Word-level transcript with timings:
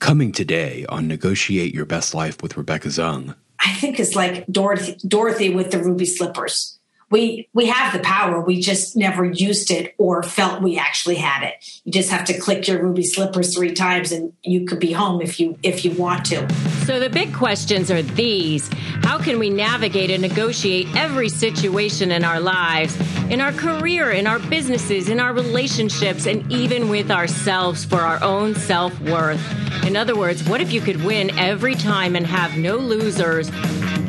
Coming 0.00 0.32
today 0.32 0.86
on 0.88 1.06
Negotiate 1.06 1.74
Your 1.74 1.84
Best 1.84 2.14
Life 2.14 2.42
with 2.42 2.56
Rebecca 2.56 2.88
Zung. 2.88 3.36
I 3.60 3.74
think 3.74 4.00
is 4.00 4.16
like 4.16 4.46
Dorothy, 4.46 4.96
Dorothy 5.06 5.50
with 5.50 5.70
the 5.70 5.78
ruby 5.78 6.06
slippers 6.06 6.79
we 7.10 7.48
we 7.52 7.66
have 7.66 7.92
the 7.92 7.98
power. 7.98 8.40
We 8.40 8.60
just 8.60 8.96
never 8.96 9.24
used 9.24 9.70
it 9.70 9.94
or 9.98 10.22
felt 10.22 10.62
we 10.62 10.78
actually 10.78 11.16
had 11.16 11.42
it. 11.42 11.54
You 11.84 11.92
just 11.92 12.10
have 12.10 12.24
to 12.26 12.38
click 12.38 12.68
your 12.68 12.80
ruby 12.80 13.02
slippers 13.02 13.54
three 13.54 13.72
times 13.72 14.12
and 14.12 14.32
you 14.42 14.64
could 14.64 14.78
be 14.78 14.92
home 14.92 15.20
if 15.20 15.40
you 15.40 15.58
if 15.62 15.84
you 15.84 15.90
want 15.92 16.24
to. 16.26 16.48
So 16.86 17.00
the 17.00 17.10
big 17.10 17.34
questions 17.34 17.90
are 17.90 18.02
these. 18.02 18.70
How 19.02 19.18
can 19.18 19.38
we 19.38 19.50
navigate 19.50 20.10
and 20.10 20.22
negotiate 20.22 20.86
every 20.94 21.28
situation 21.28 22.12
in 22.12 22.24
our 22.24 22.40
lives 22.40 22.96
in 23.28 23.40
our 23.40 23.52
career 23.52 24.12
in 24.12 24.26
our 24.26 24.38
businesses 24.38 25.08
in 25.08 25.18
our 25.18 25.32
relationships 25.32 26.26
and 26.26 26.50
even 26.50 26.88
with 26.88 27.10
ourselves 27.10 27.84
for 27.84 28.00
our 28.00 28.22
own 28.22 28.54
self-worth? 28.54 29.84
In 29.84 29.96
other 29.96 30.16
words 30.16 30.48
what 30.48 30.60
if 30.60 30.72
you 30.72 30.80
could 30.80 31.02
win 31.04 31.36
every 31.38 31.74
time 31.74 32.14
and 32.14 32.26
have 32.26 32.56
no 32.56 32.76
losers 32.76 33.50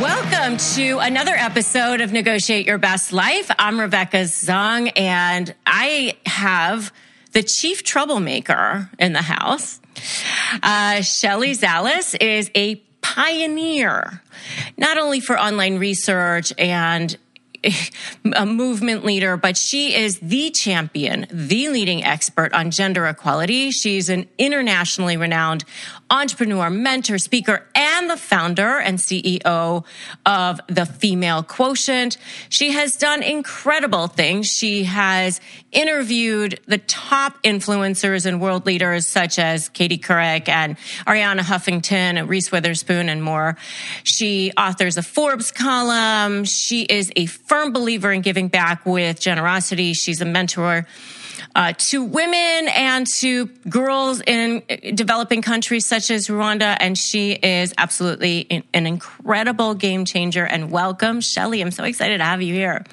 Welcome 0.00 0.56
to 0.74 0.98
another 0.98 1.34
episode 1.34 2.00
of 2.00 2.10
Negotiate 2.12 2.66
Your 2.66 2.78
Best 2.78 3.12
Life. 3.12 3.48
I'm 3.60 3.78
Rebecca 3.78 4.22
Zung, 4.24 4.90
and 4.96 5.54
I 5.64 6.16
have 6.26 6.92
the 7.30 7.44
chief 7.44 7.84
troublemaker 7.84 8.90
in 8.98 9.12
the 9.12 9.22
house. 9.22 9.80
Uh, 10.62 11.00
Shelley 11.02 11.52
Zalis 11.52 12.20
is 12.20 12.50
a 12.56 12.74
pioneer, 13.02 14.20
not 14.76 14.98
only 14.98 15.20
for 15.20 15.38
online 15.38 15.78
research 15.78 16.52
and 16.58 17.16
a 18.34 18.46
movement 18.46 19.04
leader, 19.04 19.36
but 19.36 19.56
she 19.56 19.94
is 19.94 20.18
the 20.18 20.50
champion, 20.50 21.26
the 21.30 21.68
leading 21.68 22.02
expert 22.04 22.52
on 22.52 22.70
gender 22.70 23.06
equality. 23.06 23.70
She's 23.70 24.08
an 24.08 24.28
internationally 24.38 25.16
renowned 25.16 25.64
entrepreneur, 26.14 26.70
mentor, 26.70 27.18
speaker, 27.18 27.66
and 27.74 28.08
the 28.08 28.16
founder 28.16 28.78
and 28.78 28.98
CEO 28.98 29.84
of 30.24 30.60
the 30.68 30.86
Female 30.86 31.42
Quotient. 31.42 32.16
She 32.48 32.70
has 32.70 32.96
done 32.96 33.24
incredible 33.24 34.06
things. 34.06 34.46
She 34.46 34.84
has 34.84 35.40
interviewed 35.72 36.60
the 36.68 36.78
top 36.78 37.42
influencers 37.42 38.26
and 38.26 38.40
world 38.40 38.64
leaders 38.64 39.08
such 39.08 39.40
as 39.40 39.68
Katie 39.68 39.98
Couric 39.98 40.48
and 40.48 40.76
Arianna 41.04 41.40
Huffington, 41.40 42.16
and 42.16 42.28
Reese 42.28 42.52
Witherspoon, 42.52 43.08
and 43.08 43.20
more. 43.20 43.56
She 44.04 44.52
authors 44.56 44.96
a 44.96 45.02
Forbes 45.02 45.50
column. 45.50 46.44
She 46.44 46.82
is 46.82 47.10
a 47.16 47.26
firm 47.26 47.72
believer 47.72 48.12
in 48.12 48.20
giving 48.20 48.46
back 48.46 48.86
with 48.86 49.18
generosity. 49.18 49.94
She's 49.94 50.20
a 50.20 50.24
mentor 50.24 50.86
uh, 51.54 51.72
to 51.78 52.04
women 52.04 52.68
and 52.68 53.06
to 53.06 53.46
girls 53.68 54.20
in 54.26 54.62
developing 54.94 55.42
countries 55.42 55.86
such 55.86 56.10
as 56.10 56.28
Rwanda. 56.28 56.76
And 56.80 56.98
she 56.98 57.32
is 57.32 57.72
absolutely 57.78 58.64
an 58.72 58.86
incredible 58.86 59.74
game 59.74 60.04
changer. 60.04 60.44
And 60.44 60.70
welcome, 60.70 61.20
Shelley. 61.20 61.60
I'm 61.60 61.70
so 61.70 61.84
excited 61.84 62.18
to 62.18 62.24
have 62.24 62.42
you 62.42 62.54
here. 62.54 62.84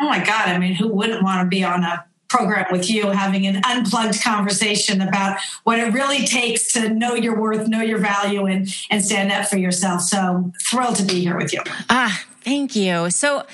Oh 0.00 0.08
my 0.08 0.18
God. 0.18 0.48
I 0.48 0.58
mean, 0.58 0.74
who 0.74 0.88
wouldn't 0.88 1.22
want 1.22 1.44
to 1.44 1.48
be 1.48 1.64
on 1.64 1.82
a 1.82 2.04
program 2.28 2.66
with 2.70 2.90
you 2.90 3.08
having 3.08 3.46
an 3.46 3.62
unplugged 3.64 4.22
conversation 4.22 5.00
about 5.00 5.38
what 5.64 5.78
it 5.78 5.92
really 5.92 6.26
takes 6.26 6.72
to 6.72 6.90
know 6.90 7.14
your 7.14 7.40
worth 7.40 7.66
know 7.68 7.80
your 7.80 7.98
value 7.98 8.44
and 8.44 8.68
and 8.90 9.02
stand 9.02 9.32
up 9.32 9.46
for 9.46 9.56
yourself 9.56 10.02
so 10.02 10.52
thrilled 10.70 10.94
to 10.94 11.02
be 11.04 11.20
here 11.20 11.36
with 11.36 11.54
you 11.54 11.60
ah 11.88 12.22
Thank 12.42 12.76
you. 12.76 13.10
So 13.10 13.44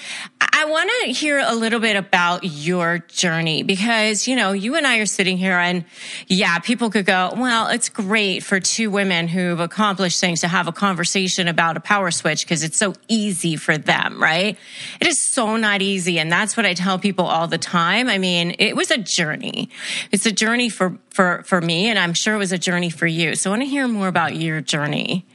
I 0.57 0.67
want 0.67 0.89
to 1.03 1.13
hear 1.13 1.41
a 1.41 1.55
little 1.55 1.81
bit 1.81 1.97
about 1.97 2.45
your 2.45 2.99
journey 3.09 3.65
because, 3.65 4.29
you 4.29 4.37
know, 4.37 4.53
you 4.53 4.77
and 4.77 4.87
I 4.87 4.99
are 4.99 5.07
sitting 5.07 5.37
here 5.37 5.59
and 5.59 5.85
yeah, 6.29 6.61
people 6.61 6.91
could 6.91 7.07
go, 7.07 7.33
well, 7.37 7.69
it's 7.69 7.89
great 7.89 8.45
for 8.45 8.61
two 8.61 8.89
women 8.89 9.27
who've 9.27 9.59
accomplished 9.59 10.21
things 10.21 10.43
to 10.43 10.49
have 10.49 10.69
a 10.69 10.73
conversation 10.73 11.49
about 11.49 11.77
a 11.77 11.81
power 11.81 12.13
switch 12.13 12.45
because 12.45 12.63
it's 12.63 12.77
so 12.77 12.95
easy 13.09 13.57
for 13.57 13.77
them, 13.77 14.23
right? 14.23 14.57
It 15.01 15.07
is 15.09 15.27
so 15.27 15.57
not 15.57 15.83
easy. 15.83 16.21
And 16.21 16.31
that's 16.31 16.57
what 16.57 16.67
I 16.67 16.75
tell 16.75 17.01
people 17.01 17.25
all 17.25 17.49
the 17.49 17.59
time. 17.59 18.09
I 18.09 18.19
mean, 18.19 18.55
it 18.59 18.77
was 18.77 18.93
a 18.93 18.99
journey. 18.99 19.71
It's 20.13 20.25
a 20.25 20.33
journey 20.33 20.69
for, 20.69 20.99
for, 21.11 21.43
for 21.45 21.61
me. 21.61 21.89
And 21.89 21.99
I'm 21.99 22.13
sure 22.13 22.35
it 22.35 22.39
was 22.39 22.53
a 22.53 22.59
journey 22.59 22.91
for 22.91 23.09
you. 23.09 23.35
So 23.35 23.51
I 23.51 23.53
want 23.55 23.63
to 23.63 23.69
hear 23.69 23.89
more 23.89 24.09
about 24.09 24.37
your 24.37 24.61
journey. 24.61 25.27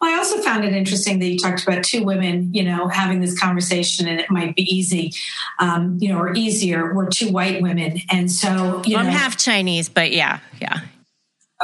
Well, 0.00 0.14
I 0.14 0.18
also 0.18 0.40
found 0.42 0.64
it 0.64 0.74
interesting 0.74 1.18
that 1.20 1.26
you 1.26 1.38
talked 1.38 1.66
about 1.66 1.82
two 1.82 2.04
women, 2.04 2.52
you 2.52 2.62
know, 2.62 2.88
having 2.88 3.20
this 3.20 3.38
conversation, 3.38 4.06
and 4.06 4.20
it 4.20 4.30
might 4.30 4.54
be 4.54 4.62
easy, 4.62 5.12
um, 5.58 5.98
you 6.00 6.10
know, 6.10 6.18
or 6.18 6.34
easier. 6.34 6.94
We're 6.94 7.08
two 7.08 7.30
white 7.30 7.62
women, 7.62 8.00
and 8.10 8.30
so 8.30 8.82
you 8.84 8.96
well, 8.96 9.04
know, 9.04 9.10
I'm 9.10 9.16
half 9.16 9.36
Chinese, 9.36 9.88
but 9.88 10.12
yeah, 10.12 10.40
yeah. 10.60 10.80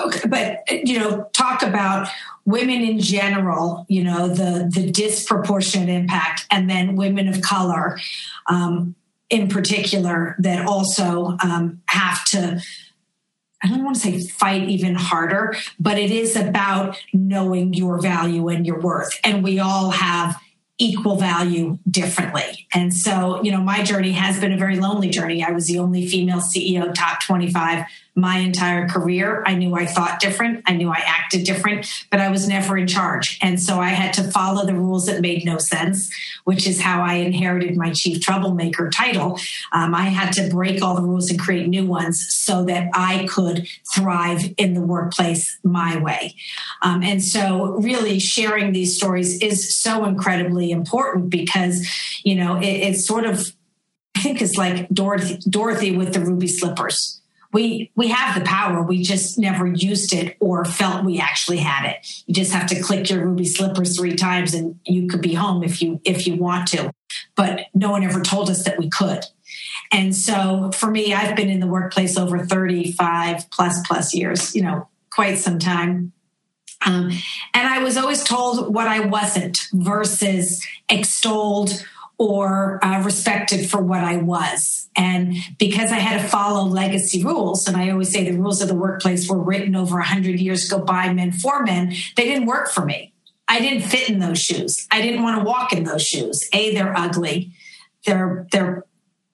Okay, 0.03 0.27
but 0.27 0.61
you 0.71 0.99
know, 0.99 1.29
talk 1.35 1.63
about 1.63 2.09
women 2.47 2.81
in 2.81 2.99
general. 2.99 3.85
You 3.89 4.05
know, 4.05 4.29
the 4.29 4.71
the 4.73 4.91
disproportionate 4.91 5.91
impact, 5.91 6.47
and 6.51 6.71
then 6.71 6.97
women 6.97 7.29
of 7.29 7.43
color, 7.43 8.01
um, 8.47 8.95
in 9.29 9.49
particular, 9.49 10.37
that 10.39 10.67
also 10.67 11.37
um, 11.43 11.83
have 11.87 12.25
to 12.27 12.63
I 13.63 13.69
don't 13.69 13.85
want 13.85 13.97
to 13.97 14.03
say 14.03 14.19
fight 14.21 14.69
even 14.69 14.95
harder, 14.95 15.55
but 15.79 15.99
it 15.99 16.11
is 16.11 16.37
about 16.37 17.01
knowing 17.13 17.75
your 17.75 18.01
value 18.01 18.49
and 18.49 18.67
your 18.67 18.81
worth. 18.81 19.19
And 19.25 19.45
we 19.45 19.59
all 19.59 19.91
have 19.91 20.37
equal 20.79 21.17
value 21.17 21.79
differently. 21.89 22.67
And 22.75 22.93
so, 22.93 23.41
you 23.43 23.53
know, 23.53 23.61
my 23.61 23.83
journey 23.83 24.13
has 24.13 24.41
been 24.41 24.53
a 24.53 24.57
very 24.57 24.81
lonely 24.81 25.11
journey. 25.11 25.45
I 25.45 25.53
was 25.53 25.67
the 25.67 25.79
only 25.79 26.09
female 26.09 26.41
CEO 26.41 26.93
top 26.93 27.23
25 27.23 27.85
my 28.15 28.39
entire 28.39 28.87
career. 28.89 29.43
I 29.47 29.55
knew 29.55 29.75
I 29.75 29.87
thought 29.87 30.21
different. 30.21 30.63
I 30.67 30.75
knew 30.75 30.91
I 30.91 31.03
acted 31.05 31.45
different, 31.45 31.87
but 32.11 32.21
I 32.21 32.31
was 32.31 32.47
never 32.47 32.77
in 32.77 32.87
charge. 32.87 33.39
And 33.41 33.61
so 33.61 33.81
I 33.81 33.89
had 33.89 34.13
to 34.15 34.25
follow 34.25 34.67
the 34.67 34.75
rules 34.75 35.07
that 35.07 35.23
made 35.23 35.45
no 35.47 35.57
sense, 35.57 36.13
which 36.45 36.67
is 36.67 36.81
how 36.81 37.03
I 37.03 37.15
inherited 37.15 37.77
my 37.77 37.91
chief 37.93 38.21
troublemaker 38.21 38.91
title. 38.91 39.39
Um, 39.73 39.95
I 39.95 40.05
had 40.05 40.33
to 40.35 40.51
break 40.51 40.83
all 40.83 40.95
the 40.95 41.03
rules 41.03 41.31
and 41.31 41.41
create 41.41 41.69
new 41.69 41.87
ones 41.87 42.27
so 42.31 42.65
that 42.65 42.91
I 42.93 43.27
could 43.31 43.67
thrive 43.95 44.53
in 44.59 44.75
the 44.75 44.83
workplace 44.83 45.59
my 45.63 45.97
way. 45.97 46.35
Um, 46.83 47.03
and 47.03 47.23
so, 47.23 47.73
really, 47.79 48.19
sharing 48.19 48.73
these 48.73 48.97
stories 48.97 49.41
is 49.41 49.75
so 49.75 50.05
incredibly 50.05 50.71
important 50.71 51.31
because, 51.31 51.87
you 52.25 52.35
know, 52.35 52.57
it, 52.57 52.67
it's 52.67 53.07
sort 53.07 53.25
of, 53.25 53.55
I 54.15 54.21
think 54.21 54.43
it's 54.43 54.59
like 54.59 54.89
Dorothy, 54.91 55.39
Dorothy 55.49 55.97
with 55.97 56.13
the 56.13 56.21
ruby 56.21 56.49
slippers 56.49 57.22
we 57.53 57.93
we 57.95 58.09
have 58.09 58.35
the 58.39 58.45
power. 58.45 58.83
We 58.83 59.03
just 59.03 59.39
never 59.39 59.67
used 59.67 60.15
it 60.15 60.37
or 60.41 60.65
felt 60.65 61.05
we 61.05 61.21
actually 61.21 61.59
had 61.59 61.89
it. 61.89 62.25
You 62.27 62.35
just 62.35 62.53
have 62.53 62.67
to 62.69 62.81
click 62.81 63.11
your 63.11 63.25
ruby 63.25 63.45
slippers 63.45 63.97
three 63.97 64.17
times 64.17 64.55
and 64.55 64.81
you 64.85 65.07
could 65.07 65.21
be 65.21 65.35
home 65.35 65.63
if 65.63 65.83
you 65.83 66.01
if 66.05 66.27
you 66.27 66.37
want 66.37 66.69
to. 66.69 66.93
But 67.37 67.67
no 67.75 67.91
one 67.91 68.05
ever 68.05 68.23
told 68.23 68.49
us 68.49 68.65
that 68.65 68.79
we 68.79 68.89
could. 68.89 69.25
And 69.93 70.17
so 70.17 70.71
for 70.73 70.91
me 70.91 71.13
i've 71.13 71.37
been 71.37 71.51
in 71.51 71.61
the 71.61 71.67
workplace 71.67 72.17
over 72.17 72.45
35 72.45 73.51
plus 73.51 73.87
plus 73.87 74.15
years 74.15 74.55
you 74.55 74.63
know 74.63 74.89
quite 75.11 75.39
some 75.39 75.59
time. 75.59 76.13
Um, 76.85 77.11
and 77.55 77.69
i 77.69 77.81
was 77.81 77.97
always 77.97 78.25
told 78.25 78.75
what 78.75 78.89
i 78.89 79.01
wasn't 79.01 79.61
versus 79.73 80.67
extolled 80.89 81.85
or 82.19 82.85
uh, 82.85 83.03
respected 83.03 83.69
for 83.69 83.83
what 83.83 84.05
I 84.05 84.19
was. 84.19 84.89
And 84.97 85.37
because 85.59 85.91
I 85.91 85.99
had 85.99 86.23
to 86.23 86.29
follow 86.29 86.65
legacy 86.65 87.25
rules, 87.25 87.67
and 87.67 87.77
I 87.77 87.91
always 87.91 88.13
say 88.13 88.31
the 88.31 88.39
rules 88.39 88.63
of 88.63 88.69
the 88.69 88.75
workplace 88.75 89.29
were 89.29 89.39
written 89.39 89.75
over 89.75 89.97
100 89.97 90.39
years 90.39 90.71
ago 90.71 90.85
by 90.85 91.13
men 91.13 91.33
for 91.33 91.63
men, 91.63 91.95
they 92.17 92.25
didn't 92.25 92.47
work 92.47 92.71
for 92.71 92.85
me. 92.85 93.13
I 93.49 93.61
didn't 93.61 93.83
fit 93.83 94.09
in 94.09 94.19
those 94.19 94.39
shoes. 94.39 94.87
I 94.91 95.03
didn't 95.03 95.23
want 95.23 95.39
to 95.39 95.45
walk 95.45 95.73
in 95.73 95.85
those 95.85 96.07
shoes. 96.07 96.49
A, 96.53 96.75
they're 96.75 96.97
ugly. 96.97 97.53
They're 98.07 98.47
they're 98.51 98.85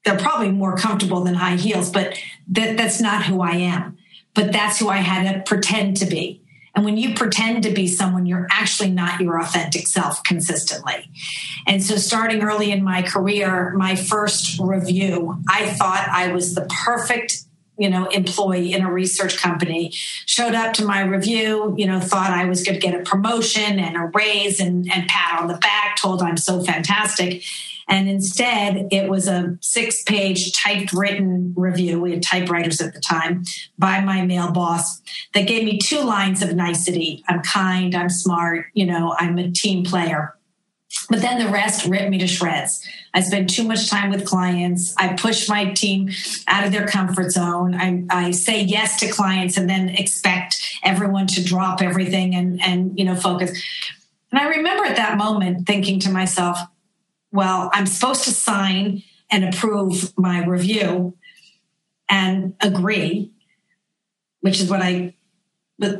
they're 0.04 0.18
probably 0.18 0.50
more 0.50 0.76
comfortable 0.76 1.22
than 1.22 1.34
high 1.34 1.56
heels, 1.56 1.90
but 1.90 2.18
that, 2.48 2.76
that's 2.76 3.00
not 3.00 3.24
who 3.24 3.42
I 3.42 3.52
am. 3.52 3.98
But 4.34 4.52
that's 4.52 4.78
who 4.78 4.88
I 4.88 4.98
had 4.98 5.32
to 5.32 5.40
pretend 5.42 5.98
to 5.98 6.06
be. 6.06 6.42
And 6.74 6.84
when 6.84 6.96
you 6.96 7.14
pretend 7.14 7.62
to 7.64 7.70
be 7.70 7.86
someone, 7.86 8.26
you're 8.26 8.46
actually 8.50 8.90
not 8.90 9.20
your 9.20 9.40
authentic 9.40 9.86
self 9.86 10.22
consistently. 10.22 11.10
And 11.66 11.82
so, 11.82 11.96
starting 11.96 12.42
early 12.42 12.70
in 12.70 12.84
my 12.84 13.02
career, 13.02 13.72
my 13.76 13.96
first 13.96 14.58
review, 14.60 15.42
I 15.48 15.68
thought 15.70 16.08
I 16.08 16.32
was 16.32 16.54
the 16.54 16.66
perfect 16.84 17.44
you 17.78 17.88
know 17.88 18.06
employee 18.06 18.72
in 18.72 18.82
a 18.82 18.92
research 18.92 19.38
company 19.38 19.90
showed 20.26 20.54
up 20.54 20.74
to 20.74 20.84
my 20.84 21.00
review 21.00 21.74
you 21.78 21.86
know 21.86 22.00
thought 22.00 22.30
i 22.30 22.44
was 22.44 22.62
going 22.62 22.78
to 22.78 22.86
get 22.86 22.98
a 22.98 23.02
promotion 23.02 23.78
and 23.78 23.96
a 23.96 24.10
raise 24.14 24.60
and, 24.60 24.90
and 24.92 25.08
pat 25.08 25.40
on 25.40 25.48
the 25.48 25.56
back 25.58 25.96
told 25.96 26.22
i'm 26.22 26.36
so 26.36 26.62
fantastic. 26.62 27.42
And 27.90 28.06
instead 28.08 28.88
it 28.90 29.08
was 29.08 29.28
a 29.28 29.56
six 29.62 30.02
page 30.02 30.52
typed 30.52 30.92
written 30.92 31.54
review. 31.56 32.00
We 32.00 32.12
had 32.12 32.22
typewriters 32.22 32.82
at 32.82 32.92
the 32.92 33.00
time 33.00 33.44
by 33.78 34.00
my 34.00 34.26
male 34.26 34.52
boss 34.52 35.00
that 35.32 35.48
gave 35.48 35.64
me 35.64 35.78
two 35.78 36.02
lines 36.02 36.42
of 36.42 36.54
nicety. 36.54 37.24
I'm 37.28 37.42
kind 37.42 37.94
i'm 37.94 38.08
smart 38.08 38.66
you 38.74 38.86
know 38.86 39.14
i'm 39.18 39.38
a 39.38 39.50
team 39.50 39.84
player 39.84 40.34
but 41.08 41.20
then 41.20 41.38
the 41.38 41.50
rest 41.50 41.86
ripped 41.86 42.10
me 42.10 42.18
to 42.18 42.26
shreds. 42.26 42.86
I 43.14 43.20
spend 43.20 43.48
too 43.48 43.64
much 43.64 43.88
time 43.88 44.10
with 44.10 44.26
clients. 44.26 44.94
I 44.98 45.14
push 45.14 45.48
my 45.48 45.72
team 45.72 46.10
out 46.46 46.66
of 46.66 46.72
their 46.72 46.86
comfort 46.86 47.30
zone. 47.30 47.74
I, 47.74 48.04
I 48.10 48.30
say 48.32 48.62
yes 48.62 49.00
to 49.00 49.08
clients 49.08 49.56
and 49.56 49.68
then 49.68 49.88
expect 49.88 50.60
everyone 50.82 51.26
to 51.28 51.44
drop 51.44 51.80
everything 51.80 52.34
and, 52.34 52.60
and, 52.60 52.98
you 52.98 53.04
know, 53.04 53.14
focus. 53.14 53.50
And 54.30 54.40
I 54.40 54.48
remember 54.48 54.84
at 54.84 54.96
that 54.96 55.16
moment 55.16 55.66
thinking 55.66 55.98
to 56.00 56.10
myself, 56.10 56.58
well, 57.32 57.70
I'm 57.72 57.86
supposed 57.86 58.24
to 58.24 58.30
sign 58.30 59.02
and 59.30 59.44
approve 59.44 60.12
my 60.18 60.44
review 60.44 61.16
and 62.08 62.54
agree, 62.60 63.32
which 64.40 64.60
is 64.60 64.70
what 64.70 64.82
I 64.82 65.14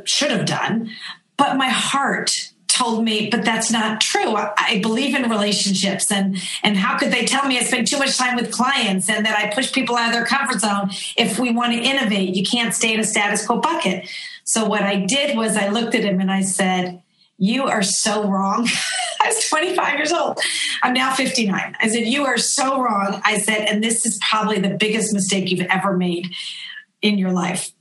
should 0.05 0.31
have 0.31 0.45
done. 0.45 0.89
But 1.37 1.57
my 1.57 1.69
heart 1.69 2.51
told 2.79 3.03
me, 3.03 3.29
but 3.29 3.43
that's 3.43 3.71
not 3.71 3.99
true. 3.99 4.35
I, 4.35 4.79
believe 4.81 5.13
in 5.13 5.29
relationships 5.29 6.11
and 6.11 6.37
and 6.63 6.77
how 6.77 6.97
could 6.97 7.11
they 7.11 7.25
tell 7.25 7.45
me 7.45 7.59
I 7.59 7.63
spend 7.63 7.87
too 7.87 7.99
much 7.99 8.17
time 8.17 8.35
with 8.35 8.51
clients 8.51 9.09
and 9.09 9.25
that 9.25 9.37
I 9.37 9.53
push 9.53 9.73
people 9.73 9.97
out 9.97 10.07
of 10.07 10.13
their 10.13 10.25
comfort 10.25 10.61
zone? 10.61 10.89
If 11.17 11.37
we 11.37 11.51
want 11.51 11.73
to 11.73 11.79
innovate, 11.79 12.35
you 12.35 12.43
can't 12.43 12.73
stay 12.73 12.93
in 12.93 12.99
a 12.99 13.03
status 13.03 13.45
quo 13.45 13.59
bucket. 13.59 14.09
So 14.45 14.65
what 14.65 14.83
I 14.83 15.05
did 15.05 15.37
was 15.37 15.57
I 15.57 15.67
looked 15.67 15.95
at 15.95 16.03
him 16.03 16.21
and 16.21 16.31
I 16.31 16.41
said, 16.41 17.03
You 17.37 17.65
are 17.65 17.83
so 17.83 18.27
wrong. 18.27 18.67
I 19.21 19.27
was 19.27 19.49
25 19.49 19.97
years 19.97 20.13
old. 20.13 20.39
I'm 20.81 20.93
now 20.93 21.13
59. 21.13 21.75
I 21.79 21.87
said, 21.89 22.07
You 22.07 22.25
are 22.25 22.37
so 22.37 22.81
wrong. 22.81 23.21
I 23.25 23.39
said, 23.39 23.67
and 23.67 23.83
this 23.83 24.05
is 24.05 24.17
probably 24.27 24.59
the 24.59 24.77
biggest 24.79 25.13
mistake 25.13 25.51
you've 25.51 25.67
ever 25.69 25.97
made 25.97 26.27
in 27.01 27.17
your 27.17 27.31
life. 27.31 27.71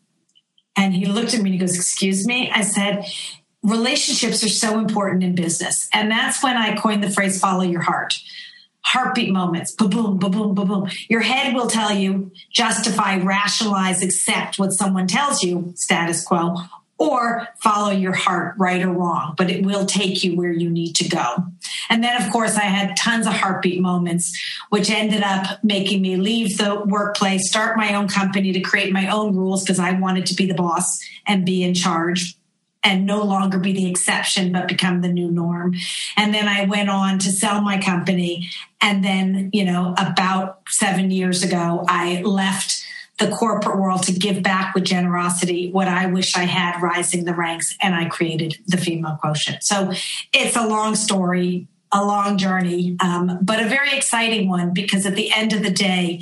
And 0.76 0.94
he 0.94 1.06
looked 1.06 1.34
at 1.34 1.40
me 1.40 1.50
and 1.50 1.54
he 1.54 1.58
goes, 1.58 1.76
Excuse 1.76 2.26
me? 2.26 2.50
I 2.52 2.62
said, 2.62 3.04
relationships 3.62 4.44
are 4.44 4.48
so 4.48 4.78
important 4.78 5.22
in 5.22 5.34
business. 5.34 5.88
And 5.92 6.10
that's 6.10 6.42
when 6.42 6.56
I 6.56 6.76
coined 6.76 7.02
the 7.02 7.10
phrase 7.10 7.40
follow 7.40 7.62
your 7.62 7.82
heart. 7.82 8.14
Heartbeat 8.84 9.32
moments, 9.32 9.72
ba 9.72 9.86
boom, 9.86 10.18
ba 10.18 10.30
boom, 10.30 10.54
ba 10.54 10.64
boom. 10.64 10.88
Your 11.08 11.20
head 11.20 11.54
will 11.54 11.66
tell 11.66 11.92
you, 11.92 12.30
justify, 12.50 13.18
rationalize, 13.18 14.02
accept 14.02 14.58
what 14.58 14.72
someone 14.72 15.06
tells 15.06 15.42
you, 15.42 15.72
status 15.74 16.24
quo, 16.24 16.56
or 16.96 17.48
follow 17.60 17.90
your 17.90 18.14
heart, 18.14 18.54
right 18.58 18.82
or 18.82 18.90
wrong, 18.90 19.34
but 19.36 19.50
it 19.50 19.64
will 19.64 19.84
take 19.84 20.24
you 20.24 20.36
where 20.36 20.52
you 20.52 20.70
need 20.70 20.94
to 20.96 21.08
go. 21.08 21.36
And 21.90 22.02
then, 22.02 22.20
of 22.22 22.32
course, 22.32 22.56
I 22.56 22.62
had 22.62 22.96
tons 22.96 23.26
of 23.26 23.34
heartbeat 23.34 23.80
moments, 23.80 24.36
which 24.70 24.90
ended 24.90 25.22
up 25.22 25.62
making 25.62 26.00
me 26.00 26.16
leave 26.16 26.56
the 26.56 26.82
workplace, 26.86 27.48
start 27.48 27.76
my 27.76 27.94
own 27.94 28.08
company 28.08 28.52
to 28.52 28.60
create 28.60 28.92
my 28.92 29.08
own 29.08 29.36
rules 29.36 29.62
because 29.62 29.78
I 29.78 29.92
wanted 29.92 30.26
to 30.26 30.34
be 30.34 30.46
the 30.46 30.54
boss 30.54 30.98
and 31.26 31.44
be 31.44 31.62
in 31.62 31.74
charge 31.74 32.37
and 32.88 33.06
no 33.14 33.20
longer 33.22 33.58
be 33.58 33.72
the 33.72 33.88
exception 33.92 34.52
but 34.52 34.66
become 34.74 35.02
the 35.02 35.12
new 35.18 35.30
norm 35.30 35.68
and 36.16 36.34
then 36.34 36.48
i 36.48 36.64
went 36.64 36.88
on 36.88 37.18
to 37.18 37.30
sell 37.30 37.60
my 37.60 37.76
company 37.90 38.32
and 38.80 39.04
then 39.04 39.50
you 39.52 39.64
know 39.64 39.94
about 39.98 40.60
7 40.68 41.10
years 41.10 41.42
ago 41.48 41.84
i 41.88 42.22
left 42.22 42.84
the 43.18 43.28
corporate 43.28 43.78
world 43.78 44.02
to 44.04 44.12
give 44.12 44.42
back 44.42 44.74
with 44.74 44.84
generosity 44.84 45.70
what 45.72 45.88
I 45.88 46.06
wish 46.06 46.36
I 46.36 46.44
had 46.44 46.80
rising 46.80 47.24
the 47.24 47.34
ranks, 47.34 47.76
and 47.82 47.92
I 47.92 48.04
created 48.16 48.58
the 48.66 48.76
female 48.76 49.18
quotient. 49.20 49.64
So 49.64 49.90
it's 50.32 50.56
a 50.56 50.64
long 50.66 50.94
story, 50.94 51.66
a 51.92 52.04
long 52.04 52.36
journey, 52.36 52.96
um, 53.00 53.38
but 53.42 53.62
a 53.62 53.68
very 53.68 53.96
exciting 53.96 54.48
one 54.48 54.72
because 54.72 55.06
at 55.06 55.14
the 55.14 55.32
end 55.32 55.52
of 55.52 55.62
the 55.62 55.70
day, 55.70 56.20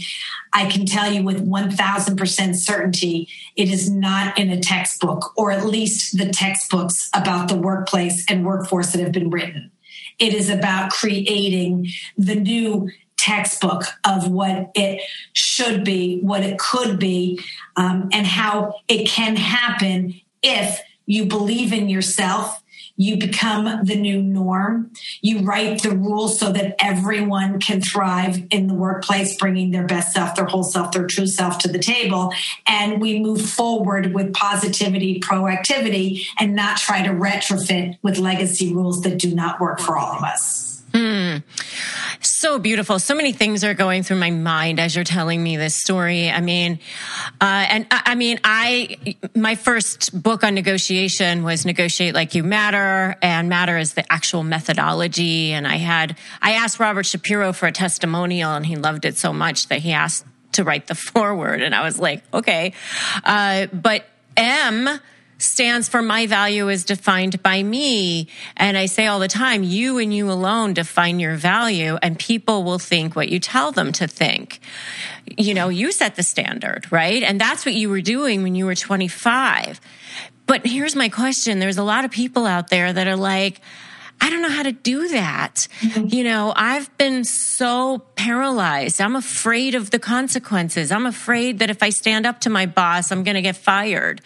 I 0.52 0.66
can 0.66 0.86
tell 0.86 1.12
you 1.12 1.22
with 1.22 1.46
1000% 1.46 2.54
certainty 2.54 3.28
it 3.56 3.70
is 3.70 3.90
not 3.90 4.38
in 4.38 4.50
a 4.50 4.60
textbook, 4.60 5.32
or 5.36 5.50
at 5.50 5.66
least 5.66 6.18
the 6.18 6.30
textbooks 6.30 7.10
about 7.14 7.48
the 7.48 7.56
workplace 7.56 8.24
and 8.28 8.44
workforce 8.44 8.92
that 8.92 9.00
have 9.00 9.12
been 9.12 9.30
written. 9.30 9.70
It 10.18 10.32
is 10.32 10.48
about 10.48 10.90
creating 10.90 11.88
the 12.16 12.36
new 12.36 12.90
textbook 13.16 13.82
of 14.04 14.28
what 14.28 14.70
it 14.74 15.02
should 15.32 15.84
be, 15.84 16.20
what 16.20 16.42
it 16.42 16.58
could 16.58 16.98
be, 16.98 17.40
um, 17.76 18.08
and 18.12 18.26
how 18.26 18.76
it 18.88 19.08
can 19.08 19.36
happen 19.36 20.20
if 20.42 20.80
you 21.06 21.26
believe 21.26 21.72
in 21.72 21.88
yourself 21.88 22.62
you 22.96 23.18
become 23.18 23.84
the 23.84 23.96
new 23.96 24.22
norm. 24.22 24.90
You 25.20 25.40
write 25.40 25.82
the 25.82 25.90
rules 25.90 26.38
so 26.38 26.52
that 26.52 26.76
everyone 26.78 27.60
can 27.60 27.80
thrive 27.80 28.42
in 28.50 28.66
the 28.66 28.74
workplace, 28.74 29.36
bringing 29.36 29.70
their 29.70 29.86
best 29.86 30.12
self, 30.12 30.34
their 30.34 30.46
whole 30.46 30.64
self, 30.64 30.92
their 30.92 31.06
true 31.06 31.26
self 31.26 31.58
to 31.58 31.68
the 31.68 31.78
table. 31.78 32.32
And 32.66 33.00
we 33.00 33.20
move 33.20 33.42
forward 33.48 34.14
with 34.14 34.32
positivity, 34.32 35.20
proactivity, 35.20 36.26
and 36.38 36.54
not 36.54 36.78
try 36.78 37.02
to 37.02 37.10
retrofit 37.10 37.98
with 38.02 38.18
legacy 38.18 38.72
rules 38.72 39.02
that 39.02 39.18
do 39.18 39.34
not 39.34 39.60
work 39.60 39.80
for 39.80 39.98
all 39.98 40.16
of 40.16 40.22
us. 40.22 40.82
Hmm. 40.94 41.38
So 42.36 42.58
beautiful. 42.58 42.98
So 42.98 43.14
many 43.14 43.32
things 43.32 43.64
are 43.64 43.72
going 43.72 44.02
through 44.02 44.18
my 44.18 44.30
mind 44.30 44.78
as 44.78 44.94
you're 44.94 45.06
telling 45.06 45.42
me 45.42 45.56
this 45.56 45.74
story. 45.74 46.28
I 46.28 46.42
mean, 46.42 46.80
uh, 47.40 47.64
and 47.70 47.86
I, 47.90 48.02
I 48.04 48.14
mean, 48.14 48.40
I, 48.44 49.16
my 49.34 49.54
first 49.54 50.22
book 50.22 50.44
on 50.44 50.54
negotiation 50.54 51.44
was 51.44 51.64
Negotiate 51.64 52.12
Like 52.12 52.34
You 52.34 52.44
Matter, 52.44 53.16
and 53.22 53.48
Matter 53.48 53.78
is 53.78 53.94
the 53.94 54.04
actual 54.12 54.42
methodology. 54.42 55.54
And 55.54 55.66
I 55.66 55.76
had, 55.76 56.18
I 56.42 56.52
asked 56.52 56.78
Robert 56.78 57.06
Shapiro 57.06 57.54
for 57.54 57.68
a 57.68 57.72
testimonial, 57.72 58.52
and 58.52 58.66
he 58.66 58.76
loved 58.76 59.06
it 59.06 59.16
so 59.16 59.32
much 59.32 59.68
that 59.68 59.78
he 59.78 59.92
asked 59.92 60.26
to 60.52 60.62
write 60.62 60.88
the 60.88 60.94
foreword. 60.94 61.62
And 61.62 61.74
I 61.74 61.84
was 61.84 61.98
like, 61.98 62.22
okay. 62.34 62.74
Uh, 63.24 63.68
but 63.72 64.04
M, 64.36 64.86
stands 65.38 65.88
for 65.88 66.02
my 66.02 66.26
value 66.26 66.68
is 66.68 66.84
defined 66.84 67.42
by 67.42 67.62
me. 67.62 68.28
And 68.56 68.76
I 68.76 68.86
say 68.86 69.06
all 69.06 69.18
the 69.18 69.28
time, 69.28 69.62
you 69.62 69.98
and 69.98 70.12
you 70.14 70.30
alone 70.30 70.74
define 70.74 71.20
your 71.20 71.36
value 71.36 71.98
and 72.02 72.18
people 72.18 72.64
will 72.64 72.78
think 72.78 73.14
what 73.14 73.28
you 73.28 73.38
tell 73.38 73.72
them 73.72 73.92
to 73.92 74.06
think. 74.06 74.60
You 75.36 75.54
know, 75.54 75.68
you 75.68 75.92
set 75.92 76.16
the 76.16 76.22
standard, 76.22 76.90
right? 76.90 77.22
And 77.22 77.40
that's 77.40 77.66
what 77.66 77.74
you 77.74 77.90
were 77.90 78.00
doing 78.00 78.42
when 78.42 78.54
you 78.54 78.66
were 78.66 78.74
25. 78.74 79.80
But 80.46 80.64
here's 80.64 80.94
my 80.94 81.08
question. 81.08 81.58
There's 81.58 81.78
a 81.78 81.82
lot 81.82 82.04
of 82.04 82.10
people 82.10 82.46
out 82.46 82.68
there 82.68 82.92
that 82.92 83.06
are 83.06 83.16
like, 83.16 83.60
I 84.20 84.30
don't 84.30 84.42
know 84.42 84.48
how 84.48 84.62
to 84.62 84.72
do 84.72 85.08
that. 85.08 85.68
Mm-hmm. 85.80 86.06
You 86.08 86.24
know, 86.24 86.52
I've 86.56 86.96
been 86.96 87.24
so 87.24 87.98
paralyzed. 88.16 89.00
I'm 89.00 89.14
afraid 89.14 89.74
of 89.74 89.90
the 89.90 89.98
consequences. 89.98 90.90
I'm 90.90 91.06
afraid 91.06 91.58
that 91.58 91.70
if 91.70 91.82
I 91.82 91.90
stand 91.90 92.26
up 92.26 92.40
to 92.40 92.50
my 92.50 92.66
boss, 92.66 93.12
I'm 93.12 93.24
going 93.24 93.34
to 93.34 93.42
get 93.42 93.56
fired. 93.56 94.20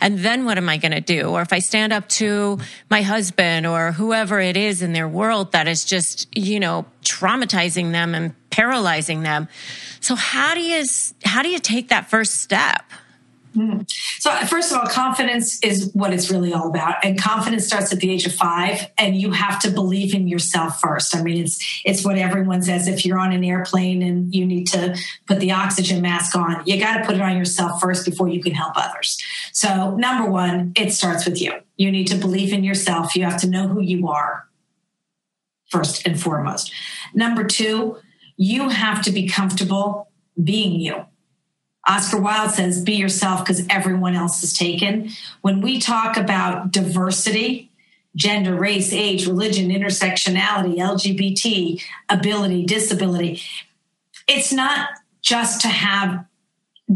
And 0.00 0.18
then 0.18 0.44
what 0.44 0.56
am 0.56 0.68
I 0.68 0.78
going 0.78 0.92
to 0.92 1.00
do? 1.00 1.28
Or 1.28 1.42
if 1.42 1.52
I 1.52 1.58
stand 1.58 1.92
up 1.92 2.08
to 2.10 2.58
my 2.90 3.02
husband 3.02 3.66
or 3.66 3.92
whoever 3.92 4.40
it 4.40 4.56
is 4.56 4.82
in 4.82 4.92
their 4.92 5.08
world 5.08 5.52
that 5.52 5.68
is 5.68 5.84
just, 5.84 6.26
you 6.36 6.58
know, 6.58 6.86
traumatizing 7.02 7.92
them 7.92 8.14
and 8.14 8.34
paralyzing 8.50 9.22
them. 9.22 9.48
So 10.00 10.14
how 10.14 10.54
do 10.54 10.60
you, 10.60 10.84
how 11.24 11.42
do 11.42 11.48
you 11.48 11.58
take 11.58 11.88
that 11.88 12.08
first 12.08 12.40
step? 12.40 12.82
Mm. 13.56 13.88
So, 14.18 14.34
first 14.46 14.72
of 14.72 14.78
all, 14.78 14.86
confidence 14.86 15.62
is 15.62 15.90
what 15.94 16.12
it's 16.12 16.30
really 16.30 16.52
all 16.52 16.68
about, 16.68 17.04
and 17.04 17.20
confidence 17.20 17.66
starts 17.66 17.92
at 17.92 18.00
the 18.00 18.10
age 18.10 18.26
of 18.26 18.34
five. 18.34 18.90
And 18.98 19.16
you 19.16 19.30
have 19.30 19.60
to 19.60 19.70
believe 19.70 20.14
in 20.14 20.26
yourself 20.26 20.80
first. 20.80 21.14
I 21.14 21.22
mean, 21.22 21.44
it's 21.44 21.82
it's 21.84 22.04
what 22.04 22.18
everyone 22.18 22.62
says. 22.62 22.88
If 22.88 23.06
you're 23.06 23.18
on 23.18 23.32
an 23.32 23.44
airplane 23.44 24.02
and 24.02 24.34
you 24.34 24.44
need 24.44 24.66
to 24.68 24.96
put 25.26 25.38
the 25.38 25.52
oxygen 25.52 26.02
mask 26.02 26.34
on, 26.34 26.62
you 26.66 26.80
got 26.80 26.98
to 26.98 27.04
put 27.04 27.14
it 27.14 27.20
on 27.20 27.36
yourself 27.36 27.80
first 27.80 28.04
before 28.04 28.28
you 28.28 28.42
can 28.42 28.52
help 28.52 28.72
others. 28.76 29.22
So, 29.52 29.94
number 29.96 30.28
one, 30.28 30.72
it 30.76 30.92
starts 30.92 31.24
with 31.24 31.40
you. 31.40 31.52
You 31.76 31.92
need 31.92 32.08
to 32.08 32.16
believe 32.16 32.52
in 32.52 32.64
yourself. 32.64 33.14
You 33.14 33.24
have 33.24 33.40
to 33.42 33.48
know 33.48 33.68
who 33.68 33.80
you 33.80 34.08
are 34.08 34.48
first 35.70 36.06
and 36.06 36.20
foremost. 36.20 36.72
Number 37.14 37.44
two, 37.44 37.98
you 38.36 38.68
have 38.68 39.02
to 39.02 39.12
be 39.12 39.28
comfortable 39.28 40.08
being 40.42 40.80
you 40.80 41.06
Oscar 41.86 42.18
Wilde 42.18 42.50
says, 42.50 42.82
be 42.82 42.94
yourself 42.94 43.40
because 43.40 43.66
everyone 43.68 44.14
else 44.14 44.42
is 44.42 44.52
taken. 44.52 45.10
When 45.42 45.60
we 45.60 45.78
talk 45.78 46.16
about 46.16 46.72
diversity, 46.72 47.70
gender, 48.16 48.54
race, 48.54 48.92
age, 48.92 49.26
religion, 49.26 49.70
intersectionality, 49.70 50.76
LGBT, 50.76 51.82
ability, 52.08 52.64
disability, 52.64 53.42
it's 54.26 54.52
not 54.52 54.88
just 55.20 55.60
to 55.62 55.68
have 55.68 56.24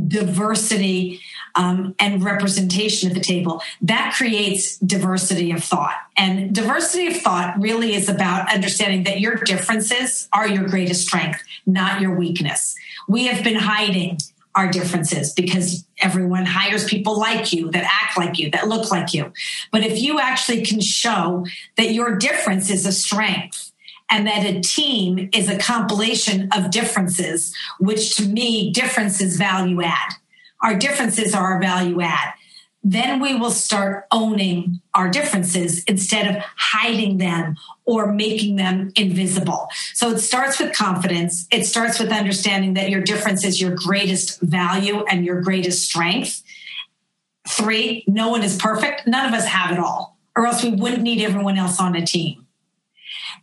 diversity 0.06 1.20
um, 1.54 1.94
and 1.98 2.22
representation 2.22 3.08
at 3.10 3.14
the 3.14 3.20
table. 3.20 3.62
That 3.80 4.14
creates 4.16 4.78
diversity 4.78 5.50
of 5.50 5.64
thought. 5.64 5.96
And 6.16 6.54
diversity 6.54 7.08
of 7.08 7.16
thought 7.16 7.58
really 7.58 7.94
is 7.94 8.08
about 8.08 8.52
understanding 8.52 9.04
that 9.04 9.20
your 9.20 9.36
differences 9.36 10.28
are 10.32 10.46
your 10.46 10.68
greatest 10.68 11.06
strength, 11.06 11.42
not 11.66 12.00
your 12.00 12.14
weakness. 12.14 12.76
We 13.08 13.26
have 13.26 13.42
been 13.42 13.56
hiding 13.56 14.18
our 14.54 14.70
differences 14.70 15.32
because 15.32 15.84
everyone 16.00 16.44
hires 16.44 16.84
people 16.84 17.18
like 17.18 17.52
you 17.52 17.70
that 17.70 17.84
act 17.84 18.16
like 18.16 18.38
you, 18.38 18.50
that 18.50 18.68
look 18.68 18.90
like 18.90 19.14
you. 19.14 19.32
But 19.70 19.84
if 19.84 20.00
you 20.00 20.18
actually 20.18 20.64
can 20.64 20.80
show 20.80 21.46
that 21.76 21.92
your 21.92 22.16
difference 22.16 22.70
is 22.70 22.86
a 22.86 22.92
strength 22.92 23.72
and 24.10 24.26
that 24.26 24.44
a 24.44 24.60
team 24.60 25.28
is 25.32 25.48
a 25.48 25.58
compilation 25.58 26.48
of 26.52 26.70
differences, 26.70 27.54
which 27.78 28.16
to 28.16 28.24
me, 28.24 28.72
differences 28.72 29.36
value 29.36 29.82
add. 29.82 30.14
Our 30.62 30.76
differences 30.76 31.34
are 31.34 31.52
our 31.52 31.60
value 31.60 32.00
add 32.00 32.32
then 32.92 33.20
we 33.20 33.34
will 33.34 33.50
start 33.50 34.06
owning 34.10 34.80
our 34.94 35.10
differences 35.10 35.84
instead 35.84 36.34
of 36.34 36.42
hiding 36.56 37.18
them 37.18 37.56
or 37.84 38.10
making 38.10 38.56
them 38.56 38.90
invisible. 38.96 39.68
So 39.92 40.10
it 40.10 40.18
starts 40.20 40.58
with 40.58 40.74
confidence. 40.74 41.46
It 41.50 41.66
starts 41.66 41.98
with 41.98 42.10
understanding 42.10 42.74
that 42.74 42.88
your 42.88 43.02
difference 43.02 43.44
is 43.44 43.60
your 43.60 43.74
greatest 43.74 44.40
value 44.40 45.04
and 45.04 45.24
your 45.24 45.42
greatest 45.42 45.86
strength. 45.86 46.42
Three, 47.46 48.04
no 48.06 48.30
one 48.30 48.42
is 48.42 48.56
perfect. 48.56 49.06
None 49.06 49.26
of 49.26 49.34
us 49.34 49.46
have 49.46 49.70
it 49.70 49.78
all, 49.78 50.16
or 50.34 50.46
else 50.46 50.62
we 50.64 50.70
wouldn't 50.70 51.02
need 51.02 51.22
everyone 51.22 51.58
else 51.58 51.78
on 51.78 51.94
a 51.94 52.04
team. 52.04 52.46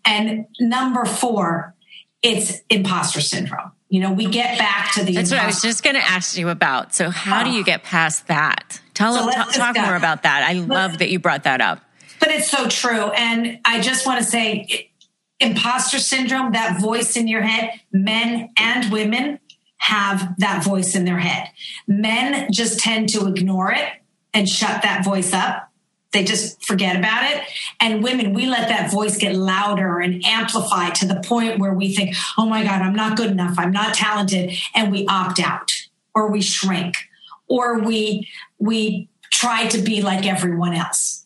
And 0.05 0.47
number 0.59 1.05
four, 1.05 1.75
it's 2.23 2.61
imposter 2.69 3.21
syndrome. 3.21 3.71
You 3.89 4.01
know, 4.01 4.11
we 4.11 4.25
get 4.25 4.57
back 4.57 4.93
to 4.93 5.03
the. 5.03 5.13
That's 5.13 5.31
imposter- 5.31 5.35
what 5.35 5.43
I 5.43 5.47
was 5.47 5.61
just 5.61 5.83
going 5.83 5.95
to 5.95 6.01
ask 6.01 6.37
you 6.37 6.49
about. 6.49 6.95
So, 6.95 7.09
how 7.09 7.41
oh. 7.41 7.43
do 7.45 7.51
you 7.51 7.61
ah. 7.61 7.65
get 7.65 7.83
past 7.83 8.27
that? 8.27 8.81
Tell 8.93 9.13
so 9.13 9.31
talk, 9.31 9.53
talk 9.53 9.75
more 9.75 9.95
about 9.95 10.23
that. 10.23 10.43
I 10.43 10.59
but, 10.59 10.67
love 10.67 10.97
that 10.99 11.09
you 11.09 11.19
brought 11.19 11.43
that 11.43 11.61
up. 11.61 11.81
But 12.19 12.29
it's 12.29 12.49
so 12.49 12.67
true. 12.67 13.11
And 13.11 13.59
I 13.65 13.81
just 13.81 14.05
want 14.05 14.23
to 14.23 14.25
say 14.25 14.91
imposter 15.39 15.99
syndrome, 15.99 16.53
that 16.53 16.79
voice 16.81 17.17
in 17.17 17.27
your 17.27 17.41
head, 17.41 17.79
men 17.91 18.49
and 18.57 18.91
women 18.91 19.39
have 19.77 20.35
that 20.39 20.63
voice 20.63 20.95
in 20.95 21.05
their 21.05 21.19
head. 21.19 21.49
Men 21.87 22.51
just 22.51 22.79
tend 22.79 23.09
to 23.09 23.27
ignore 23.27 23.71
it 23.71 23.89
and 24.33 24.49
shut 24.49 24.81
that 24.81 25.03
voice 25.03 25.33
up. 25.33 25.69
They 26.15 26.23
just 26.23 26.63
forget 26.63 26.95
about 26.95 27.29
it. 27.29 27.43
And 27.81 28.01
women, 28.01 28.33
we 28.33 28.45
let 28.45 28.69
that 28.69 28.89
voice 28.89 29.17
get 29.17 29.35
louder 29.35 29.99
and 29.99 30.23
amplified 30.23 30.95
to 30.95 31.05
the 31.05 31.15
point 31.15 31.59
where 31.59 31.73
we 31.73 31.93
think, 31.93 32.15
oh 32.37 32.45
my 32.45 32.63
God, 32.63 32.81
I'm 32.81 32.95
not 32.95 33.17
good 33.17 33.31
enough. 33.31 33.55
I'm 33.59 33.73
not 33.73 33.93
talented. 33.93 34.53
And 34.73 34.93
we 34.93 35.05
opt 35.07 35.41
out 35.41 35.73
or 36.13 36.31
we 36.31 36.41
shrink 36.41 36.95
or 37.49 37.79
we 37.79 38.29
we 38.59 39.09
try 39.29 39.67
to 39.67 39.77
be 39.79 40.01
like 40.01 40.25
everyone 40.25 40.73
else. 40.73 41.25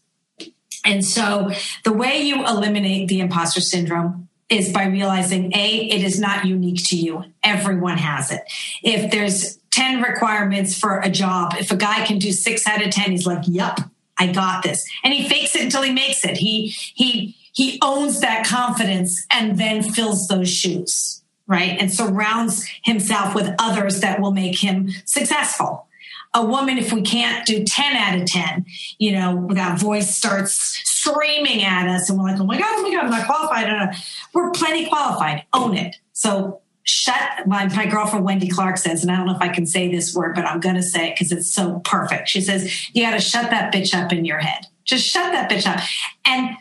And 0.83 1.05
so 1.05 1.51
the 1.83 1.93
way 1.93 2.21
you 2.21 2.43
eliminate 2.47 3.09
the 3.09 3.19
imposter 3.19 3.61
syndrome 3.61 4.27
is 4.49 4.73
by 4.73 4.85
realizing 4.87 5.55
A, 5.55 5.87
it 5.87 6.03
is 6.03 6.19
not 6.19 6.45
unique 6.45 6.81
to 6.85 6.95
you. 6.95 7.25
Everyone 7.43 7.99
has 7.99 8.31
it. 8.31 8.41
If 8.81 9.11
there's 9.11 9.59
10 9.69 10.01
requirements 10.01 10.79
for 10.79 10.99
a 10.99 11.11
job, 11.11 11.53
if 11.59 11.71
a 11.71 11.77
guy 11.77 12.07
can 12.07 12.17
do 12.17 12.31
six 12.31 12.65
out 12.65 12.83
of 12.83 12.89
10, 12.89 13.11
he's 13.11 13.27
like, 13.27 13.43
Yup, 13.45 13.81
I 14.19 14.31
got 14.31 14.63
this. 14.63 14.87
And 15.03 15.13
he 15.13 15.27
fakes 15.27 15.55
it 15.55 15.63
until 15.63 15.81
he 15.81 15.91
makes 15.91 16.23
it. 16.25 16.37
He 16.37 16.67
he 16.67 17.35
he 17.53 17.79
owns 17.81 18.21
that 18.21 18.45
confidence 18.45 19.25
and 19.31 19.57
then 19.57 19.81
fills 19.81 20.27
those 20.27 20.49
shoes, 20.49 21.23
right? 21.47 21.77
And 21.79 21.91
surrounds 21.91 22.67
himself 22.83 23.33
with 23.33 23.53
others 23.59 24.01
that 24.01 24.19
will 24.19 24.31
make 24.31 24.59
him 24.59 24.89
successful 25.05 25.87
a 26.33 26.45
woman, 26.45 26.77
if 26.77 26.93
we 26.93 27.01
can't 27.01 27.45
do 27.45 27.63
10 27.63 27.95
out 27.95 28.19
of 28.19 28.25
10, 28.25 28.65
you 28.99 29.13
know, 29.13 29.47
that 29.53 29.79
voice 29.79 30.15
starts 30.15 30.79
screaming 30.85 31.63
at 31.63 31.87
us 31.87 32.09
and 32.09 32.19
we're 32.19 32.25
like, 32.25 32.39
oh 32.39 32.45
my 32.45 32.59
God, 32.59 32.67
oh 32.69 32.83
my 32.83 32.91
God, 32.91 33.05
I'm 33.05 33.09
not 33.09 33.25
qualified. 33.25 33.95
We're 34.33 34.51
plenty 34.51 34.87
qualified. 34.87 35.45
Own 35.53 35.75
it. 35.75 35.95
So 36.13 36.58
shut, 36.89 37.47
my, 37.47 37.67
my 37.75 37.85
girlfriend 37.85 38.25
Wendy 38.25 38.47
Clark 38.47 38.77
says, 38.77 39.03
and 39.03 39.11
I 39.11 39.17
don't 39.17 39.27
know 39.27 39.35
if 39.35 39.41
I 39.41 39.49
can 39.49 39.65
say 39.65 39.89
this 39.89 40.15
word, 40.15 40.35
but 40.35 40.45
I'm 40.45 40.59
to 40.59 40.83
say 40.83 41.09
it 41.09 41.15
because 41.15 41.31
it's 41.31 41.53
so 41.53 41.79
perfect. 41.85 42.29
She 42.29 42.41
says, 42.41 42.89
you 42.93 43.03
got 43.03 43.11
to 43.11 43.21
shut 43.21 43.51
that 43.51 43.73
bitch 43.73 43.93
up 43.93 44.11
in 44.11 44.25
your 44.25 44.39
head. 44.39 44.65
Just 44.85 45.05
shut 45.05 45.31
that 45.31 45.49
bitch 45.49 45.67
up 45.67 45.81
and 46.25 46.55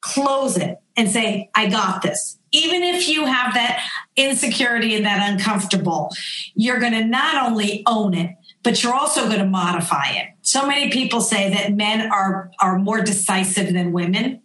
close 0.00 0.56
it 0.56 0.78
and 0.96 1.10
say, 1.10 1.50
I 1.54 1.68
got 1.68 2.02
this. 2.02 2.38
Even 2.52 2.82
if 2.82 3.08
you 3.08 3.26
have 3.26 3.54
that 3.54 3.84
insecurity 4.16 4.94
and 4.94 5.04
that 5.04 5.32
uncomfortable, 5.32 6.10
you're 6.54 6.80
to 6.92 7.04
not 7.04 7.46
only 7.50 7.82
own 7.86 8.14
it, 8.14 8.34
but 8.62 8.82
you're 8.82 8.94
also 8.94 9.26
going 9.26 9.38
to 9.38 9.46
modify 9.46 10.08
it. 10.10 10.28
So 10.42 10.66
many 10.66 10.90
people 10.90 11.20
say 11.20 11.50
that 11.50 11.72
men 11.72 12.10
are, 12.10 12.50
are 12.60 12.78
more 12.78 13.02
decisive 13.02 13.72
than 13.72 13.92
women. 13.92 14.42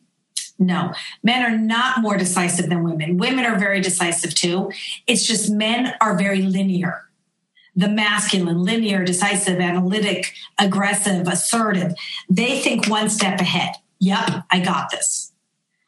No, 0.59 0.93
men 1.23 1.43
are 1.43 1.57
not 1.57 2.01
more 2.01 2.17
decisive 2.17 2.69
than 2.69 2.83
women. 2.83 3.17
Women 3.17 3.45
are 3.45 3.57
very 3.57 3.81
decisive 3.81 4.33
too. 4.35 4.71
It's 5.07 5.25
just 5.25 5.51
men 5.51 5.93
are 5.99 6.17
very 6.17 6.43
linear. 6.43 7.09
The 7.75 7.89
masculine, 7.89 8.63
linear, 8.63 9.03
decisive, 9.03 9.59
analytic, 9.59 10.33
aggressive, 10.59 11.27
assertive, 11.27 11.93
they 12.29 12.59
think 12.59 12.87
one 12.87 13.09
step 13.09 13.39
ahead. 13.39 13.75
Yep, 13.99 14.43
I 14.51 14.59
got 14.59 14.91
this. 14.91 15.33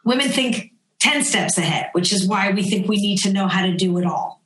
Women 0.03 0.29
think 0.29 0.71
10 0.99 1.23
steps 1.23 1.57
ahead, 1.59 1.89
which 1.91 2.11
is 2.11 2.27
why 2.27 2.51
we 2.51 2.63
think 2.63 2.87
we 2.87 2.97
need 2.97 3.19
to 3.19 3.31
know 3.31 3.47
how 3.47 3.65
to 3.65 3.75
do 3.75 3.97
it 3.99 4.05
all 4.05 4.41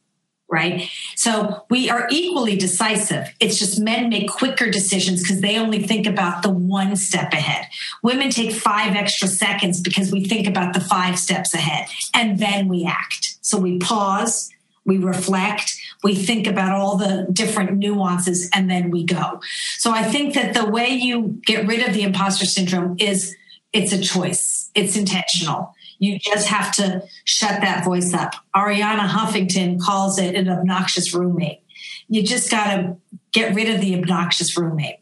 right? 0.49 0.89
So 1.15 1.63
we 1.69 1.89
are 1.89 2.07
equally 2.09 2.55
decisive. 2.55 3.33
It's 3.39 3.59
just 3.59 3.79
men 3.79 4.09
make 4.09 4.29
quicker 4.29 4.69
decisions 4.69 5.21
because 5.21 5.41
they 5.41 5.57
only 5.57 5.83
think 5.83 6.07
about 6.07 6.41
the 6.41 6.49
one 6.49 6.95
step 6.95 7.33
ahead. 7.33 7.67
Women 8.01 8.31
take 8.31 8.53
five 8.53 8.95
extra 8.95 9.27
seconds 9.27 9.79
because 9.79 10.11
we 10.11 10.25
think 10.25 10.47
about 10.47 10.73
the 10.73 10.81
five 10.81 11.19
steps 11.19 11.53
ahead 11.53 11.87
and 12.13 12.39
then 12.39 12.67
we 12.67 12.85
act. 12.85 13.37
So 13.41 13.59
we 13.59 13.77
pause, 13.77 14.49
we 14.85 14.97
reflect, 14.97 15.75
we 16.03 16.15
think 16.15 16.47
about 16.47 16.71
all 16.71 16.97
the 16.97 17.27
different 17.31 17.77
nuances 17.77 18.49
and 18.53 18.69
then 18.69 18.89
we 18.89 19.03
go. 19.03 19.41
So 19.77 19.91
I 19.91 20.03
think 20.03 20.33
that 20.33 20.55
the 20.55 20.65
way 20.65 20.89
you 20.89 21.39
get 21.45 21.67
rid 21.67 21.87
of 21.87 21.93
the 21.93 22.03
imposter 22.03 22.45
syndrome 22.45 22.95
is 22.99 23.35
it's 23.71 23.93
a 23.93 24.01
choice. 24.01 24.71
It's 24.73 24.97
intentional 24.97 25.75
you 25.99 26.17
just 26.17 26.47
have 26.47 26.71
to 26.75 27.03
shut 27.25 27.61
that 27.61 27.83
voice 27.83 28.13
up. 28.13 28.33
Arianna 28.55 29.07
Huffington 29.07 29.79
calls 29.79 30.17
it 30.17 30.33
an 30.35 30.49
obnoxious 30.49 31.13
roommate. 31.13 31.61
You 32.07 32.23
just 32.23 32.49
got 32.49 32.75
to 32.75 32.97
get 33.31 33.53
rid 33.53 33.69
of 33.69 33.81
the 33.81 33.95
obnoxious 33.95 34.57
roommate. 34.57 34.99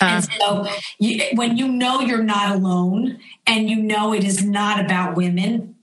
Uh, 0.00 0.04
and 0.04 0.24
so 0.24 0.66
you, 0.98 1.22
when 1.34 1.56
you 1.56 1.68
know 1.68 2.00
you're 2.00 2.22
not 2.22 2.54
alone 2.54 3.18
and 3.46 3.68
you 3.68 3.76
know 3.76 4.14
it 4.14 4.24
is 4.24 4.44
not 4.44 4.82
about 4.82 5.16
women, 5.16 5.74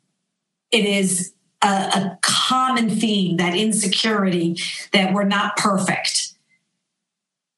it 0.72 0.86
is 0.86 1.34
a, 1.62 1.68
a 1.68 2.20
common 2.22 2.90
theme 2.90 3.38
that 3.38 3.56
insecurity, 3.56 4.58
that 4.94 5.14
we're 5.14 5.24
not 5.24 5.58
perfect. 5.58 6.34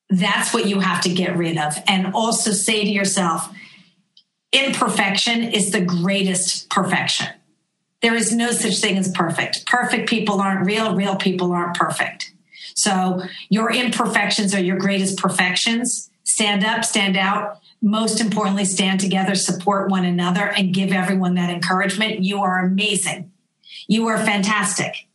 That's 0.09 0.53
what 0.53 0.65
you 0.65 0.79
have 0.79 1.01
to 1.01 1.13
get 1.13 1.37
rid 1.37 1.57
of. 1.57 1.75
And 1.87 2.13
also 2.13 2.51
say 2.51 2.83
to 2.83 2.89
yourself, 2.89 3.53
imperfection 4.51 5.43
is 5.43 5.71
the 5.71 5.81
greatest 5.81 6.69
perfection. 6.69 7.27
There 8.01 8.15
is 8.15 8.33
no 8.33 8.51
such 8.51 8.77
thing 8.77 8.97
as 8.97 9.11
perfect. 9.11 9.65
Perfect 9.65 10.09
people 10.09 10.39
aren't 10.41 10.65
real, 10.65 10.95
real 10.95 11.15
people 11.15 11.51
aren't 11.51 11.75
perfect. 11.75 12.33
So 12.75 13.23
your 13.49 13.71
imperfections 13.71 14.53
are 14.55 14.61
your 14.61 14.77
greatest 14.77 15.17
perfections. 15.17 16.09
Stand 16.23 16.63
up, 16.63 16.85
stand 16.85 17.17
out. 17.17 17.59
Most 17.81 18.21
importantly, 18.21 18.65
stand 18.65 18.99
together, 18.99 19.35
support 19.35 19.89
one 19.89 20.05
another, 20.05 20.45
and 20.45 20.73
give 20.73 20.91
everyone 20.91 21.35
that 21.35 21.49
encouragement. 21.49 22.23
You 22.23 22.41
are 22.41 22.59
amazing. 22.59 23.31
You 23.87 24.07
are 24.07 24.17
fantastic. 24.17 25.07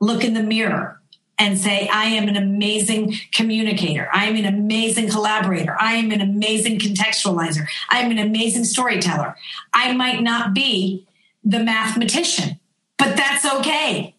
Look 0.00 0.24
in 0.24 0.34
the 0.34 0.42
mirror 0.42 1.01
and 1.38 1.58
say, 1.58 1.88
I 1.88 2.04
am 2.06 2.28
an 2.28 2.36
amazing 2.36 3.14
communicator. 3.32 4.08
I 4.12 4.26
am 4.26 4.36
an 4.36 4.44
amazing 4.44 5.08
collaborator. 5.08 5.76
I 5.80 5.94
am 5.94 6.10
an 6.12 6.20
amazing 6.20 6.78
contextualizer. 6.78 7.66
I 7.88 8.00
am 8.00 8.10
an 8.10 8.18
amazing 8.18 8.64
storyteller. 8.64 9.36
I 9.72 9.92
might 9.92 10.22
not 10.22 10.54
be 10.54 11.06
the 11.42 11.58
mathematician, 11.58 12.60
but 12.98 13.16
that's 13.16 13.44
okay. 13.44 14.14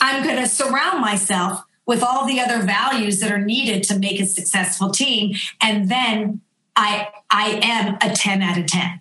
I'm 0.00 0.22
going 0.22 0.36
to 0.36 0.46
surround 0.46 1.00
myself 1.00 1.64
with 1.86 2.02
all 2.02 2.26
the 2.26 2.40
other 2.40 2.62
values 2.62 3.20
that 3.20 3.32
are 3.32 3.40
needed 3.40 3.82
to 3.84 3.98
make 3.98 4.20
a 4.20 4.26
successful 4.26 4.90
team. 4.90 5.34
And 5.60 5.88
then 5.88 6.40
I, 6.76 7.08
I 7.30 7.60
am 7.62 7.96
a 8.00 8.14
10 8.14 8.42
out 8.42 8.58
of 8.58 8.66
10. 8.66 9.00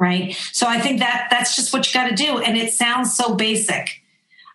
Right. 0.00 0.34
So 0.52 0.66
I 0.66 0.80
think 0.80 0.98
that 0.98 1.28
that's 1.30 1.54
just 1.54 1.72
what 1.72 1.86
you 1.86 1.98
got 1.98 2.08
to 2.08 2.16
do. 2.16 2.38
And 2.38 2.56
it 2.56 2.72
sounds 2.72 3.14
so 3.14 3.36
basic 3.36 4.01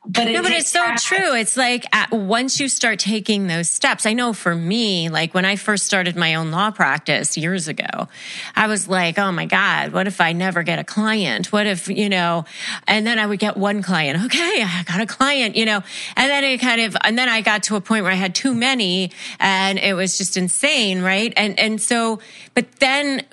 but 0.07 0.27
it 0.27 0.33
no, 0.33 0.41
but 0.41 0.51
it's 0.51 0.69
so 0.69 0.79
practice. 0.79 1.03
true. 1.03 1.35
It's 1.35 1.57
like 1.57 1.85
at, 1.93 2.11
once 2.11 2.59
you 2.59 2.69
start 2.69 2.99
taking 2.99 3.47
those 3.47 3.69
steps, 3.69 4.05
I 4.05 4.13
know 4.13 4.31
for 4.33 4.55
me, 4.55 5.09
like 5.09 5.33
when 5.33 5.43
I 5.43 5.57
first 5.57 5.85
started 5.85 6.15
my 6.15 6.35
own 6.35 6.49
law 6.49 6.71
practice 6.71 7.37
years 7.37 7.67
ago, 7.67 8.07
I 8.55 8.67
was 8.67 8.87
like, 8.87 9.19
oh 9.19 9.31
my 9.31 9.45
God, 9.45 9.91
what 9.91 10.07
if 10.07 10.21
I 10.21 10.31
never 10.31 10.63
get 10.63 10.79
a 10.79 10.83
client? 10.83 11.51
What 11.51 11.67
if, 11.67 11.89
you 11.89 12.09
know, 12.09 12.45
and 12.87 13.05
then 13.05 13.19
I 13.19 13.25
would 13.25 13.39
get 13.39 13.57
one 13.57 13.81
client. 13.81 14.25
Okay, 14.25 14.63
I 14.63 14.83
got 14.87 15.01
a 15.01 15.05
client, 15.05 15.55
you 15.55 15.65
know, 15.65 15.83
and 16.15 16.29
then 16.29 16.43
it 16.43 16.59
kind 16.59 16.81
of, 16.81 16.95
and 17.03 17.17
then 17.17 17.27
I 17.27 17.41
got 17.41 17.63
to 17.63 17.75
a 17.75 17.81
point 17.81 18.03
where 18.03 18.11
I 18.11 18.15
had 18.15 18.33
too 18.33 18.53
many 18.53 19.11
and 19.39 19.77
it 19.77 19.93
was 19.93 20.17
just 20.17 20.37
insane, 20.37 21.01
right? 21.01 21.33
And, 21.35 21.59
and 21.59 21.81
so, 21.81 22.19
but 22.53 22.71
then 22.79 23.25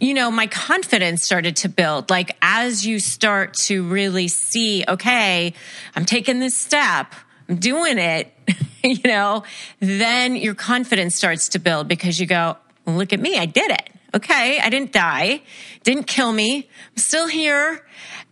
you 0.00 0.14
know, 0.14 0.30
my 0.30 0.46
confidence 0.46 1.22
started 1.22 1.56
to 1.56 1.68
build. 1.68 2.10
Like 2.10 2.36
as 2.42 2.86
you 2.86 2.98
start 2.98 3.54
to 3.54 3.86
really 3.88 4.28
see, 4.28 4.84
okay, 4.86 5.54
I'm 5.94 6.04
taking 6.04 6.40
this 6.40 6.56
step. 6.56 7.14
I'm 7.48 7.56
doing 7.56 7.98
it, 7.98 8.32
you 8.84 9.00
know, 9.04 9.44
then 9.80 10.36
your 10.36 10.54
confidence 10.54 11.14
starts 11.14 11.50
to 11.50 11.58
build 11.58 11.88
because 11.88 12.18
you 12.18 12.26
go, 12.26 12.56
look 12.86 13.12
at 13.12 13.20
me, 13.20 13.38
I 13.38 13.46
did 13.46 13.70
it. 13.70 13.90
Okay, 14.14 14.60
I 14.60 14.70
didn't 14.70 14.92
die, 14.92 15.42
didn't 15.82 16.04
kill 16.04 16.32
me, 16.32 16.68
I'm 16.90 16.96
still 16.96 17.26
here. 17.26 17.84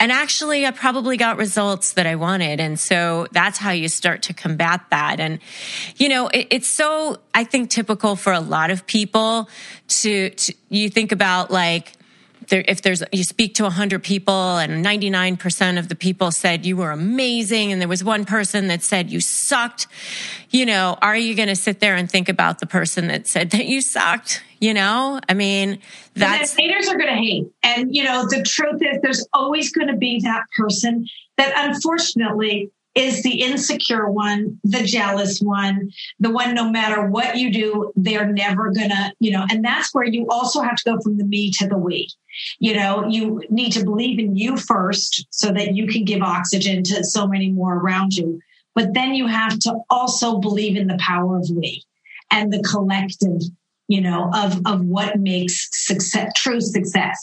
And 0.03 0.11
actually, 0.11 0.67
I 0.67 0.73
probably 0.73 1.17
got 1.17 1.37
results 1.37 1.93
that 1.93 2.09
I 2.09 2.17
wanted. 2.17 2.59
And 2.59 2.77
so 2.77 3.29
that's 3.31 3.57
how 3.57 3.71
you 3.71 3.89
start 3.89 4.23
to 4.23 4.35
combat 4.35 4.85
that. 4.91 5.21
And, 5.21 5.39
you 5.97 6.09
know, 6.09 6.27
it, 6.27 6.49
it's 6.51 6.67
so, 6.67 7.21
I 7.33 7.45
think, 7.45 7.71
typical 7.71 8.17
for 8.17 8.33
a 8.33 8.41
lot 8.41 8.73
of 8.73 8.85
people 8.85 9.49
to, 10.01 10.31
to 10.31 10.55
you 10.71 10.91
think 10.91 11.13
about 11.13 11.53
like, 11.53 11.93
there, 12.49 12.65
if 12.67 12.83
there's 12.83 13.03
you 13.13 13.25
speak 13.25 13.55
to 13.57 13.65
100 13.65 14.03
people 14.03 14.59
and 14.59 14.85
99% 14.85 15.79
of 15.79 15.89
the 15.89 15.95
people 15.95 16.31
said 16.31 16.65
you 16.65 16.77
were 16.77 16.91
amazing. 16.91 17.73
And 17.73 17.81
there 17.81 17.89
was 17.89 18.05
one 18.05 18.25
person 18.25 18.69
that 18.69 18.83
said 18.83 19.11
you 19.11 19.21
sucked. 19.21 19.87
You 20.51 20.67
know 20.67 20.97
are 21.03 21.17
you 21.17 21.35
going 21.35 21.49
to 21.49 21.57
sit 21.57 21.81
there 21.81 21.97
and 21.97 22.11
think 22.11 22.29
about 22.29 22.59
the 22.59 22.67
person 22.67 23.09
that 23.09 23.27
said 23.27 23.51
that 23.51 23.67
you 23.67 23.81
sucked? 23.81 24.43
You 24.61 24.75
know? 24.75 25.21
I 25.29 25.35
mean 25.35 25.79
that's 26.15 26.55
haters 26.55 26.89
are 26.89 26.97
going 26.97 27.15
to 27.15 27.21
hate. 27.21 27.47
And 27.63 27.95
you 27.95 28.05
know 28.05 28.27
the 28.29 28.43
truth 28.43 28.81
is 28.83 28.99
there's 29.03 29.27
always 29.33 29.73
going 29.73 29.89
to 29.89 29.97
be 29.97 30.21
that 30.21 30.45
person 30.57 31.07
that 31.37 31.53
unfortunately 31.57 32.71
is 32.95 33.23
the 33.23 33.41
insecure 33.41 34.11
one, 34.11 34.61
the 34.65 34.83
jealous 34.83 35.41
one, 35.41 35.91
the 36.21 36.31
one 36.31 36.55
no 36.55 36.71
matter 36.71 37.07
what 37.07 37.37
you 37.37 37.53
do, 37.53 37.93
they're 37.97 38.31
never 38.31 38.71
gonna, 38.71 39.13
you 39.19 39.31
know, 39.31 39.47
and 39.51 39.65
that's 39.65 39.95
where 39.95 40.05
you 40.05 40.27
also 40.29 40.61
have 40.61 40.77
to 40.77 40.91
go 40.91 41.01
from 41.01 41.17
the 41.17 41.25
me 41.25 41.51
to 41.59 41.67
the 41.67 41.79
we. 41.79 42.09
You 42.59 42.75
know, 42.75 43.07
you 43.09 43.43
need 43.51 43.73
to 43.73 43.85
believe 43.85 44.19
in 44.19 44.37
you 44.37 44.57
first 44.57 45.27
so 45.31 45.53
that 45.53 45.75
you 45.75 45.87
can 45.87 46.05
give 46.05 46.23
oxygen 46.23 46.83
to 46.85 47.05
so 47.05 47.27
many 47.27 47.51
more 47.51 47.79
around 47.79 48.15
you. 48.15 48.41
But 48.75 48.95
then 48.95 49.15
you 49.15 49.27
have 49.27 49.59
to 49.61 49.77
also 49.91 50.39
believe 50.39 50.77
in 50.77 50.87
the 50.87 50.99
power 50.99 51.39
of 51.39 51.49
we 51.51 51.85
and 52.31 52.53
the 52.53 52.63
collective 52.63 53.43
you 53.93 54.01
know 54.01 54.31
of 54.35 54.59
of 54.65 54.81
what 54.87 55.19
makes 55.19 55.69
success 55.73 56.33
true 56.35 56.61
success. 56.61 57.21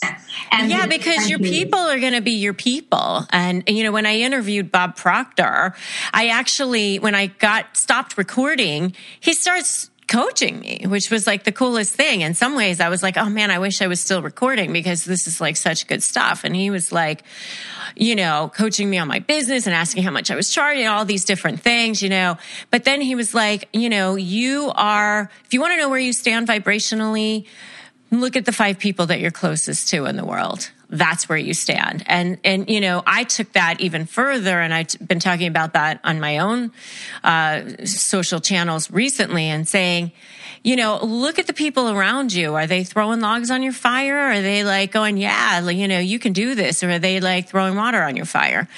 And 0.52 0.70
yeah 0.70 0.86
because 0.86 1.28
your 1.28 1.40
people 1.40 1.80
are 1.80 1.98
going 1.98 2.12
to 2.12 2.20
be 2.20 2.32
your 2.32 2.54
people. 2.54 3.26
And 3.30 3.64
you 3.68 3.82
know 3.82 3.90
when 3.90 4.06
i 4.06 4.16
interviewed 4.16 4.70
bob 4.70 4.96
proctor 4.96 5.74
i 6.12 6.28
actually 6.28 6.98
when 6.98 7.14
i 7.14 7.26
got 7.26 7.76
stopped 7.76 8.16
recording 8.16 8.94
he 9.18 9.34
starts 9.34 9.89
coaching 10.10 10.58
me, 10.58 10.84
which 10.86 11.08
was 11.08 11.24
like 11.24 11.44
the 11.44 11.52
coolest 11.52 11.94
thing. 11.94 12.22
In 12.22 12.34
some 12.34 12.56
ways, 12.56 12.80
I 12.80 12.88
was 12.88 13.00
like, 13.00 13.16
oh 13.16 13.30
man, 13.30 13.50
I 13.50 13.60
wish 13.60 13.80
I 13.80 13.86
was 13.86 14.00
still 14.00 14.22
recording 14.22 14.72
because 14.72 15.04
this 15.04 15.28
is 15.28 15.40
like 15.40 15.56
such 15.56 15.86
good 15.86 16.02
stuff. 16.02 16.42
And 16.42 16.54
he 16.54 16.68
was 16.68 16.90
like, 16.90 17.22
you 17.96 18.16
know, 18.16 18.50
coaching 18.54 18.90
me 18.90 18.98
on 18.98 19.06
my 19.06 19.20
business 19.20 19.66
and 19.66 19.74
asking 19.74 20.02
how 20.02 20.10
much 20.10 20.30
I 20.30 20.34
was 20.34 20.50
charging, 20.50 20.88
all 20.88 21.04
these 21.04 21.24
different 21.24 21.60
things, 21.60 22.02
you 22.02 22.08
know. 22.08 22.38
But 22.72 22.84
then 22.84 23.00
he 23.00 23.14
was 23.14 23.34
like, 23.34 23.68
you 23.72 23.88
know, 23.88 24.16
you 24.16 24.72
are, 24.74 25.30
if 25.44 25.54
you 25.54 25.60
want 25.60 25.74
to 25.74 25.78
know 25.78 25.88
where 25.88 25.98
you 25.98 26.12
stand 26.12 26.48
vibrationally, 26.48 27.46
look 28.10 28.34
at 28.34 28.44
the 28.44 28.52
five 28.52 28.80
people 28.80 29.06
that 29.06 29.20
you're 29.20 29.30
closest 29.30 29.88
to 29.90 30.06
in 30.06 30.16
the 30.16 30.24
world 30.24 30.72
that's 30.90 31.28
where 31.28 31.38
you 31.38 31.54
stand. 31.54 32.02
And, 32.06 32.38
and, 32.44 32.68
you 32.68 32.80
know, 32.80 33.02
I 33.06 33.24
took 33.24 33.52
that 33.52 33.80
even 33.80 34.06
further 34.06 34.60
and 34.60 34.74
I've 34.74 34.88
been 35.06 35.20
talking 35.20 35.46
about 35.46 35.74
that 35.74 36.00
on 36.04 36.20
my 36.20 36.38
own, 36.38 36.72
uh, 37.22 37.84
social 37.84 38.40
channels 38.40 38.90
recently 38.90 39.44
and 39.44 39.66
saying, 39.66 40.12
you 40.62 40.76
know, 40.76 40.98
look 41.02 41.38
at 41.38 41.46
the 41.46 41.52
people 41.52 41.88
around 41.88 42.32
you. 42.32 42.54
Are 42.54 42.66
they 42.66 42.84
throwing 42.84 43.20
logs 43.20 43.50
on 43.50 43.62
your 43.62 43.72
fire? 43.72 44.18
Are 44.18 44.42
they 44.42 44.64
like 44.64 44.92
going, 44.92 45.16
yeah, 45.16 45.66
you 45.68 45.88
know, 45.88 45.98
you 45.98 46.18
can 46.18 46.32
do 46.32 46.54
this? 46.54 46.82
Or 46.82 46.90
are 46.90 46.98
they 46.98 47.20
like 47.20 47.48
throwing 47.48 47.76
water 47.76 48.02
on 48.02 48.16
your 48.16 48.26
fire? 48.26 48.68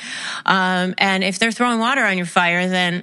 Um, 0.46 0.94
and 0.98 1.24
if 1.24 1.38
they're 1.38 1.50
throwing 1.50 1.80
water 1.80 2.04
on 2.04 2.16
your 2.16 2.26
fire, 2.26 2.68
then 2.68 3.02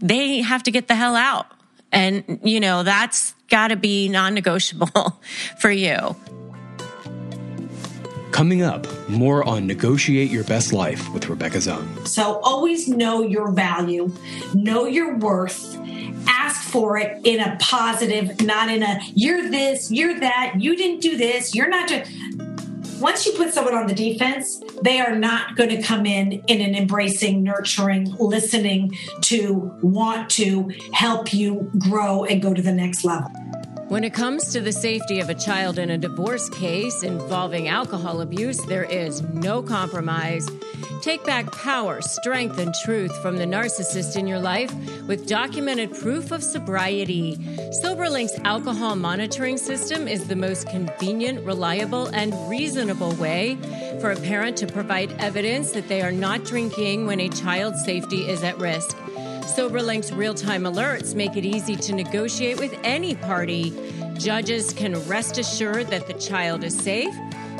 they 0.00 0.40
have 0.40 0.64
to 0.64 0.70
get 0.70 0.88
the 0.88 0.94
hell 0.94 1.14
out. 1.14 1.46
And, 1.92 2.40
you 2.42 2.58
know, 2.58 2.82
that's 2.82 3.34
got 3.48 3.68
to 3.68 3.76
be 3.76 4.08
non 4.08 4.34
negotiable 4.34 5.20
for 5.58 5.70
you. 5.70 6.16
Coming 8.36 8.60
up, 8.60 8.86
more 9.08 9.48
on 9.48 9.66
Negotiate 9.66 10.30
Your 10.30 10.44
Best 10.44 10.74
Life 10.74 11.10
with 11.14 11.30
Rebecca 11.30 11.56
Zung. 11.56 12.06
So 12.06 12.38
always 12.40 12.86
know 12.86 13.22
your 13.22 13.50
value, 13.50 14.12
know 14.52 14.84
your 14.84 15.16
worth, 15.16 15.74
ask 16.28 16.62
for 16.68 16.98
it 16.98 17.18
in 17.24 17.40
a 17.40 17.56
positive, 17.58 18.42
not 18.42 18.68
in 18.68 18.82
a 18.82 19.00
you're 19.14 19.48
this, 19.48 19.90
you're 19.90 20.20
that, 20.20 20.56
you 20.58 20.76
didn't 20.76 21.00
do 21.00 21.16
this, 21.16 21.54
you're 21.54 21.70
not 21.70 21.88
just. 21.88 22.10
Once 23.00 23.24
you 23.24 23.32
put 23.32 23.54
someone 23.54 23.74
on 23.74 23.86
the 23.86 23.94
defense, 23.94 24.62
they 24.82 25.00
are 25.00 25.16
not 25.16 25.56
going 25.56 25.70
to 25.70 25.80
come 25.80 26.04
in 26.04 26.32
in 26.46 26.60
an 26.60 26.74
embracing, 26.74 27.42
nurturing, 27.42 28.14
listening 28.18 28.94
to 29.22 29.74
want 29.80 30.28
to 30.28 30.70
help 30.92 31.32
you 31.32 31.70
grow 31.78 32.24
and 32.24 32.42
go 32.42 32.52
to 32.52 32.60
the 32.60 32.72
next 32.72 33.02
level. 33.02 33.30
When 33.88 34.02
it 34.02 34.14
comes 34.14 34.52
to 34.52 34.60
the 34.60 34.72
safety 34.72 35.20
of 35.20 35.28
a 35.28 35.34
child 35.34 35.78
in 35.78 35.90
a 35.90 35.96
divorce 35.96 36.48
case 36.48 37.04
involving 37.04 37.68
alcohol 37.68 38.20
abuse, 38.20 38.60
there 38.66 38.82
is 38.82 39.22
no 39.22 39.62
compromise. 39.62 40.44
Take 41.02 41.24
back 41.24 41.52
power, 41.52 42.02
strength, 42.02 42.58
and 42.58 42.74
truth 42.82 43.16
from 43.22 43.36
the 43.36 43.44
narcissist 43.44 44.16
in 44.16 44.26
your 44.26 44.40
life 44.40 44.74
with 45.06 45.28
documented 45.28 45.94
proof 45.94 46.32
of 46.32 46.42
sobriety. 46.42 47.36
SoberLink's 47.80 48.36
alcohol 48.40 48.96
monitoring 48.96 49.56
system 49.56 50.08
is 50.08 50.26
the 50.26 50.34
most 50.34 50.68
convenient, 50.68 51.46
reliable, 51.46 52.08
and 52.08 52.34
reasonable 52.50 53.12
way 53.12 53.56
for 54.00 54.10
a 54.10 54.16
parent 54.16 54.56
to 54.56 54.66
provide 54.66 55.12
evidence 55.20 55.70
that 55.70 55.86
they 55.86 56.02
are 56.02 56.10
not 56.10 56.44
drinking 56.44 57.06
when 57.06 57.20
a 57.20 57.28
child's 57.28 57.84
safety 57.84 58.28
is 58.28 58.42
at 58.42 58.58
risk. 58.58 58.96
SoberLink's 59.46 60.12
real 60.12 60.34
time 60.34 60.64
alerts 60.64 61.14
make 61.14 61.36
it 61.36 61.44
easy 61.44 61.76
to 61.76 61.94
negotiate 61.94 62.58
with 62.58 62.76
any 62.82 63.14
party. 63.14 63.72
Judges 64.18 64.72
can 64.72 64.94
rest 65.08 65.38
assured 65.38 65.86
that 65.86 66.08
the 66.08 66.14
child 66.14 66.64
is 66.64 66.76
safe. 66.76 67.14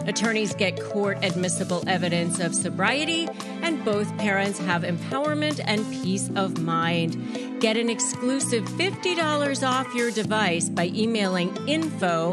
Attorneys 0.07 0.55
get 0.55 0.81
court 0.81 1.19
admissible 1.23 1.83
evidence 1.87 2.41
of 2.41 2.55
sobriety, 2.55 3.29
and 3.63 3.85
both 3.85 4.17
parents 4.19 4.59
have 4.59 4.83
empowerment 4.83 5.61
and 5.65 5.85
peace 6.03 6.29
of 6.35 6.61
mind. 6.61 7.61
Get 7.61 7.77
an 7.77 7.89
exclusive 7.89 8.65
$50 8.65 9.67
off 9.67 9.95
your 9.95 10.11
device 10.11 10.69
by 10.69 10.87
emailing 10.89 11.57
info 11.69 12.33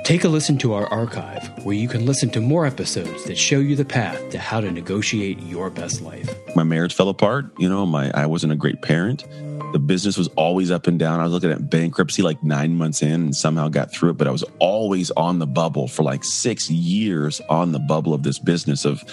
Take 0.05 0.23
a 0.23 0.27
listen 0.29 0.59
to 0.59 0.73
our 0.73 0.85
archive, 0.93 1.65
where 1.65 1.75
you 1.75 1.87
can 1.87 2.05
listen 2.05 2.29
to 2.29 2.39
more 2.39 2.67
episodes 2.67 3.23
that 3.23 3.39
show 3.39 3.57
you 3.57 3.75
the 3.75 3.83
path 3.83 4.29
to 4.29 4.37
how 4.37 4.61
to 4.61 4.69
negotiate 4.69 5.39
your 5.39 5.71
best 5.71 5.99
life. 5.99 6.29
My 6.55 6.61
marriage 6.61 6.93
fell 6.93 7.09
apart. 7.09 7.47
You 7.57 7.67
know, 7.67 7.87
my 7.87 8.11
I 8.13 8.27
wasn't 8.27 8.53
a 8.53 8.55
great 8.55 8.83
parent. 8.83 9.25
The 9.73 9.79
business 9.79 10.15
was 10.15 10.27
always 10.35 10.69
up 10.69 10.85
and 10.85 10.99
down. 10.99 11.21
I 11.21 11.23
was 11.23 11.31
looking 11.33 11.49
at 11.49 11.71
bankruptcy 11.71 12.21
like 12.21 12.43
nine 12.43 12.75
months 12.75 13.01
in 13.01 13.13
and 13.13 13.35
somehow 13.35 13.67
got 13.67 13.91
through 13.91 14.11
it, 14.11 14.17
but 14.17 14.27
I 14.27 14.31
was 14.31 14.43
always 14.59 15.09
on 15.09 15.39
the 15.39 15.47
bubble 15.47 15.87
for 15.87 16.03
like 16.03 16.23
six 16.23 16.69
years 16.69 17.41
on 17.49 17.71
the 17.71 17.79
bubble 17.79 18.13
of 18.13 18.21
this 18.21 18.37
business 18.37 18.85
of 18.85 19.03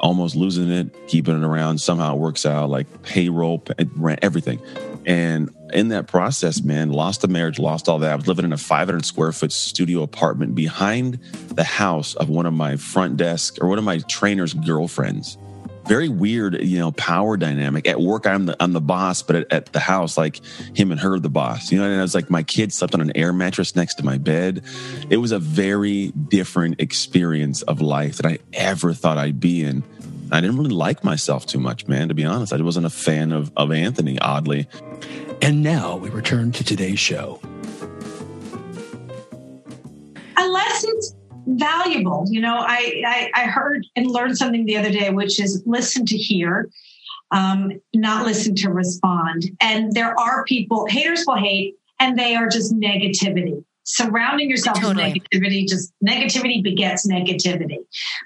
almost 0.00 0.34
losing 0.34 0.68
it, 0.68 1.06
keeping 1.06 1.40
it 1.40 1.46
around. 1.46 1.78
Somehow 1.78 2.16
it 2.16 2.18
works 2.18 2.44
out 2.44 2.70
like 2.70 3.04
payroll, 3.04 3.62
rent, 3.94 4.18
everything. 4.20 4.60
And 5.06 5.50
in 5.72 5.88
that 5.88 6.06
process, 6.06 6.62
man, 6.62 6.90
lost 6.90 7.22
the 7.22 7.28
marriage, 7.28 7.58
lost 7.58 7.88
all 7.88 7.98
that. 8.00 8.12
I 8.12 8.14
was 8.14 8.26
living 8.26 8.44
in 8.44 8.52
a 8.52 8.58
500 8.58 9.04
square 9.04 9.32
foot 9.32 9.52
studio 9.52 10.02
apartment 10.02 10.54
behind 10.54 11.18
the 11.54 11.64
house 11.64 12.14
of 12.14 12.28
one 12.28 12.46
of 12.46 12.52
my 12.52 12.76
front 12.76 13.16
desk 13.16 13.58
or 13.60 13.68
one 13.68 13.78
of 13.78 13.84
my 13.84 13.98
trainer's 14.00 14.54
girlfriends. 14.54 15.38
Very 15.86 16.08
weird, 16.08 16.62
you 16.62 16.78
know, 16.78 16.92
power 16.92 17.36
dynamic. 17.36 17.88
At 17.88 18.00
work, 18.00 18.26
I'm 18.26 18.46
the 18.46 18.56
I'm 18.60 18.72
the 18.72 18.80
boss, 18.80 19.22
but 19.22 19.34
at, 19.34 19.52
at 19.52 19.72
the 19.72 19.80
house, 19.80 20.16
like 20.16 20.40
him 20.76 20.92
and 20.92 21.00
her, 21.00 21.18
the 21.18 21.30
boss. 21.30 21.72
You 21.72 21.78
know, 21.78 21.84
and 21.84 21.98
I 21.98 22.02
was 22.02 22.14
like, 22.14 22.30
my 22.30 22.42
kid 22.42 22.72
slept 22.72 22.94
on 22.94 23.00
an 23.00 23.10
air 23.16 23.32
mattress 23.32 23.74
next 23.74 23.94
to 23.94 24.04
my 24.04 24.18
bed. 24.18 24.62
It 25.08 25.16
was 25.16 25.32
a 25.32 25.38
very 25.38 26.08
different 26.10 26.80
experience 26.80 27.62
of 27.62 27.80
life 27.80 28.18
that 28.18 28.26
I 28.26 28.38
ever 28.52 28.92
thought 28.92 29.18
I'd 29.18 29.40
be 29.40 29.64
in. 29.64 29.82
I 30.32 30.40
didn't 30.40 30.56
really 30.56 30.70
like 30.70 31.02
myself 31.04 31.46
too 31.46 31.58
much, 31.58 31.86
man, 31.86 32.08
to 32.08 32.14
be 32.14 32.24
honest. 32.24 32.52
I 32.52 32.60
wasn't 32.60 32.86
a 32.86 32.90
fan 32.90 33.32
of, 33.32 33.52
of 33.56 33.72
Anthony, 33.72 34.18
oddly. 34.18 34.68
And 35.42 35.62
now 35.62 35.96
we 35.96 36.10
return 36.10 36.52
to 36.52 36.64
today's 36.64 36.98
show. 36.98 37.40
Unless 40.36 40.84
it's 40.84 41.14
valuable. 41.46 42.24
You 42.28 42.40
know, 42.40 42.56
I, 42.58 43.02
I, 43.06 43.30
I 43.34 43.44
heard 43.46 43.86
and 43.96 44.06
learned 44.06 44.38
something 44.38 44.64
the 44.66 44.76
other 44.76 44.90
day, 44.90 45.10
which 45.10 45.40
is 45.40 45.62
listen 45.66 46.06
to 46.06 46.16
hear, 46.16 46.68
um, 47.30 47.72
not 47.94 48.26
listen 48.26 48.54
to 48.56 48.70
respond. 48.70 49.50
And 49.60 49.92
there 49.92 50.18
are 50.18 50.44
people, 50.44 50.86
haters 50.86 51.24
will 51.26 51.36
hate, 51.36 51.74
and 51.98 52.18
they 52.18 52.34
are 52.34 52.48
just 52.48 52.74
negativity 52.74 53.64
surrounding 53.84 54.50
yourself 54.50 54.78
totally. 54.80 55.12
with 55.12 55.22
negativity 55.32 55.66
just 55.66 55.92
negativity 56.06 56.62
begets 56.62 57.06
negativity 57.08 57.78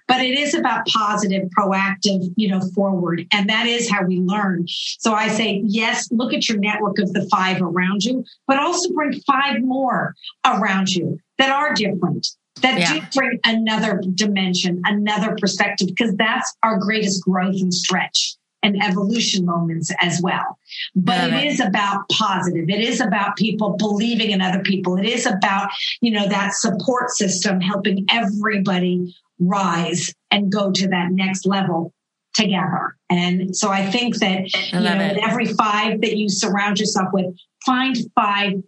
but 0.08 0.20
it 0.20 0.38
is 0.38 0.54
about 0.54 0.86
positive 0.86 1.48
proactive 1.56 2.32
you 2.36 2.48
know 2.48 2.60
forward 2.74 3.24
and 3.32 3.48
that 3.48 3.66
is 3.66 3.90
how 3.90 4.04
we 4.04 4.18
learn 4.18 4.64
so 4.98 5.14
i 5.14 5.28
say 5.28 5.62
yes 5.64 6.10
look 6.10 6.34
at 6.34 6.48
your 6.48 6.58
network 6.58 6.98
of 6.98 7.12
the 7.12 7.26
five 7.30 7.62
around 7.62 8.02
you 8.02 8.24
but 8.46 8.58
also 8.58 8.92
bring 8.94 9.12
five 9.26 9.62
more 9.62 10.14
around 10.44 10.90
you 10.90 11.18
that 11.38 11.50
are 11.50 11.72
different 11.74 12.26
that 12.60 12.78
yeah. 12.78 12.94
do 12.94 13.06
bring 13.14 13.38
another 13.44 14.00
dimension 14.14 14.80
another 14.84 15.36
perspective 15.40 15.88
because 15.88 16.14
that's 16.16 16.56
our 16.62 16.78
greatest 16.78 17.22
growth 17.22 17.60
and 17.60 17.72
stretch 17.72 18.36
and 18.64 18.82
evolution 18.82 19.44
moments 19.44 19.92
as 20.00 20.20
well. 20.20 20.58
But 20.96 21.32
it 21.32 21.44
is 21.46 21.60
about 21.60 22.08
positive. 22.08 22.68
It 22.68 22.80
is 22.80 23.00
about 23.00 23.36
people 23.36 23.76
believing 23.76 24.30
in 24.30 24.40
other 24.40 24.62
people. 24.62 24.96
It 24.96 25.06
is 25.06 25.26
about, 25.26 25.70
you 26.00 26.10
know, 26.10 26.26
that 26.26 26.54
support 26.54 27.10
system 27.10 27.60
helping 27.60 28.06
everybody 28.10 29.14
rise 29.38 30.12
and 30.30 30.50
go 30.50 30.72
to 30.72 30.88
that 30.88 31.12
next 31.12 31.46
level 31.46 31.92
together. 32.34 32.96
And 33.10 33.54
so 33.54 33.70
I 33.70 33.86
think 33.90 34.16
that, 34.18 34.48
I 34.72 34.78
you 34.78 34.80
know, 34.80 35.16
every 35.22 35.46
five 35.46 36.00
that 36.00 36.16
you 36.16 36.28
surround 36.28 36.80
yourself 36.80 37.08
with, 37.12 37.26
find 37.64 37.96
five 38.14 38.62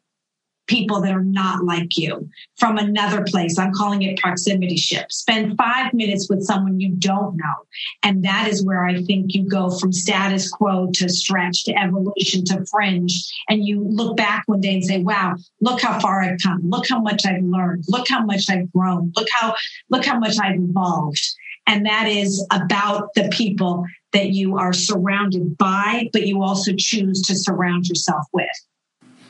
people 0.66 1.00
that 1.00 1.12
are 1.12 1.24
not 1.24 1.64
like 1.64 1.96
you 1.96 2.28
from 2.56 2.78
another 2.78 3.24
place. 3.24 3.58
I'm 3.58 3.72
calling 3.72 4.02
it 4.02 4.18
proximity 4.18 4.76
ship. 4.76 5.12
Spend 5.12 5.56
five 5.56 5.92
minutes 5.94 6.28
with 6.28 6.42
someone 6.42 6.80
you 6.80 6.90
don't 6.90 7.36
know. 7.36 7.54
And 8.02 8.24
that 8.24 8.48
is 8.48 8.64
where 8.64 8.84
I 8.84 9.02
think 9.02 9.34
you 9.34 9.48
go 9.48 9.70
from 9.70 9.92
status 9.92 10.50
quo 10.50 10.90
to 10.94 11.08
stretch 11.08 11.64
to 11.64 11.78
evolution 11.78 12.44
to 12.46 12.64
fringe. 12.66 13.32
And 13.48 13.66
you 13.66 13.84
look 13.88 14.16
back 14.16 14.44
one 14.46 14.60
day 14.60 14.74
and 14.74 14.84
say, 14.84 15.02
wow, 15.02 15.36
look 15.60 15.82
how 15.82 15.98
far 16.00 16.22
I've 16.22 16.38
come. 16.42 16.60
Look 16.68 16.88
how 16.88 17.00
much 17.00 17.24
I've 17.26 17.42
learned. 17.42 17.84
Look 17.88 18.08
how 18.08 18.24
much 18.24 18.44
I've 18.50 18.70
grown. 18.72 19.12
Look 19.16 19.28
how, 19.32 19.54
look 19.90 20.04
how 20.04 20.18
much 20.18 20.36
I've 20.40 20.60
evolved. 20.60 21.22
And 21.66 21.84
that 21.86 22.06
is 22.06 22.46
about 22.52 23.14
the 23.14 23.28
people 23.32 23.84
that 24.12 24.30
you 24.30 24.56
are 24.56 24.72
surrounded 24.72 25.58
by, 25.58 26.08
but 26.12 26.26
you 26.26 26.42
also 26.42 26.72
choose 26.76 27.20
to 27.22 27.34
surround 27.34 27.86
yourself 27.86 28.24
with. 28.32 28.46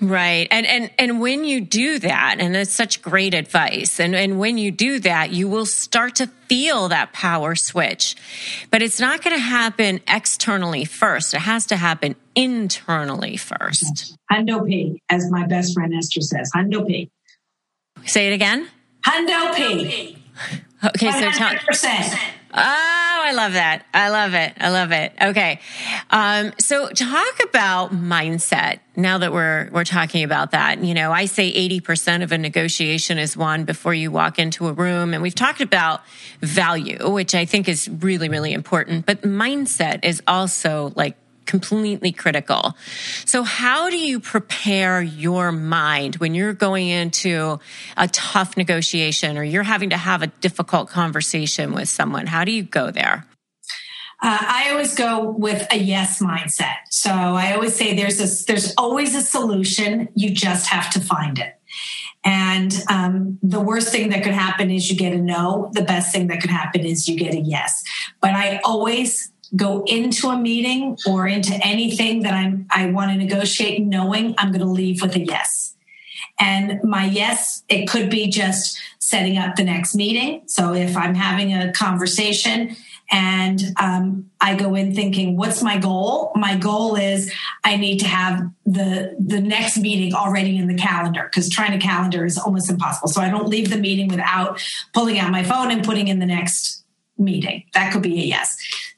Right. 0.00 0.46
And 0.50 0.66
and 0.66 0.90
and 0.98 1.20
when 1.20 1.44
you 1.44 1.60
do 1.60 1.98
that, 2.00 2.36
and 2.38 2.54
it's 2.54 2.72
such 2.72 3.00
great 3.00 3.32
advice, 3.34 3.98
and, 3.98 4.14
and 4.14 4.38
when 4.38 4.58
you 4.58 4.70
do 4.70 4.98
that, 5.00 5.30
you 5.30 5.48
will 5.48 5.66
start 5.66 6.16
to 6.16 6.26
feel 6.48 6.88
that 6.88 7.12
power 7.12 7.54
switch. 7.54 8.14
But 8.70 8.82
it's 8.82 9.00
not 9.00 9.22
going 9.22 9.34
to 9.34 9.42
happen 9.42 10.00
externally 10.06 10.84
first. 10.84 11.34
It 11.34 11.40
has 11.40 11.66
to 11.66 11.76
happen 11.76 12.14
internally 12.34 13.36
first. 13.36 14.16
Hundo 14.30 14.66
P, 14.66 15.00
as 15.08 15.30
my 15.30 15.46
best 15.46 15.74
friend 15.74 15.94
Esther 15.94 16.20
says. 16.20 16.50
Hundo 16.54 16.86
P. 16.86 17.10
Say 18.04 18.28
it 18.28 18.34
again. 18.34 18.68
Hundo 19.04 19.54
P. 19.54 20.18
Okay, 20.84 21.08
100%. 21.08 21.20
so 21.20 21.30
tell 21.30 22.18
Oh, 22.58 23.05
I 23.26 23.32
love 23.32 23.54
that. 23.54 23.84
I 23.92 24.10
love 24.10 24.34
it. 24.34 24.52
I 24.56 24.68
love 24.68 24.92
it. 24.92 25.12
Okay. 25.20 25.58
Um, 26.10 26.52
so 26.60 26.88
talk 26.90 27.40
about 27.42 27.92
mindset 27.92 28.78
now 28.94 29.18
that 29.18 29.32
we're, 29.32 29.68
we're 29.72 29.82
talking 29.82 30.22
about 30.22 30.52
that. 30.52 30.84
You 30.84 30.94
know, 30.94 31.10
I 31.10 31.24
say 31.24 31.52
80% 31.52 32.22
of 32.22 32.30
a 32.30 32.38
negotiation 32.38 33.18
is 33.18 33.36
won 33.36 33.64
before 33.64 33.94
you 33.94 34.12
walk 34.12 34.38
into 34.38 34.68
a 34.68 34.72
room. 34.72 35.12
And 35.12 35.24
we've 35.24 35.34
talked 35.34 35.60
about 35.60 36.02
value, 36.40 37.10
which 37.10 37.34
I 37.34 37.46
think 37.46 37.68
is 37.68 37.88
really, 37.88 38.28
really 38.28 38.52
important. 38.52 39.06
But 39.06 39.22
mindset 39.22 40.04
is 40.04 40.22
also 40.28 40.92
like 40.94 41.16
completely 41.46 42.12
critical. 42.12 42.76
So 43.24 43.42
how 43.42 43.88
do 43.90 43.98
you 43.98 44.20
prepare 44.20 45.00
your 45.00 45.52
mind 45.52 46.16
when 46.16 46.34
you're 46.34 46.52
going 46.52 46.88
into 46.88 47.60
a 47.96 48.08
tough 48.08 48.56
negotiation 48.56 49.38
or 49.38 49.44
you're 49.44 49.62
having 49.62 49.90
to 49.90 49.96
have 49.96 50.22
a 50.22 50.26
difficult 50.26 50.88
conversation 50.88 51.72
with 51.72 51.88
someone? 51.88 52.26
How 52.26 52.44
do 52.44 52.52
you 52.52 52.62
go 52.62 52.90
there? 52.90 53.26
Uh, 54.22 54.38
I 54.40 54.70
always 54.70 54.94
go 54.94 55.30
with 55.30 55.66
a 55.70 55.76
yes 55.76 56.22
mindset. 56.22 56.76
So 56.90 57.10
I 57.10 57.52
always 57.52 57.74
say 57.74 57.94
there's 57.94 58.18
a, 58.18 58.46
there's 58.46 58.72
always 58.78 59.14
a 59.14 59.20
solution. 59.20 60.08
You 60.14 60.30
just 60.30 60.68
have 60.68 60.90
to 60.90 61.00
find 61.00 61.38
it. 61.38 61.52
And 62.24 62.74
um, 62.90 63.38
the 63.40 63.60
worst 63.60 63.92
thing 63.92 64.08
that 64.08 64.24
could 64.24 64.34
happen 64.34 64.70
is 64.70 64.90
you 64.90 64.96
get 64.96 65.12
a 65.12 65.18
no. 65.18 65.70
The 65.74 65.82
best 65.82 66.12
thing 66.12 66.26
that 66.26 66.40
could 66.40 66.50
happen 66.50 66.84
is 66.84 67.06
you 67.06 67.16
get 67.16 67.34
a 67.34 67.40
yes. 67.40 67.84
But 68.20 68.32
I 68.32 68.60
always 68.64 69.30
go 69.54 69.84
into 69.86 70.28
a 70.28 70.38
meeting 70.38 70.98
or 71.06 71.26
into 71.26 71.54
anything 71.64 72.22
that 72.22 72.34
I'm 72.34 72.66
I 72.70 72.86
want 72.86 73.12
to 73.12 73.16
negotiate 73.16 73.82
knowing 73.82 74.34
I'm 74.38 74.50
going 74.50 74.60
to 74.60 74.66
leave 74.66 75.02
with 75.02 75.14
a 75.14 75.20
yes. 75.20 75.74
And 76.38 76.80
my 76.82 77.06
yes, 77.06 77.62
it 77.68 77.88
could 77.88 78.10
be 78.10 78.28
just 78.28 78.78
setting 78.98 79.38
up 79.38 79.56
the 79.56 79.64
next 79.64 79.94
meeting. 79.94 80.42
So 80.46 80.74
if 80.74 80.96
I'm 80.96 81.14
having 81.14 81.54
a 81.54 81.72
conversation 81.72 82.76
and 83.10 83.62
um, 83.80 84.30
I 84.40 84.56
go 84.56 84.74
in 84.74 84.94
thinking, 84.94 85.36
what's 85.36 85.62
my 85.62 85.78
goal? 85.78 86.32
My 86.34 86.56
goal 86.56 86.96
is 86.96 87.32
I 87.62 87.76
need 87.76 87.98
to 88.00 88.06
have 88.06 88.50
the 88.64 89.16
the 89.18 89.40
next 89.40 89.78
meeting 89.78 90.12
already 90.12 90.56
in 90.56 90.66
the 90.66 90.74
calendar 90.74 91.28
because 91.30 91.48
trying 91.48 91.78
to 91.78 91.78
calendar 91.78 92.24
is 92.24 92.36
almost 92.36 92.68
impossible. 92.68 93.08
So 93.08 93.20
I 93.20 93.30
don't 93.30 93.48
leave 93.48 93.70
the 93.70 93.78
meeting 93.78 94.08
without 94.08 94.60
pulling 94.92 95.18
out 95.18 95.30
my 95.30 95.44
phone 95.44 95.70
and 95.70 95.84
putting 95.84 96.08
in 96.08 96.18
the 96.18 96.26
next 96.26 96.84
meeting. 97.16 97.64
That 97.74 97.92
could 97.92 98.02
be 98.02 98.20
a 98.20 98.24
yes. 98.24 98.56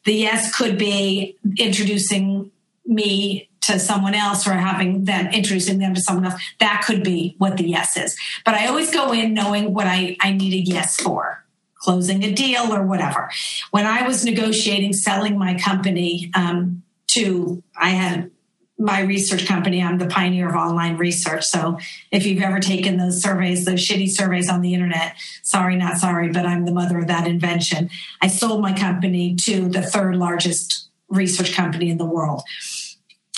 The 0.09 0.15
yes 0.15 0.57
could 0.57 0.79
be 0.79 1.37
introducing 1.59 2.51
me 2.87 3.51
to 3.61 3.79
someone 3.79 4.15
else 4.15 4.49
or 4.49 4.55
having 4.55 5.05
them 5.05 5.27
introducing 5.27 5.81
them 5.81 5.93
to 5.93 6.01
someone 6.01 6.25
else. 6.25 6.41
That 6.61 6.83
could 6.87 7.05
be 7.05 7.35
what 7.37 7.59
the 7.59 7.69
yes 7.69 7.95
is. 7.95 8.17
But 8.43 8.55
I 8.55 8.69
always 8.69 8.91
go 8.91 9.13
in 9.13 9.35
knowing 9.35 9.75
what 9.75 9.87
I, 9.87 10.17
I 10.23 10.33
need 10.33 10.55
a 10.55 10.61
yes 10.61 10.99
for 10.99 11.45
closing 11.75 12.25
a 12.25 12.33
deal 12.33 12.73
or 12.73 12.85
whatever. 12.85 13.31
When 13.71 13.85
I 13.85 14.09
was 14.09 14.25
negotiating 14.25 14.95
selling 14.95 15.39
my 15.39 15.59
company 15.59 16.31
um, 16.35 16.85
to, 17.09 17.63
I 17.77 17.91
had 17.91 18.31
my 18.79 19.01
research 19.01 19.47
company. 19.47 19.83
I'm 19.83 19.99
the 19.99 20.07
pioneer 20.07 20.49
of 20.49 20.55
online 20.55 20.97
research. 20.97 21.45
So 21.45 21.79
if 22.13 22.25
you've 22.25 22.43
ever 22.43 22.61
taken 22.61 22.97
those 22.97 23.21
surveys, 23.21 23.65
those 23.65 23.81
shitty 23.81 24.09
surveys 24.09 24.49
on 24.49 24.63
the 24.63 24.73
internet, 24.73 25.17
sorry, 25.43 25.75
not 25.75 25.99
sorry, 25.99 26.29
but 26.31 26.47
I'm 26.47 26.65
the 26.65 26.73
mother 26.73 26.99
of 26.99 27.09
that 27.09 27.27
invention. 27.27 27.91
I 28.23 28.29
sold 28.29 28.63
my 28.63 28.73
company 28.73 29.35
to 29.43 29.69
the 29.69 29.83
third 29.83 30.17
largest 30.17 30.89
research 31.09 31.55
company 31.55 31.91
in 31.91 31.99
the 31.99 32.05
world. 32.05 32.43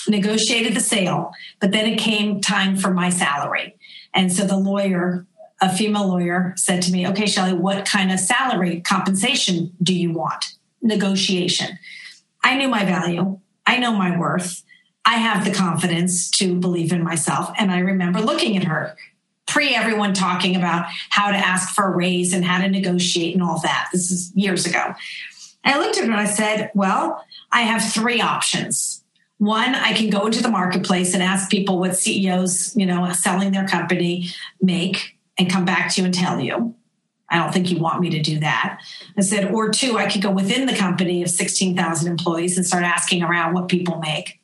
Negotiated 0.07 0.75
the 0.75 0.81
sale, 0.81 1.31
but 1.59 1.71
then 1.71 1.87
it 1.87 1.97
came 1.97 2.39
time 2.39 2.77
for 2.77 2.91
my 2.91 3.09
salary. 3.09 3.75
And 4.13 4.31
so 4.31 4.45
the 4.45 4.57
lawyer, 4.57 5.25
a 5.59 5.75
female 5.75 6.07
lawyer, 6.07 6.53
said 6.55 6.83
to 6.83 6.91
me, 6.91 7.07
Okay, 7.07 7.25
Shelley, 7.25 7.53
what 7.53 7.85
kind 7.85 8.11
of 8.11 8.19
salary 8.19 8.81
compensation 8.81 9.73
do 9.81 9.95
you 9.95 10.11
want? 10.11 10.53
Negotiation. 10.83 11.79
I 12.43 12.57
knew 12.57 12.67
my 12.67 12.85
value. 12.85 13.39
I 13.65 13.77
know 13.77 13.93
my 13.93 14.17
worth. 14.17 14.63
I 15.05 15.15
have 15.15 15.45
the 15.45 15.51
confidence 15.51 16.29
to 16.31 16.59
believe 16.59 16.91
in 16.91 17.03
myself. 17.03 17.51
And 17.57 17.71
I 17.71 17.79
remember 17.79 18.21
looking 18.21 18.55
at 18.57 18.63
her 18.65 18.95
pre 19.47 19.75
everyone 19.75 20.13
talking 20.13 20.55
about 20.55 20.85
how 21.09 21.31
to 21.31 21.37
ask 21.37 21.73
for 21.73 21.85
a 21.85 21.95
raise 21.95 22.33
and 22.33 22.45
how 22.45 22.61
to 22.61 22.69
negotiate 22.69 23.33
and 23.33 23.43
all 23.43 23.59
that. 23.61 23.89
This 23.91 24.11
is 24.11 24.31
years 24.35 24.65
ago. 24.65 24.93
I 25.63 25.77
looked 25.77 25.97
at 25.97 26.05
her 26.05 26.11
and 26.11 26.19
I 26.19 26.25
said, 26.25 26.71
Well, 26.73 27.23
I 27.51 27.61
have 27.61 27.83
three 27.83 28.21
options. 28.21 29.03
One, 29.37 29.73
I 29.73 29.93
can 29.93 30.09
go 30.11 30.27
into 30.27 30.43
the 30.43 30.49
marketplace 30.49 31.13
and 31.13 31.23
ask 31.23 31.49
people 31.49 31.79
what 31.79 31.97
CEOs, 31.97 32.75
you 32.75 32.85
know, 32.85 33.11
selling 33.11 33.51
their 33.51 33.67
company 33.67 34.29
make 34.61 35.15
and 35.37 35.49
come 35.49 35.65
back 35.65 35.91
to 35.91 36.01
you 36.01 36.05
and 36.05 36.13
tell 36.13 36.39
you. 36.39 36.75
I 37.27 37.37
don't 37.37 37.53
think 37.53 37.71
you 37.71 37.79
want 37.79 38.01
me 38.01 38.09
to 38.11 38.21
do 38.21 38.39
that. 38.39 38.81
I 39.17 39.21
said, 39.21 39.51
or 39.51 39.69
two, 39.69 39.97
I 39.97 40.11
could 40.11 40.21
go 40.21 40.29
within 40.29 40.67
the 40.67 40.75
company 40.75 41.23
of 41.23 41.29
16,000 41.29 42.11
employees 42.11 42.57
and 42.57 42.67
start 42.67 42.83
asking 42.83 43.23
around 43.23 43.53
what 43.53 43.69
people 43.69 43.99
make. 43.99 44.40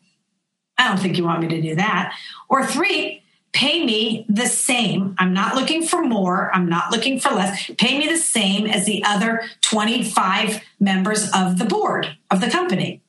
I 0.78 0.88
don't 0.88 1.00
think 1.00 1.18
you 1.18 1.24
want 1.24 1.42
me 1.42 1.48
to 1.50 1.62
do 1.62 1.76
that. 1.76 2.16
Or 2.50 2.66
three, 2.66 3.24
pay 3.52 3.86
me 3.86 4.26
the 4.30 4.46
same. 4.46 5.16
I'm 5.18 5.34
not 5.34 5.56
looking 5.56 5.86
for 5.86 6.04
more. 6.04 6.52
I'm 6.54 6.70
not 6.70 6.92
looking 6.92 7.20
for 7.20 7.30
less. 7.30 7.72
Pay 7.78 7.98
me 7.98 8.08
the 8.08 8.18
same 8.18 8.68
as 8.68 8.86
the 8.86 9.04
other 9.04 9.44
25 9.62 10.62
members 10.80 11.30
of 11.34 11.58
the 11.58 11.66
board 11.66 12.18
of 12.30 12.42
the 12.42 12.50
company. 12.50 13.02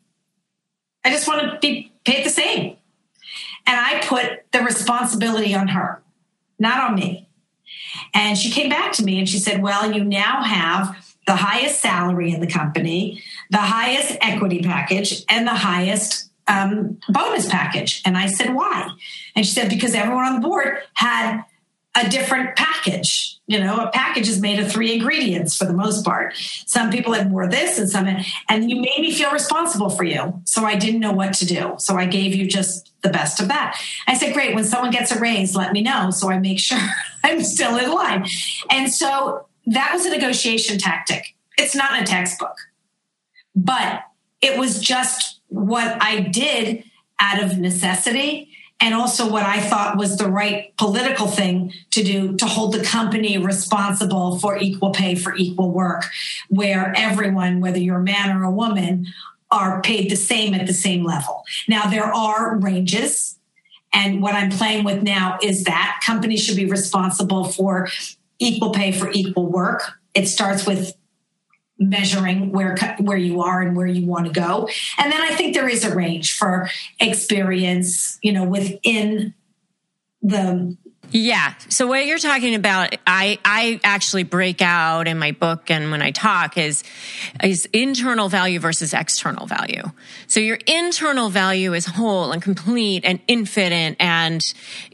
I 1.04 1.10
just 1.10 1.28
want 1.28 1.42
to 1.42 1.58
be 1.60 1.92
paid 2.04 2.24
the 2.24 2.30
same. 2.30 2.76
And 3.66 3.76
I 3.78 4.00
put 4.06 4.50
the 4.52 4.60
responsibility 4.60 5.54
on 5.54 5.68
her, 5.68 6.02
not 6.58 6.88
on 6.88 6.94
me. 6.94 7.28
And 8.14 8.38
she 8.38 8.50
came 8.50 8.70
back 8.70 8.92
to 8.92 9.04
me 9.04 9.18
and 9.18 9.28
she 9.28 9.38
said, 9.38 9.62
Well, 9.62 9.92
you 9.92 10.02
now 10.02 10.42
have 10.42 11.14
the 11.26 11.36
highest 11.36 11.80
salary 11.80 12.32
in 12.32 12.40
the 12.40 12.46
company, 12.46 13.22
the 13.50 13.58
highest 13.58 14.16
equity 14.22 14.62
package, 14.62 15.24
and 15.28 15.46
the 15.46 15.54
highest 15.54 16.27
um, 16.48 16.98
bonus 17.08 17.48
package. 17.48 18.02
And 18.04 18.16
I 18.16 18.26
said, 18.26 18.54
why? 18.54 18.88
And 19.36 19.46
she 19.46 19.52
said, 19.52 19.68
because 19.68 19.94
everyone 19.94 20.24
on 20.24 20.40
the 20.40 20.48
board 20.48 20.78
had 20.94 21.44
a 21.94 22.08
different 22.08 22.56
package. 22.56 23.38
You 23.46 23.60
know, 23.60 23.78
a 23.78 23.90
package 23.90 24.28
is 24.28 24.40
made 24.40 24.60
of 24.60 24.70
three 24.70 24.92
ingredients 24.92 25.56
for 25.56 25.64
the 25.64 25.72
most 25.72 26.04
part. 26.04 26.34
Some 26.66 26.90
people 26.90 27.14
had 27.14 27.30
more 27.30 27.48
this 27.48 27.78
and 27.78 27.88
some, 27.88 28.06
and 28.48 28.70
you 28.70 28.76
made 28.76 28.98
me 28.98 29.12
feel 29.12 29.30
responsible 29.30 29.88
for 29.90 30.04
you. 30.04 30.40
So 30.44 30.64
I 30.64 30.76
didn't 30.76 31.00
know 31.00 31.12
what 31.12 31.32
to 31.34 31.46
do. 31.46 31.74
So 31.78 31.96
I 31.96 32.06
gave 32.06 32.34
you 32.34 32.46
just 32.46 32.92
the 33.02 33.08
best 33.08 33.40
of 33.40 33.48
that. 33.48 33.80
I 34.06 34.14
said, 34.14 34.34
great. 34.34 34.54
When 34.54 34.64
someone 34.64 34.90
gets 34.90 35.12
a 35.12 35.18
raise, 35.18 35.56
let 35.56 35.72
me 35.72 35.80
know. 35.80 36.10
So 36.10 36.30
I 36.30 36.38
make 36.38 36.58
sure 36.58 36.78
I'm 37.24 37.42
still 37.42 37.76
in 37.76 37.90
line. 37.90 38.26
And 38.70 38.92
so 38.92 39.46
that 39.66 39.90
was 39.92 40.04
a 40.04 40.10
negotiation 40.10 40.78
tactic. 40.78 41.34
It's 41.56 41.74
not 41.74 41.96
in 41.96 42.02
a 42.02 42.06
textbook, 42.06 42.56
but 43.56 44.02
it 44.40 44.58
was 44.58 44.80
just 44.80 45.37
what 45.48 45.96
I 46.00 46.20
did 46.20 46.84
out 47.20 47.42
of 47.42 47.58
necessity 47.58 48.48
and 48.80 48.94
also 48.94 49.30
what 49.30 49.42
I 49.42 49.60
thought 49.60 49.96
was 49.96 50.16
the 50.16 50.30
right 50.30 50.76
political 50.76 51.26
thing 51.26 51.72
to 51.90 52.04
do 52.04 52.36
to 52.36 52.46
hold 52.46 52.72
the 52.72 52.84
company 52.84 53.36
responsible 53.36 54.38
for 54.38 54.56
equal 54.56 54.90
pay 54.90 55.16
for 55.16 55.34
equal 55.34 55.72
work, 55.72 56.04
where 56.48 56.92
everyone, 56.96 57.60
whether 57.60 57.78
you're 57.78 58.00
a 58.00 58.04
man 58.04 58.36
or 58.36 58.44
a 58.44 58.50
woman, 58.50 59.06
are 59.50 59.82
paid 59.82 60.10
the 60.10 60.16
same 60.16 60.54
at 60.54 60.66
the 60.66 60.74
same 60.74 61.04
level. 61.04 61.42
Now, 61.66 61.88
there 61.88 62.04
are 62.04 62.56
ranges. 62.58 63.36
And 63.92 64.22
what 64.22 64.34
I'm 64.34 64.50
playing 64.50 64.84
with 64.84 65.02
now 65.02 65.38
is 65.42 65.64
that 65.64 66.00
companies 66.04 66.44
should 66.44 66.56
be 66.56 66.66
responsible 66.66 67.44
for 67.44 67.88
equal 68.38 68.70
pay 68.70 68.92
for 68.92 69.10
equal 69.10 69.46
work. 69.46 69.82
It 70.14 70.26
starts 70.26 70.66
with 70.66 70.94
measuring 71.78 72.50
where 72.50 72.76
where 72.98 73.16
you 73.16 73.40
are 73.40 73.62
and 73.62 73.76
where 73.76 73.86
you 73.86 74.06
want 74.06 74.26
to 74.26 74.32
go 74.32 74.68
and 74.98 75.12
then 75.12 75.20
i 75.20 75.34
think 75.34 75.54
there 75.54 75.68
is 75.68 75.84
a 75.84 75.94
range 75.94 76.36
for 76.36 76.68
experience 77.00 78.18
you 78.22 78.32
know 78.32 78.44
within 78.44 79.32
the 80.22 80.76
yeah. 81.10 81.54
So 81.70 81.86
what 81.86 82.04
you're 82.06 82.18
talking 82.18 82.54
about, 82.54 82.94
I, 83.06 83.38
I 83.44 83.80
actually 83.82 84.24
break 84.24 84.60
out 84.60 85.08
in 85.08 85.18
my 85.18 85.32
book 85.32 85.70
and 85.70 85.90
when 85.90 86.02
I 86.02 86.10
talk 86.10 86.58
is, 86.58 86.84
is 87.42 87.66
internal 87.72 88.28
value 88.28 88.60
versus 88.60 88.92
external 88.92 89.46
value. 89.46 89.84
So 90.26 90.40
your 90.40 90.58
internal 90.66 91.30
value 91.30 91.72
is 91.72 91.86
whole 91.86 92.32
and 92.32 92.42
complete 92.42 93.06
and 93.06 93.20
infinite 93.26 93.96
and, 93.98 94.42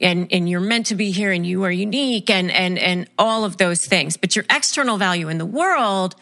and, 0.01 0.29
and 0.33 0.49
you're 0.49 0.61
meant 0.61 0.87
to 0.87 0.95
be 0.95 1.11
here 1.11 1.33
and 1.33 1.45
you 1.45 1.65
are 1.65 1.73
unique 1.73 2.31
and, 2.31 2.51
and, 2.53 2.79
and 2.79 3.09
all 3.19 3.45
of 3.45 3.57
those 3.57 3.85
things. 3.85 4.17
But 4.17 4.37
your 4.37 4.45
external 4.51 4.99
value 4.99 5.29
in 5.29 5.39
the 5.39 5.47
world, 5.47 6.15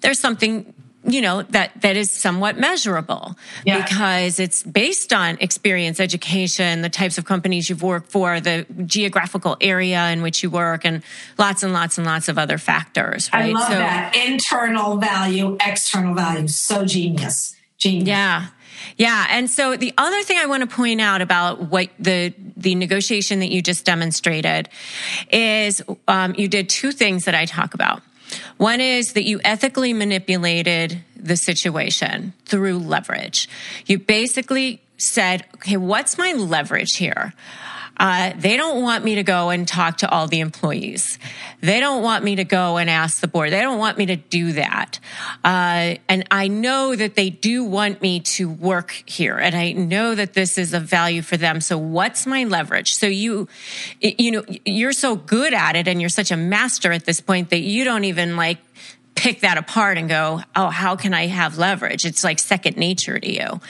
there's 0.00 0.18
something 0.18 0.74
you 1.04 1.20
know 1.20 1.42
that 1.42 1.80
that 1.80 1.96
is 1.96 2.10
somewhat 2.10 2.58
measurable 2.58 3.36
yeah. 3.64 3.82
because 3.82 4.40
it's 4.40 4.62
based 4.64 5.12
on 5.12 5.38
experience 5.40 6.00
education 6.00 6.82
the 6.82 6.88
types 6.88 7.18
of 7.18 7.24
companies 7.24 7.70
you've 7.70 7.82
worked 7.82 8.10
for 8.10 8.40
the 8.40 8.66
geographical 8.84 9.56
area 9.60 10.10
in 10.10 10.22
which 10.22 10.42
you 10.42 10.50
work 10.50 10.84
and 10.84 11.02
lots 11.38 11.62
and 11.62 11.72
lots 11.72 11.98
and 11.98 12.06
lots 12.06 12.28
of 12.28 12.36
other 12.36 12.58
factors 12.58 13.30
right 13.32 13.50
i 13.50 13.58
love 13.58 13.68
so, 13.68 13.74
that 13.74 14.16
internal 14.16 14.96
value 14.96 15.56
external 15.64 16.14
value 16.14 16.48
so 16.48 16.84
genius 16.84 17.54
genius 17.78 18.08
yeah 18.08 18.48
yeah. 18.96 19.26
And 19.30 19.48
so 19.48 19.76
the 19.76 19.92
other 19.98 20.22
thing 20.22 20.38
I 20.38 20.46
want 20.46 20.68
to 20.68 20.74
point 20.74 21.00
out 21.00 21.20
about 21.20 21.62
what 21.62 21.90
the, 21.98 22.34
the 22.56 22.74
negotiation 22.74 23.40
that 23.40 23.50
you 23.50 23.62
just 23.62 23.84
demonstrated 23.84 24.68
is 25.30 25.82
um, 26.06 26.34
you 26.36 26.48
did 26.48 26.68
two 26.68 26.92
things 26.92 27.24
that 27.24 27.34
I 27.34 27.44
talk 27.44 27.74
about. 27.74 28.02
One 28.56 28.80
is 28.80 29.12
that 29.12 29.24
you 29.24 29.40
ethically 29.44 29.92
manipulated 29.92 31.02
the 31.16 31.36
situation 31.36 32.32
through 32.44 32.78
leverage. 32.78 33.48
You 33.86 33.98
basically 33.98 34.80
said, 34.96 35.44
okay, 35.54 35.76
what's 35.76 36.18
my 36.18 36.32
leverage 36.32 36.96
here? 36.96 37.32
Uh, 37.98 38.32
they 38.36 38.56
don't 38.56 38.82
want 38.82 39.04
me 39.04 39.16
to 39.16 39.22
go 39.22 39.50
and 39.50 39.66
talk 39.66 39.98
to 39.98 40.08
all 40.08 40.26
the 40.26 40.40
employees. 40.40 41.18
They 41.60 41.80
don't 41.80 42.02
want 42.02 42.24
me 42.24 42.36
to 42.36 42.44
go 42.44 42.76
and 42.76 42.88
ask 42.88 43.20
the 43.20 43.28
board. 43.28 43.52
They 43.52 43.60
don't 43.60 43.78
want 43.78 43.98
me 43.98 44.06
to 44.06 44.16
do 44.16 44.52
that. 44.52 45.00
Uh, 45.44 45.96
and 46.08 46.24
I 46.30 46.48
know 46.48 46.94
that 46.94 47.16
they 47.16 47.30
do 47.30 47.64
want 47.64 48.00
me 48.00 48.20
to 48.20 48.48
work 48.48 49.02
here, 49.06 49.36
and 49.36 49.54
I 49.54 49.72
know 49.72 50.14
that 50.14 50.34
this 50.34 50.58
is 50.58 50.72
a 50.74 50.80
value 50.80 51.22
for 51.22 51.36
them. 51.36 51.60
So 51.60 51.76
what's 51.76 52.26
my 52.26 52.44
leverage? 52.44 52.90
So 52.92 53.06
you, 53.06 53.48
you 54.00 54.30
know, 54.30 54.44
you're 54.64 54.92
so 54.92 55.16
good 55.16 55.52
at 55.52 55.76
it, 55.76 55.88
and 55.88 56.00
you're 56.00 56.08
such 56.08 56.30
a 56.30 56.36
master 56.36 56.92
at 56.92 57.04
this 57.04 57.20
point 57.20 57.50
that 57.50 57.60
you 57.60 57.84
don't 57.84 58.04
even 58.04 58.36
like 58.36 58.58
pick 59.18 59.40
that 59.40 59.58
apart 59.58 59.98
and 59.98 60.08
go, 60.08 60.40
oh, 60.54 60.68
how 60.68 60.94
can 60.94 61.12
I 61.12 61.26
have 61.26 61.58
leverage? 61.58 62.04
It's 62.04 62.22
like 62.22 62.38
second 62.38 62.76
nature 62.76 63.18
to 63.18 63.30
you. 63.30 63.60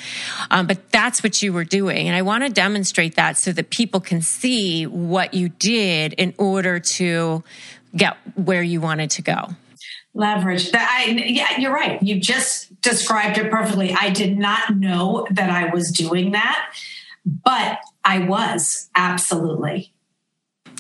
Um, 0.51 0.67
but 0.67 0.91
that's 0.91 1.23
what 1.23 1.41
you 1.43 1.55
were 1.55 1.65
doing. 1.65 2.07
And 2.07 2.15
I 2.15 2.21
want 2.21 2.45
to 2.45 2.51
demonstrate 2.51 3.17
that 3.17 3.39
so 3.39 3.53
that 3.53 3.71
people 3.71 4.01
can 4.01 4.21
see 4.21 4.87
what 4.87 5.33
you 5.33 5.49
did 5.49 6.13
in 6.13 6.35
order 6.37 6.79
to 6.81 7.43
get 7.97 8.19
where 8.35 8.63
you 8.63 8.83
wanted 8.83 9.11
to 9.13 9.23
go. 9.23 9.49
Leverage. 10.13 10.73
That 10.73 10.89
I 10.91 11.11
yeah, 11.13 11.59
you're 11.59 11.73
right. 11.73 12.03
You 12.03 12.21
just 12.21 12.81
described 12.83 13.39
it 13.39 13.51
perfectly. 13.51 13.95
I 13.99 14.11
did 14.11 14.37
not 14.37 14.77
know 14.77 15.27
that 15.31 15.49
I 15.49 15.73
was 15.73 15.93
doing 15.93 16.33
that, 16.33 16.75
but 17.25 17.79
I 18.05 18.19
was 18.21 18.91
absolutely. 18.95 19.93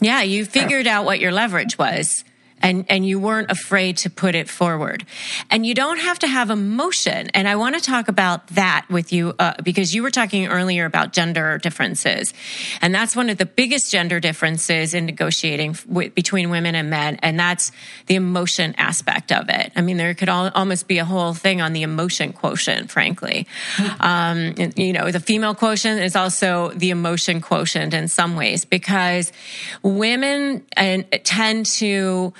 Yeah, 0.02 0.22
you 0.22 0.44
figured 0.44 0.86
out 0.86 1.04
what 1.04 1.20
your 1.20 1.32
leverage 1.32 1.78
was 1.78 2.24
and 2.60 2.84
and 2.88 3.06
you 3.06 3.18
weren't 3.18 3.50
afraid 3.50 3.96
to 3.98 4.10
put 4.10 4.34
it 4.34 4.48
forward. 4.48 5.04
And 5.50 5.64
you 5.64 5.74
don't 5.74 5.98
have 5.98 6.18
to 6.20 6.26
have 6.26 6.50
emotion. 6.50 7.30
And 7.34 7.48
i 7.48 7.56
want 7.56 7.74
to 7.74 7.80
talk 7.80 8.08
about 8.08 8.46
that 8.48 8.86
with 8.88 9.12
you 9.12 9.34
uh, 9.38 9.54
because 9.62 9.94
you 9.94 10.02
were 10.02 10.10
talking 10.10 10.46
earlier 10.46 10.84
about 10.84 11.12
gender 11.12 11.58
differences. 11.58 12.32
And 12.80 12.94
that's 12.94 13.14
one 13.16 13.30
of 13.30 13.38
the 13.38 13.46
biggest 13.46 13.90
gender 13.90 14.20
differences 14.20 14.94
in 14.94 15.06
negotiating 15.06 15.72
w- 15.88 16.10
between 16.10 16.50
women 16.50 16.74
and 16.74 16.90
men. 16.90 17.18
And 17.22 17.38
that's 17.38 17.72
the 18.06 18.14
emotion 18.14 18.74
aspect 18.78 19.32
of 19.32 19.48
it. 19.48 19.72
I 19.76 19.80
mean 19.80 19.96
there 19.96 20.14
could 20.14 20.28
all, 20.28 20.50
almost 20.54 20.88
be 20.88 20.98
a 20.98 21.04
whole 21.04 21.34
thing 21.34 21.60
on 21.60 21.72
the 21.72 21.82
emotion 21.82 22.32
quotient 22.32 22.90
frankly. 22.90 23.46
Um, 24.00 24.54
you 24.76 24.92
know 24.92 25.10
the 25.10 25.20
female 25.20 25.54
quotient 25.54 26.00
is 26.00 26.16
also 26.16 26.70
the 26.74 26.90
emotion 26.90 27.40
quotient 27.40 27.94
in 27.94 28.08
some 28.08 28.36
ways 28.36 28.64
because 28.64 29.32
women 29.82 30.64
and 30.76 31.06
tend 31.24 31.66
to 31.66 32.32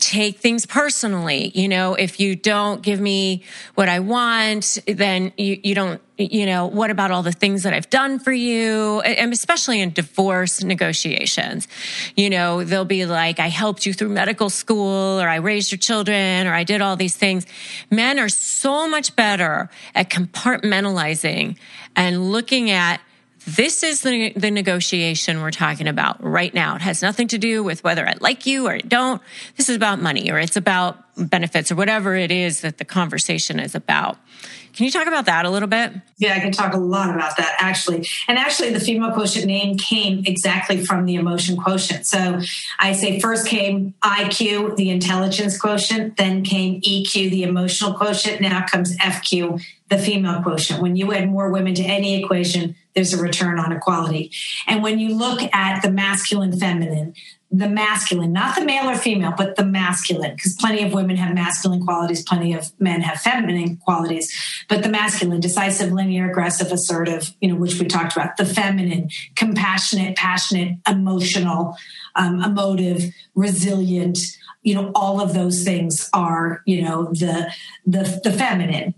take 0.00 0.38
things 0.38 0.66
personally. 0.66 1.52
You 1.54 1.68
know, 1.68 1.94
if 1.94 2.18
you 2.18 2.34
don't 2.34 2.82
give 2.82 3.00
me 3.00 3.44
what 3.74 3.88
I 3.88 4.00
want, 4.00 4.78
then 4.86 5.32
you, 5.36 5.60
you 5.62 5.74
don't, 5.74 6.00
you 6.16 6.46
know, 6.46 6.66
what 6.66 6.90
about 6.90 7.10
all 7.10 7.22
the 7.22 7.32
things 7.32 7.62
that 7.62 7.72
I've 7.72 7.88
done 7.90 8.18
for 8.18 8.32
you? 8.32 9.00
And 9.00 9.32
especially 9.32 9.80
in 9.80 9.92
divorce 9.92 10.62
negotiations, 10.62 11.68
you 12.16 12.30
know, 12.30 12.64
they'll 12.64 12.84
be 12.84 13.06
like, 13.06 13.38
I 13.38 13.48
helped 13.48 13.86
you 13.86 13.92
through 13.92 14.08
medical 14.08 14.50
school 14.50 15.20
or 15.20 15.28
I 15.28 15.36
raised 15.36 15.70
your 15.70 15.78
children 15.78 16.46
or 16.46 16.52
I 16.52 16.64
did 16.64 16.80
all 16.80 16.96
these 16.96 17.16
things. 17.16 17.46
Men 17.90 18.18
are 18.18 18.28
so 18.28 18.88
much 18.88 19.14
better 19.14 19.70
at 19.94 20.10
compartmentalizing 20.10 21.56
and 21.94 22.32
looking 22.32 22.70
at 22.70 23.00
this 23.46 23.82
is 23.82 24.02
the, 24.02 24.32
the 24.36 24.50
negotiation 24.50 25.40
we're 25.40 25.50
talking 25.50 25.88
about 25.88 26.22
right 26.22 26.52
now. 26.52 26.76
It 26.76 26.82
has 26.82 27.02
nothing 27.02 27.28
to 27.28 27.38
do 27.38 27.62
with 27.62 27.82
whether 27.82 28.06
I 28.06 28.14
like 28.20 28.46
you 28.46 28.66
or 28.66 28.74
I 28.74 28.78
don't. 28.78 29.22
This 29.56 29.68
is 29.68 29.76
about 29.76 30.00
money 30.00 30.30
or 30.30 30.38
it's 30.38 30.56
about 30.56 30.98
benefits 31.16 31.72
or 31.72 31.74
whatever 31.74 32.14
it 32.14 32.30
is 32.30 32.60
that 32.60 32.78
the 32.78 32.84
conversation 32.84 33.58
is 33.58 33.74
about. 33.74 34.18
Can 34.72 34.84
you 34.84 34.92
talk 34.92 35.06
about 35.06 35.26
that 35.26 35.44
a 35.44 35.50
little 35.50 35.68
bit? 35.68 35.92
Yeah, 36.18 36.34
I 36.34 36.40
can 36.40 36.52
talk 36.52 36.74
a 36.74 36.78
lot 36.78 37.14
about 37.14 37.36
that 37.38 37.56
actually. 37.58 38.06
And 38.28 38.38
actually, 38.38 38.70
the 38.70 38.80
female 38.80 39.12
quotient 39.12 39.46
name 39.46 39.76
came 39.76 40.22
exactly 40.24 40.84
from 40.84 41.06
the 41.06 41.16
emotion 41.16 41.56
quotient. 41.56 42.06
So 42.06 42.40
I 42.78 42.92
say 42.92 43.20
first 43.20 43.46
came 43.46 43.94
IQ, 44.02 44.76
the 44.76 44.90
intelligence 44.90 45.58
quotient, 45.58 46.16
then 46.16 46.44
came 46.44 46.80
EQ, 46.82 47.30
the 47.30 47.42
emotional 47.42 47.94
quotient. 47.94 48.40
Now 48.40 48.64
comes 48.64 48.96
FQ, 48.98 49.60
the 49.88 49.98
female 49.98 50.42
quotient. 50.42 50.80
When 50.80 50.94
you 50.94 51.12
add 51.12 51.28
more 51.28 51.50
women 51.50 51.74
to 51.74 51.82
any 51.82 52.22
equation, 52.22 52.76
there's 52.94 53.14
a 53.14 53.22
return 53.22 53.58
on 53.58 53.72
equality. 53.72 54.30
And 54.66 54.82
when 54.82 54.98
you 54.98 55.16
look 55.16 55.40
at 55.54 55.82
the 55.82 55.90
masculine 55.90 56.58
feminine, 56.58 57.14
the 57.52 57.68
masculine, 57.68 58.32
not 58.32 58.54
the 58.54 58.64
male 58.64 58.88
or 58.88 58.94
female, 58.94 59.34
but 59.36 59.56
the 59.56 59.64
masculine, 59.64 60.36
because 60.36 60.54
plenty 60.54 60.84
of 60.84 60.92
women 60.92 61.16
have 61.16 61.34
masculine 61.34 61.84
qualities, 61.84 62.22
plenty 62.22 62.52
of 62.52 62.70
men 62.78 63.00
have 63.00 63.20
feminine 63.20 63.76
qualities, 63.78 64.32
but 64.68 64.84
the 64.84 64.88
masculine, 64.88 65.40
decisive, 65.40 65.90
linear, 65.90 66.30
aggressive, 66.30 66.70
assertive, 66.70 67.34
you 67.40 67.48
know, 67.48 67.56
which 67.56 67.80
we 67.80 67.86
talked 67.86 68.16
about, 68.16 68.36
the 68.36 68.46
feminine, 68.46 69.10
compassionate, 69.34 70.16
passionate, 70.16 70.78
emotional, 70.88 71.76
um, 72.14 72.40
emotive, 72.40 73.12
resilient, 73.34 74.18
you 74.62 74.74
know, 74.74 74.92
all 74.94 75.20
of 75.20 75.34
those 75.34 75.64
things 75.64 76.08
are, 76.12 76.62
you 76.66 76.82
know, 76.82 77.06
the, 77.06 77.52
the, 77.84 78.20
the 78.22 78.32
feminine 78.32 78.94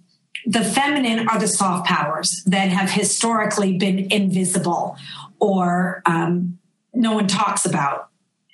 the 0.46 0.64
feminine 0.64 1.28
are 1.28 1.38
the 1.38 1.48
soft 1.48 1.86
powers 1.86 2.42
that 2.46 2.68
have 2.68 2.90
historically 2.90 3.78
been 3.78 4.10
invisible 4.10 4.96
or 5.38 6.02
um, 6.06 6.58
no 6.94 7.14
one 7.14 7.26
talks 7.26 7.64
about 7.64 8.08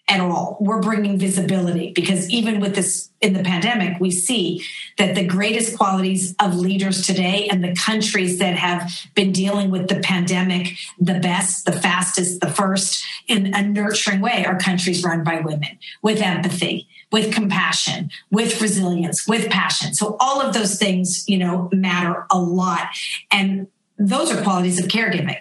at 0.08 0.20
all. 0.20 0.56
We're 0.58 0.80
bringing 0.80 1.18
visibility 1.18 1.92
because 1.92 2.30
even 2.30 2.60
with 2.60 2.74
this 2.74 3.10
in 3.20 3.34
the 3.34 3.42
pandemic, 3.42 4.00
we 4.00 4.10
see 4.10 4.64
that 4.96 5.14
the 5.14 5.24
greatest 5.24 5.76
qualities 5.76 6.34
of 6.40 6.56
leaders 6.56 7.06
today 7.06 7.48
and 7.50 7.62
the 7.62 7.74
countries 7.74 8.38
that 8.38 8.56
have 8.56 8.90
been 9.14 9.32
dealing 9.32 9.70
with 9.70 9.88
the 9.88 10.00
pandemic 10.00 10.78
the 10.98 11.18
best, 11.18 11.66
the 11.66 11.72
fastest, 11.72 12.40
the 12.40 12.50
first 12.50 13.04
in 13.26 13.54
a 13.54 13.62
nurturing 13.62 14.20
way 14.20 14.46
are 14.46 14.58
countries 14.58 15.04
run 15.04 15.24
by 15.24 15.40
women 15.40 15.78
with 16.00 16.22
empathy, 16.22 16.88
with 17.10 17.32
compassion, 17.32 18.10
with 18.30 18.60
resilience, 18.60 19.26
with 19.26 19.48
passion. 19.50 19.94
So 19.94 20.16
all 20.20 20.40
of 20.40 20.54
those 20.54 20.78
things, 20.78 21.24
you 21.28 21.38
know, 21.38 21.68
matter 21.72 22.26
a 22.30 22.38
lot. 22.38 22.88
And 23.30 23.68
those 23.98 24.30
are 24.30 24.42
qualities 24.42 24.82
of 24.82 24.88
caregiving. 24.88 25.40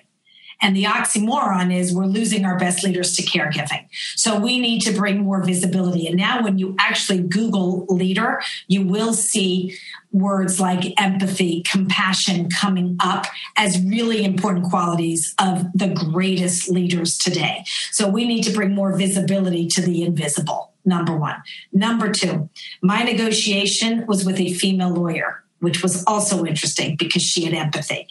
And 0.61 0.75
the 0.75 0.85
oxymoron 0.85 1.75
is 1.75 1.93
we're 1.93 2.05
losing 2.05 2.45
our 2.45 2.57
best 2.57 2.83
leaders 2.83 3.15
to 3.17 3.21
caregiving. 3.21 3.87
So 4.15 4.39
we 4.39 4.59
need 4.59 4.81
to 4.81 4.91
bring 4.91 5.19
more 5.19 5.43
visibility. 5.43 6.07
And 6.07 6.17
now, 6.17 6.43
when 6.43 6.57
you 6.57 6.75
actually 6.79 7.19
Google 7.21 7.85
leader, 7.89 8.41
you 8.67 8.85
will 8.85 9.13
see 9.13 9.77
words 10.11 10.59
like 10.59 10.99
empathy, 10.99 11.61
compassion 11.61 12.49
coming 12.49 12.97
up 12.99 13.27
as 13.55 13.79
really 13.83 14.23
important 14.23 14.65
qualities 14.65 15.35
of 15.39 15.65
the 15.75 15.89
greatest 15.89 16.69
leaders 16.69 17.17
today. 17.17 17.63
So 17.91 18.09
we 18.09 18.25
need 18.25 18.43
to 18.43 18.51
bring 18.51 18.73
more 18.73 18.97
visibility 18.97 19.67
to 19.67 19.81
the 19.81 20.01
invisible. 20.03 20.73
Number 20.87 21.17
one. 21.17 21.35
Number 21.73 22.11
two, 22.13 22.49
my 22.81 23.03
negotiation 23.03 24.07
was 24.07 24.23
with 24.23 24.39
a 24.39 24.53
female 24.53 24.89
lawyer, 24.89 25.43
which 25.59 25.83
was 25.83 26.01
also 26.05 26.45
interesting 26.45 26.95
because 26.95 27.21
she 27.21 27.43
had 27.43 27.53
empathy. 27.53 28.07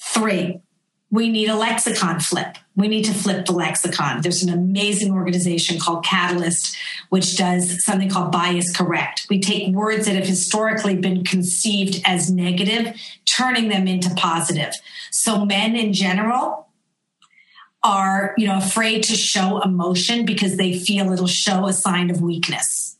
Three, 0.00 0.60
we 1.10 1.28
need 1.28 1.48
a 1.48 1.56
lexicon 1.56 2.20
flip. 2.20 2.58
We 2.76 2.86
need 2.86 3.04
to 3.06 3.12
flip 3.12 3.46
the 3.46 3.52
lexicon. 3.52 4.20
There's 4.20 4.44
an 4.44 4.52
amazing 4.52 5.12
organization 5.12 5.80
called 5.80 6.04
Catalyst, 6.04 6.76
which 7.08 7.36
does 7.36 7.84
something 7.84 8.08
called 8.08 8.30
bias 8.30 8.74
correct. 8.74 9.26
We 9.28 9.40
take 9.40 9.74
words 9.74 10.06
that 10.06 10.14
have 10.14 10.26
historically 10.28 10.96
been 10.96 11.24
conceived 11.24 12.02
as 12.04 12.30
negative, 12.30 12.96
turning 13.24 13.68
them 13.68 13.88
into 13.88 14.14
positive. 14.14 14.74
So 15.10 15.44
men 15.44 15.74
in 15.74 15.92
general 15.92 16.68
are, 17.84 18.34
you 18.36 18.46
know, 18.46 18.58
afraid 18.58 19.04
to 19.04 19.14
show 19.14 19.60
emotion 19.60 20.24
because 20.24 20.56
they 20.56 20.76
feel 20.76 21.12
it'll 21.12 21.26
show 21.26 21.66
a 21.66 21.72
sign 21.72 22.10
of 22.10 22.20
weakness 22.20 22.94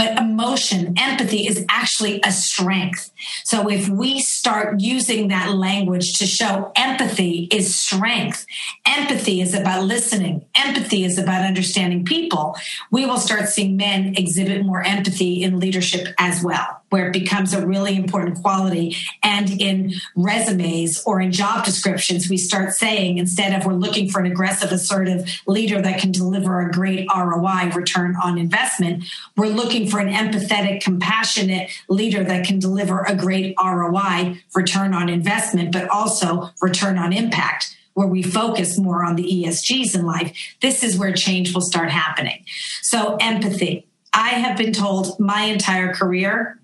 but 0.00 0.18
emotion, 0.18 0.94
empathy 0.96 1.46
is 1.46 1.64
actually 1.68 2.20
a 2.24 2.32
strength. 2.32 3.10
So 3.44 3.68
if 3.68 3.88
we 3.88 4.20
start 4.20 4.80
using 4.80 5.28
that 5.28 5.52
language 5.52 6.18
to 6.18 6.26
show 6.26 6.72
empathy 6.76 7.48
is 7.52 7.74
strength, 7.74 8.46
empathy 8.86 9.40
is 9.40 9.52
about 9.54 9.84
listening, 9.84 10.46
empathy 10.54 11.04
is 11.04 11.18
about 11.18 11.44
understanding 11.44 12.04
people, 12.04 12.56
we 12.90 13.04
will 13.04 13.18
start 13.18 13.48
seeing 13.48 13.76
men 13.76 14.14
exhibit 14.16 14.64
more 14.64 14.82
empathy 14.82 15.42
in 15.42 15.60
leadership 15.60 16.08
as 16.18 16.42
well 16.42 16.79
where 16.90 17.06
it 17.06 17.12
becomes 17.12 17.54
a 17.54 17.66
really 17.66 17.96
important 17.96 18.40
quality. 18.42 18.96
And 19.22 19.50
in 19.60 19.94
resumes 20.14 21.02
or 21.04 21.20
in 21.20 21.32
job 21.32 21.64
descriptions, 21.64 22.28
we 22.28 22.36
start 22.36 22.74
saying 22.74 23.18
instead 23.18 23.58
of 23.58 23.66
we're 23.66 23.72
looking 23.72 24.10
for 24.10 24.20
an 24.20 24.30
aggressive, 24.30 24.70
assertive 24.70 25.28
leader 25.46 25.80
that 25.80 26.00
can 26.00 26.12
deliver 26.12 26.60
a 26.60 26.70
great 26.70 27.06
ROI, 27.14 27.70
return 27.74 28.16
on 28.22 28.38
investment, 28.38 29.04
we're 29.36 29.46
looking 29.46 29.88
for 29.88 29.98
an 29.98 30.12
empathetic, 30.12 30.82
compassionate 30.82 31.70
leader 31.88 32.22
that 32.24 32.44
can 32.44 32.58
deliver 32.58 33.02
a 33.02 33.16
great 33.16 33.54
ROI, 33.62 34.40
return 34.54 34.92
on 34.92 35.08
investment, 35.08 35.72
but 35.72 35.88
also 35.88 36.50
return 36.60 36.98
on 36.98 37.12
impact 37.12 37.76
where 37.94 38.06
we 38.06 38.22
focus 38.22 38.78
more 38.78 39.04
on 39.04 39.16
the 39.16 39.24
ESGs 39.24 39.94
in 39.94 40.06
life, 40.06 40.32
this 40.62 40.82
is 40.82 40.96
where 40.96 41.12
change 41.12 41.52
will 41.52 41.60
start 41.60 41.90
happening. 41.90 42.44
So, 42.82 43.16
empathy. 43.20 43.86
I 44.12 44.30
have 44.30 44.56
been 44.56 44.72
told 44.72 45.20
my 45.20 45.42
entire 45.42 45.92
career 45.92 46.59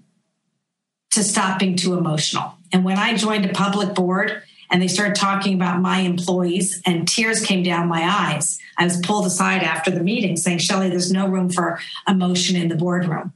to 1.16 1.22
stop 1.22 1.58
being 1.58 1.76
too 1.76 1.98
emotional. 1.98 2.54
And 2.72 2.84
when 2.84 2.98
I 2.98 3.16
joined 3.16 3.44
a 3.44 3.52
public 3.52 3.94
board 3.94 4.42
and 4.70 4.80
they 4.80 4.88
started 4.88 5.16
talking 5.16 5.54
about 5.54 5.80
my 5.80 6.00
employees 6.00 6.80
and 6.86 7.08
tears 7.08 7.44
came 7.44 7.62
down 7.62 7.88
my 7.88 8.02
eyes, 8.02 8.58
I 8.78 8.84
was 8.84 8.98
pulled 8.98 9.26
aside 9.26 9.62
after 9.62 9.90
the 9.90 10.02
meeting 10.02 10.36
saying, 10.36 10.58
Shelley, 10.58 10.88
there's 10.88 11.10
no 11.10 11.26
room 11.26 11.50
for 11.50 11.80
emotion 12.06 12.56
in 12.56 12.68
the 12.68 12.76
boardroom. 12.76 13.32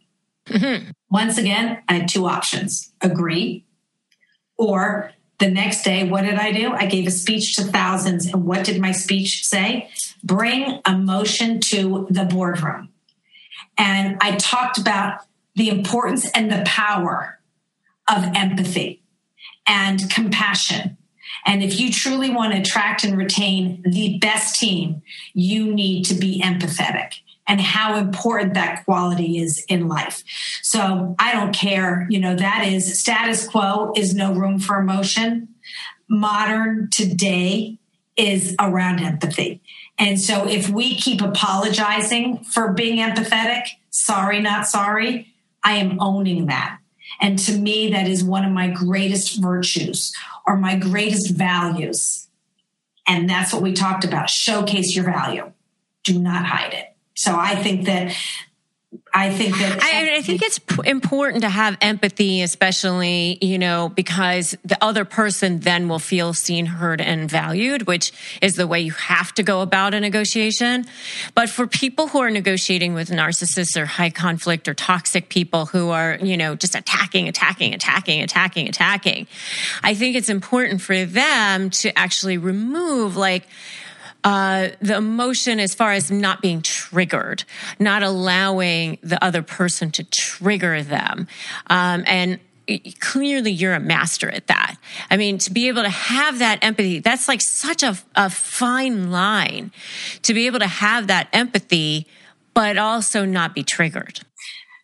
Mm-hmm. 0.47 0.91
Once 1.11 1.39
again, 1.39 1.83
I 1.89 1.95
had 1.95 2.09
two 2.09 2.27
options 2.27 2.93
agree 3.01 3.65
or 4.57 5.13
the 5.39 5.51
next 5.51 5.83
day, 5.83 6.07
what 6.07 6.23
did 6.23 6.35
I 6.35 6.53
do? 6.53 6.71
I 6.73 6.85
gave 6.85 7.07
a 7.07 7.11
speech 7.11 7.57
to 7.57 7.65
thousands. 7.65 8.27
And 8.27 8.45
what 8.45 8.65
did 8.65 8.79
my 8.79 8.93
speech 8.93 9.47
say? 9.47 9.89
Bring 10.23 10.81
emotion 10.87 11.61
to 11.61 12.07
the 12.11 12.25
boardroom. 12.25 12.91
And 13.79 14.19
I 14.21 14.37
talked 14.37 14.77
about 14.77 15.23
the 15.55 15.71
importance 15.71 16.31
and 16.33 16.53
the 16.53 16.63
power 16.67 17.40
of 18.09 18.25
empathy 18.35 19.03
and 19.67 20.11
compassion. 20.11 20.97
And 21.47 21.63
if 21.63 21.81
you 21.81 21.91
truly 21.93 22.31
want 22.31 22.53
to 22.53 22.61
attract 22.61 23.05
and 23.05 23.17
retain 23.17 23.83
the 23.87 24.19
best 24.19 24.59
team, 24.59 25.03
you 25.33 25.73
need 25.73 26.05
to 26.07 26.15
be 26.15 26.41
empathetic 26.43 27.21
and 27.47 27.61
how 27.61 27.97
important 27.97 28.55
that 28.55 28.85
quality 28.85 29.39
is 29.39 29.65
in 29.69 29.89
life. 29.89 30.23
So 30.63 31.15
I 31.19 31.33
don't 31.33 31.55
care, 31.55 32.07
you 32.11 32.21
know, 32.21 32.37
that 32.37 32.67
is 32.67 32.99
status 32.99 33.49
quo 33.49 33.93
is 33.97 34.15
no 34.15 34.35
room 34.35 34.59
for 34.59 34.79
emotion. 34.79 35.49
Modern 36.09 36.91
today 36.91 37.79
is 38.17 38.55
around 38.61 39.01
empathy. 39.01 39.61
And 39.99 40.21
so 40.21 40.47
if 40.47 40.69
we 40.69 40.95
keep 40.97 41.23
apologizing 41.23 42.45
for 42.45 42.73
being 42.73 42.99
empathetic, 42.99 43.63
sorry, 43.91 44.41
not 44.41 44.67
sorry, 44.67 45.35
I 45.63 45.77
am 45.77 46.01
owning 46.01 46.47
that. 46.47 46.80
And 47.21 47.39
to 47.41 47.53
me, 47.53 47.91
that 47.91 48.07
is 48.07 48.25
one 48.25 48.45
of 48.45 48.53
my 48.53 48.69
greatest 48.69 49.41
virtues 49.41 50.13
or 50.47 50.57
my 50.57 50.77
greatest 50.77 51.31
values. 51.35 52.29
And 53.07 53.29
that's 53.29 53.53
what 53.53 53.63
we 53.63 53.73
talked 53.73 54.05
about 54.05 54.31
showcase 54.31 54.95
your 54.95 55.05
value, 55.05 55.53
do 56.05 56.19
not 56.19 56.47
hide 56.47 56.73
it. 56.73 56.87
So 57.15 57.37
I 57.37 57.55
think 57.57 57.85
that 57.87 58.17
I 59.15 59.31
think 59.31 59.57
that 59.57 59.81
I, 59.81 60.17
I, 60.17 60.23
think 60.23 60.43
it's 60.43 60.59
important 60.85 61.43
to 61.43 61.49
have 61.49 61.77
empathy, 61.81 62.43
especially, 62.43 63.39
you 63.41 63.57
know, 63.57 63.89
because 63.89 64.57
the 64.65 64.77
other 64.83 65.05
person 65.05 65.61
then 65.61 65.89
will 65.89 66.01
feel 66.01 66.33
seen, 66.33 66.67
heard, 66.67 67.01
and 67.01 67.31
valued, 67.31 67.87
which 67.87 68.13
is 68.43 68.57
the 68.57 68.67
way 68.67 68.81
you 68.81 68.91
have 68.93 69.33
to 69.35 69.45
go 69.45 69.61
about 69.61 69.95
a 69.95 70.01
negotiation. 70.01 70.87
But 71.37 71.49
for 71.49 71.69
people 71.69 72.09
who 72.09 72.19
are 72.21 72.31
negotiating 72.31 72.95
with 72.95 73.11
narcissists 73.11 73.81
or 73.81 73.87
high 73.87 74.11
conflict 74.11 74.67
or 74.67 74.75
toxic 74.75 75.29
people 75.29 75.67
who 75.67 75.91
are, 75.91 76.19
you 76.21 76.37
know, 76.37 76.57
just 76.57 76.75
attacking, 76.75 77.29
attacking, 77.29 77.75
attacking, 77.75 78.23
attacking, 78.23 78.69
attacking, 78.69 79.29
I 79.85 79.95
think 79.95 80.17
it's 80.17 80.29
important 80.29 80.83
for 80.83 81.05
them 81.05 81.71
to 81.71 81.97
actually 81.97 82.39
remove 82.39 83.17
like, 83.17 83.47
uh, 84.25 84.69
the 84.81 84.97
emotion 84.97 85.61
as 85.61 85.75
far 85.75 85.93
as 85.93 86.11
not 86.11 86.43
being 86.43 86.63
triggered, 86.63 87.45
not 87.79 88.03
allowing 88.03 88.99
the 89.03 89.23
other 89.25 89.43
person 89.43 89.91
to 89.93 90.05
trigger 90.05 90.83
them. 90.83 91.27
Um, 91.69 92.05
and 92.07 92.39
clearly 93.01 93.51
you're 93.51 93.75
a 93.75 93.81
master 93.81 94.31
at 94.31 94.47
that. 94.47 94.77
I 95.11 95.17
mean, 95.17 95.39
to 95.39 95.53
be 95.53 95.69
able 95.69 95.83
to 95.83 95.89
have 95.89 96.39
that 96.39 96.63
empathy, 96.63 97.01
that's 97.01 97.29
like 97.29 97.41
such 97.41 97.83
a, 97.83 97.97
a 98.15 98.31
fine 98.31 99.11
line 99.11 99.73
to 100.23 100.35
be 100.35 100.47
able 100.47 100.61
to 100.61 100.67
have 100.67 101.07
that 101.09 101.29
empathy, 101.33 102.07
but 102.55 102.79
also 102.79 103.25
not 103.25 103.55
be 103.55 103.63
triggered. 103.63 104.21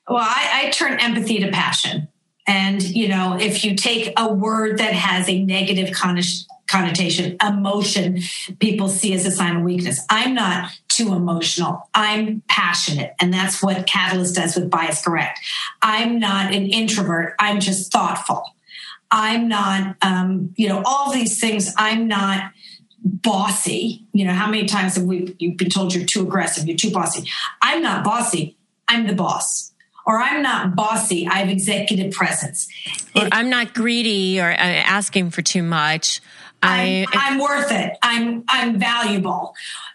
Well, 0.08 0.18
I, 0.18 0.64
I 0.64 0.70
turn 0.70 0.98
empathy 1.00 1.38
to 1.40 1.50
passion. 1.50 2.08
And, 2.48 2.80
you 2.82 3.08
know, 3.08 3.36
if 3.38 3.64
you 3.64 3.74
take 3.74 4.12
a 4.16 4.32
word 4.32 4.78
that 4.78 4.92
has 4.92 5.28
a 5.28 5.42
negative 5.42 5.92
connotation, 5.92 6.46
connotation, 6.68 7.36
emotion, 7.46 8.20
people 8.58 8.88
see 8.88 9.14
as 9.14 9.26
a 9.26 9.30
sign 9.30 9.56
of 9.56 9.62
weakness. 9.62 10.04
I'm 10.10 10.34
not 10.34 10.70
too 10.88 11.14
emotional. 11.14 11.88
I'm 11.94 12.42
passionate. 12.48 13.14
And 13.20 13.32
that's 13.32 13.62
what 13.62 13.86
Catalyst 13.86 14.34
does 14.34 14.56
with 14.56 14.70
Bias 14.70 15.02
Correct. 15.02 15.38
I'm 15.82 16.18
not 16.18 16.52
an 16.52 16.66
introvert. 16.66 17.34
I'm 17.38 17.60
just 17.60 17.92
thoughtful. 17.92 18.44
I'm 19.10 19.48
not, 19.48 19.96
um, 20.02 20.52
you 20.56 20.68
know, 20.68 20.82
all 20.84 21.12
these 21.12 21.38
things. 21.40 21.72
I'm 21.76 22.08
not 22.08 22.50
bossy. 23.04 24.04
You 24.12 24.24
know, 24.24 24.32
how 24.32 24.50
many 24.50 24.66
times 24.66 24.96
have 24.96 25.04
we 25.04 25.36
you've 25.38 25.56
been 25.56 25.70
told 25.70 25.94
you're 25.94 26.04
too 26.04 26.22
aggressive, 26.22 26.66
you're 26.66 26.76
too 26.76 26.90
bossy? 26.90 27.30
I'm 27.62 27.82
not 27.82 28.04
bossy. 28.04 28.56
I'm 28.88 29.06
the 29.06 29.14
boss 29.14 29.72
or 30.06 30.20
I'm 30.20 30.42
not 30.42 30.76
bossy. 30.76 31.26
I 31.26 31.38
have 31.38 31.48
executive 31.48 32.12
presence. 32.12 32.68
I'm 33.14 33.50
not 33.50 33.74
greedy 33.74 34.40
or 34.40 34.50
uh, 34.50 34.54
asking 34.54 35.30
for 35.30 35.42
too 35.42 35.62
much. 35.62 36.20
I'm, 36.62 37.06
I'm 37.12 37.38
worth 37.38 37.70
it. 37.70 37.96
I'm 38.02 38.44
I'm 38.48 38.78
valuable. 38.78 39.54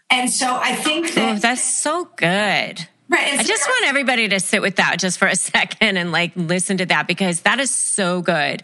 And 0.10 0.30
so 0.30 0.58
I 0.62 0.76
think 0.76 1.14
that 1.14 1.38
oh, 1.38 1.40
that's 1.40 1.64
so 1.64 2.10
good. 2.16 2.88
Right. 3.12 3.40
I 3.40 3.44
just 3.44 3.68
want 3.68 3.88
everybody 3.88 4.30
to 4.30 4.40
sit 4.40 4.62
with 4.62 4.78
that 4.78 4.98
just 4.98 5.20
for 5.20 5.28
a 5.28 5.36
second 5.52 5.98
and 5.98 6.14
like 6.14 6.32
listen 6.38 6.78
to 6.78 6.86
that 6.86 7.08
because 7.08 7.42
that 7.42 7.60
is 7.60 7.70
so 7.70 8.22
good. 8.22 8.62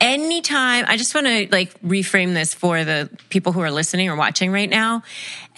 Anytime, 0.00 0.86
I 0.88 0.96
just 0.96 1.14
want 1.14 1.26
to 1.26 1.48
like 1.52 1.78
reframe 1.82 2.32
this 2.32 2.54
for 2.54 2.84
the 2.84 3.10
people 3.28 3.52
who 3.52 3.60
are 3.60 3.70
listening 3.70 4.08
or 4.08 4.16
watching 4.16 4.50
right 4.50 4.70
now. 4.70 5.02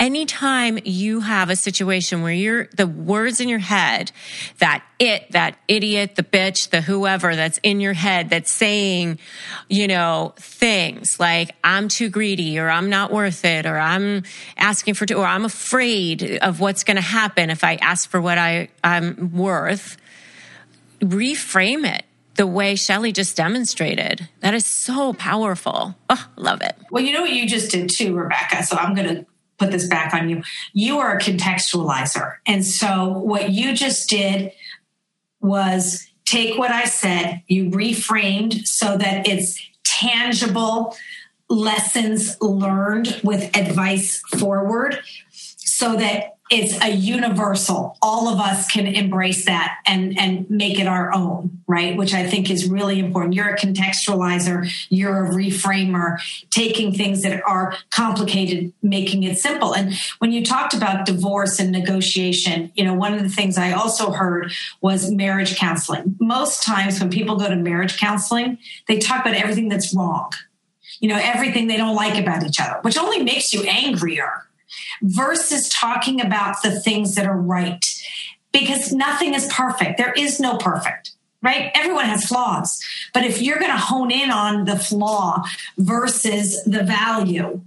Anytime 0.01 0.81
you 0.85 1.21
have 1.21 1.49
a 1.49 1.55
situation 1.55 2.23
where 2.23 2.33
you're 2.33 2.67
the 2.77 2.89
words 2.89 3.41
in 3.41 3.49
your 3.49 3.61
head, 3.61 4.11
that 4.59 4.83
it, 4.99 5.31
that 5.31 5.57
idiot, 5.69 6.17
the 6.17 6.25
bitch, 6.25 6.71
the 6.71 6.81
whoever 6.81 7.37
that's 7.37 7.59
in 7.63 7.81
your 7.81 7.93
head 7.93 8.31
that's 8.31 8.51
saying, 8.51 9.21
you 9.69 9.87
know, 9.87 10.35
things 10.37 11.21
like 11.21 11.55
I'm 11.63 11.87
too 11.87 12.09
greedy 12.09 12.59
or 12.59 12.69
I'm 12.69 12.91
not 12.91 13.13
worth 13.13 13.45
it 13.45 13.67
or 13.67 13.79
I'm 13.79 14.25
asking 14.57 14.95
for, 14.95 15.07
too, 15.07 15.19
or 15.19 15.27
I'm 15.27 15.45
afraid 15.45 16.39
of 16.43 16.59
what's 16.59 16.83
going 16.83 16.97
to 16.97 17.03
happen 17.03 17.51
if 17.51 17.63
I 17.63 17.77
ask 17.77 18.11
for 18.11 18.21
what 18.25 18.39
I, 18.39 18.69
I'm 18.83 19.33
worth, 19.33 19.97
reframe 21.01 21.87
it 21.87 22.05
the 22.37 22.47
way 22.47 22.75
Shelley 22.75 23.13
just 23.13 23.37
demonstrated. 23.37 24.29
That 24.41 24.55
is 24.55 24.67
so 24.67 25.13
powerful. 25.13 25.95
Oh, 26.11 26.29
love 26.37 26.63
it. 26.63 26.75
Well, 26.91 27.05
you 27.05 27.13
know 27.13 27.21
what 27.21 27.33
you 27.33 27.47
just 27.47 27.71
did 27.71 27.89
too, 27.89 28.17
Rebecca. 28.17 28.65
So 28.65 28.77
I'm 28.77 28.95
going 28.95 29.15
to 29.15 29.27
put 29.59 29.71
this 29.71 29.87
back 29.87 30.13
on 30.15 30.29
you. 30.29 30.43
You 30.73 30.99
are 30.99 31.17
a 31.17 31.21
contextualizer. 31.21 32.37
And 32.47 32.67
so 32.67 33.11
what 33.11 33.51
you 33.51 33.75
just 33.75 34.09
did 34.09 34.53
was 35.41 36.09
take 36.25 36.59
what 36.59 36.73
I 36.73 36.87
said, 36.87 37.43
you 37.47 37.71
reframed 37.71 38.67
so 38.67 38.97
that 38.97 39.29
it's 39.29 39.61
tangible 39.85 40.97
lessons 41.49 42.41
learned 42.41 43.21
with 43.23 43.57
advice 43.57 44.21
forward 44.39 44.99
so 45.75 45.97
that 45.97 46.37
it's 46.51 46.81
a 46.85 46.91
universal 46.91 47.97
all 48.01 48.29
of 48.29 48.39
us 48.39 48.71
can 48.71 48.87
embrace 48.87 49.47
that 49.47 49.79
and 49.87 50.17
and 50.19 50.49
make 50.49 50.79
it 50.79 50.87
our 50.87 51.13
own 51.13 51.51
right? 51.67 51.97
Which 51.97 52.13
i 52.15 52.25
think 52.29 52.51
is 52.51 52.69
really 52.69 53.01
important. 53.01 53.35
You're 53.35 53.49
a 53.49 53.59
contextualizer. 53.59 54.71
You're 54.91 55.25
a 55.25 55.31
reframer 55.31 56.19
taking 56.51 56.93
things 56.93 57.23
that 57.23 57.43
are 57.45 57.75
complicated 57.91 58.73
making 58.83 59.25
it 59.25 59.39
simple. 59.39 59.75
And 59.75 59.95
when 60.19 60.31
you 60.31 60.45
talked 60.45 60.75
about 60.75 61.07
divorce 61.07 61.59
and 61.59 61.73
negotiation 61.73 62.71
you 62.77 62.85
know 62.85 62.95
one 62.95 63.13
of 63.15 63.23
the 63.23 63.29
things 63.29 63.59
i 63.59 63.73
also 63.73 64.13
heard 64.13 64.53
was 64.81 65.11
marriage 65.11 65.57
counseling. 65.57 66.17
Most 66.21 66.63
times 66.63 67.01
when 67.01 67.11
people 67.11 67.37
go 67.37 67.49
to 67.49 67.57
marriage 67.57 67.99
counseling 67.99 68.59
they 68.87 68.99
talk 68.99 69.23
about 69.23 69.35
everything 69.35 69.69
that's 69.69 69.93
wrong. 69.93 70.31
You 71.01 71.09
know 71.09 71.21
everything 71.21 71.67
they 71.67 71.79
don't 71.79 71.97
like 71.97 72.17
about 72.21 72.45
each 72.45 72.61
other 72.61 72.79
which 72.83 72.97
only 72.97 73.25
makes 73.25 73.53
you 73.53 73.63
angrier 73.63 74.45
versus 75.03 75.69
talking 75.69 76.21
about 76.21 76.63
the 76.63 76.81
things 76.81 77.15
that 77.15 77.27
are 77.27 77.41
right 77.41 77.85
because 78.53 78.93
nothing 78.93 79.35
is 79.35 79.47
perfect. 79.53 79.99
There 79.99 80.13
is 80.13 80.39
no 80.41 80.57
perfect, 80.57 81.13
right? 81.43 81.71
Everyone 81.75 82.07
has 82.07 82.27
flaws. 82.27 82.81
But 83.13 83.25
if 83.25 83.43
you're 83.43 83.59
going 83.59 83.73
to 83.73 83.77
hone 83.77 84.11
in 84.11 84.31
on 84.31 84.65
the 84.65 84.79
flaw 84.79 85.43
versus 85.77 86.63
the 86.65 86.85
value, 86.85 87.61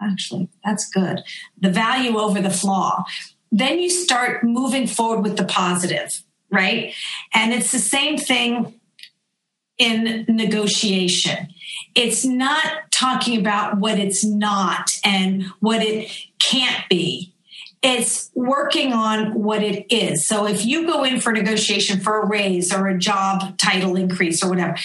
actually, 0.00 0.48
that's 0.64 0.88
good. 0.88 1.22
The 1.60 1.70
value 1.70 2.16
over 2.16 2.40
the 2.40 2.50
flaw, 2.50 3.04
then 3.50 3.80
you 3.80 3.90
start 3.90 4.44
moving 4.44 4.86
forward 4.86 5.22
with 5.22 5.36
the 5.36 5.44
positive, 5.44 6.22
right? 6.50 6.94
And 7.34 7.52
it's 7.52 7.72
the 7.72 7.78
same 7.78 8.18
thing 8.18 8.80
in 9.78 10.24
negotiation 10.28 11.48
it's 11.94 12.24
not 12.24 12.90
talking 12.90 13.38
about 13.38 13.78
what 13.78 13.98
it's 13.98 14.24
not 14.24 14.90
and 15.04 15.44
what 15.60 15.82
it 15.82 16.10
can't 16.38 16.88
be. 16.88 17.32
It's 17.82 18.30
working 18.34 18.92
on 18.92 19.34
what 19.34 19.62
it 19.62 19.86
is. 19.92 20.26
So 20.26 20.46
if 20.46 20.66
you 20.66 20.86
go 20.86 21.04
in 21.04 21.20
for 21.20 21.32
negotiation 21.32 22.00
for 22.00 22.22
a 22.22 22.26
raise 22.26 22.74
or 22.74 22.88
a 22.88 22.98
job 22.98 23.56
title 23.56 23.96
increase 23.96 24.42
or 24.42 24.50
whatever, 24.50 24.76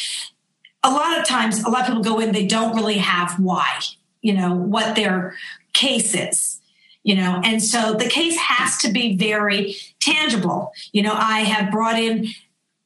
a 0.84 0.91
lot 0.91 1.20
of 1.20 1.26
times, 1.26 1.64
a 1.64 1.70
lot 1.70 1.82
of 1.82 1.88
people 1.88 2.04
go 2.04 2.20
in, 2.20 2.34
they 2.34 2.46
don't 2.46 2.76
really 2.76 3.00
have 3.00 3.39
why, 3.39 3.80
you 4.22 4.34
know, 4.34 4.54
what 4.54 4.96
their 4.96 5.36
case 5.74 6.14
is 6.14 6.62
you 7.04 7.16
know 7.16 7.41
and 7.44 7.62
so 7.62 7.94
the 7.94 8.08
case 8.08 8.38
has 8.38 8.78
to 8.78 8.91
be 8.91 9.16
very 9.16 9.76
tangible 10.00 10.72
you 10.91 11.02
know 11.02 11.14
i 11.14 11.39
have 11.39 11.72
brought 11.72 12.00
in 12.00 12.28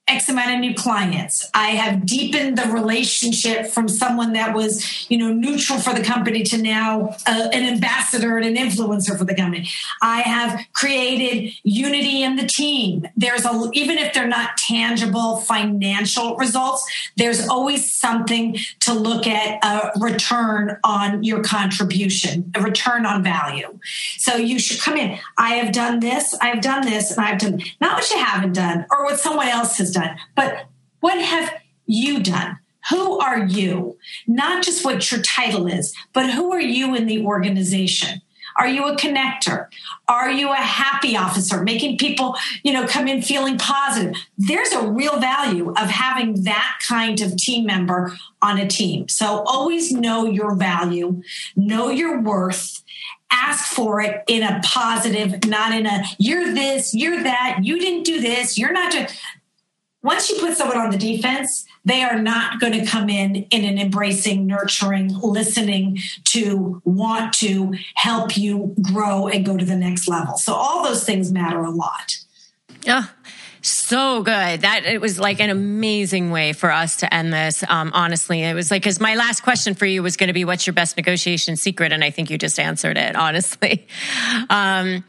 X 0.07 0.29
amount 0.29 0.53
of 0.53 0.59
new 0.59 0.73
clients. 0.73 1.49
I 1.53 1.71
have 1.71 2.05
deepened 2.05 2.57
the 2.57 2.71
relationship 2.71 3.67
from 3.67 3.89
someone 3.89 4.33
that 4.33 4.55
was, 4.55 5.09
you 5.11 5.17
know, 5.17 5.33
neutral 5.33 5.79
for 5.79 5.93
the 5.93 6.03
company 6.03 6.43
to 6.43 6.57
now 6.57 7.15
uh, 7.27 7.49
an 7.51 7.63
ambassador 7.73 8.37
and 8.37 8.45
an 8.45 8.55
influencer 8.55 9.17
for 9.17 9.25
the 9.25 9.35
company. 9.35 9.69
I 10.01 10.21
have 10.21 10.65
created 10.71 11.53
unity 11.63 12.23
in 12.23 12.37
the 12.37 12.47
team. 12.47 13.07
There's 13.17 13.45
a, 13.45 13.69
even 13.73 13.97
if 13.97 14.13
they're 14.13 14.27
not 14.27 14.55
tangible 14.55 15.37
financial 15.41 16.37
results, 16.37 16.89
there's 17.17 17.45
always 17.49 17.93
something 17.93 18.57
to 18.81 18.93
look 18.93 19.27
at 19.27 19.63
a 19.65 19.91
return 19.99 20.77
on 20.85 21.23
your 21.23 21.43
contribution, 21.43 22.51
a 22.55 22.61
return 22.61 23.05
on 23.05 23.23
value. 23.23 23.77
So 24.17 24.35
you 24.35 24.57
should 24.57 24.79
come 24.79 24.95
in. 24.95 25.19
I 25.37 25.55
have 25.55 25.73
done 25.73 25.99
this, 25.99 26.33
I 26.35 26.47
have 26.47 26.61
done 26.61 26.85
this, 26.85 27.11
and 27.11 27.25
I've 27.25 27.39
done 27.39 27.61
not 27.81 27.97
what 27.97 28.09
you 28.09 28.23
haven't 28.23 28.53
done 28.53 28.85
or 28.89 29.03
what 29.03 29.19
someone 29.19 29.47
else 29.47 29.77
has 29.79 29.91
done 29.91 29.96
done, 29.99 30.17
but 30.35 30.67
what 30.99 31.21
have 31.21 31.53
you 31.85 32.21
done? 32.21 32.59
Who 32.89 33.19
are 33.19 33.45
you? 33.45 33.97
Not 34.27 34.63
just 34.63 34.85
what 34.85 35.11
your 35.11 35.21
title 35.21 35.67
is, 35.67 35.93
but 36.13 36.31
who 36.31 36.53
are 36.53 36.61
you 36.61 36.95
in 36.95 37.05
the 37.05 37.25
organization? 37.25 38.21
Are 38.57 38.67
you 38.67 38.85
a 38.87 38.95
connector? 38.95 39.67
Are 40.07 40.31
you 40.31 40.51
a 40.51 40.55
happy 40.55 41.15
officer, 41.15 41.63
making 41.63 41.97
people, 41.97 42.35
you 42.63 42.73
know, 42.73 42.87
come 42.87 43.07
in 43.07 43.21
feeling 43.21 43.57
positive? 43.57 44.15
There's 44.37 44.71
a 44.71 44.87
real 44.87 45.19
value 45.19 45.71
of 45.71 45.89
having 45.89 46.43
that 46.43 46.79
kind 46.87 47.21
of 47.21 47.37
team 47.37 47.67
member 47.67 48.17
on 48.41 48.57
a 48.57 48.67
team. 48.67 49.09
So 49.09 49.43
always 49.45 49.91
know 49.91 50.25
your 50.25 50.55
value, 50.55 51.21
know 51.55 51.89
your 51.89 52.19
worth, 52.19 52.81
ask 53.29 53.73
for 53.73 54.01
it 54.01 54.23
in 54.27 54.41
a 54.41 54.59
positive, 54.63 55.45
not 55.45 55.73
in 55.73 55.85
a 55.85 56.03
you're 56.17 56.53
this, 56.53 56.93
you're 56.95 57.21
that, 57.23 57.59
you 57.61 57.79
didn't 57.79 58.03
do 58.03 58.21
this, 58.21 58.57
you're 58.57 58.71
not 58.71 58.91
just 58.91 59.19
once 60.07 60.29
you 60.29 60.39
put 60.39 60.55
someone 60.55 60.77
on 60.77 60.89
the 60.89 60.97
defense, 60.97 61.65
they 61.83 62.01
are 62.01 62.17
not 62.17 62.61
going 62.61 62.71
to 62.71 62.85
come 62.85 63.09
in 63.09 63.35
in 63.35 63.65
an 63.65 63.77
embracing, 63.77 64.47
nurturing, 64.47 65.09
listening 65.19 65.99
to 66.23 66.81
want 66.85 67.33
to 67.33 67.73
help 67.95 68.37
you 68.37 68.73
grow 68.81 69.27
and 69.27 69.45
go 69.45 69.57
to 69.57 69.65
the 69.65 69.75
next 69.75 70.07
level. 70.07 70.37
So 70.37 70.53
all 70.53 70.81
those 70.81 71.03
things 71.03 71.33
matter 71.33 71.61
a 71.61 71.71
lot. 71.71 72.15
Yeah. 72.83 73.07
So 73.61 74.23
good. 74.23 74.61
That 74.61 74.85
it 74.85 75.01
was 75.01 75.19
like 75.19 75.41
an 75.41 75.49
amazing 75.49 76.31
way 76.31 76.53
for 76.53 76.71
us 76.71 76.95
to 76.97 77.13
end 77.13 77.33
this. 77.33 77.65
Um, 77.67 77.91
honestly, 77.93 78.43
it 78.43 78.53
was 78.53 78.71
like, 78.71 78.83
cause 78.83 79.01
my 79.01 79.15
last 79.15 79.43
question 79.43 79.73
for 79.73 79.85
you 79.85 80.01
was 80.01 80.15
going 80.15 80.27
to 80.29 80.33
be, 80.33 80.45
what's 80.45 80.65
your 80.65 80.73
best 80.73 80.95
negotiation 80.95 81.57
secret? 81.57 81.91
And 81.91 82.01
I 82.01 82.11
think 82.11 82.29
you 82.29 82.37
just 82.37 82.59
answered 82.59 82.97
it, 82.97 83.15
honestly. 83.17 83.87
Um, 84.49 85.03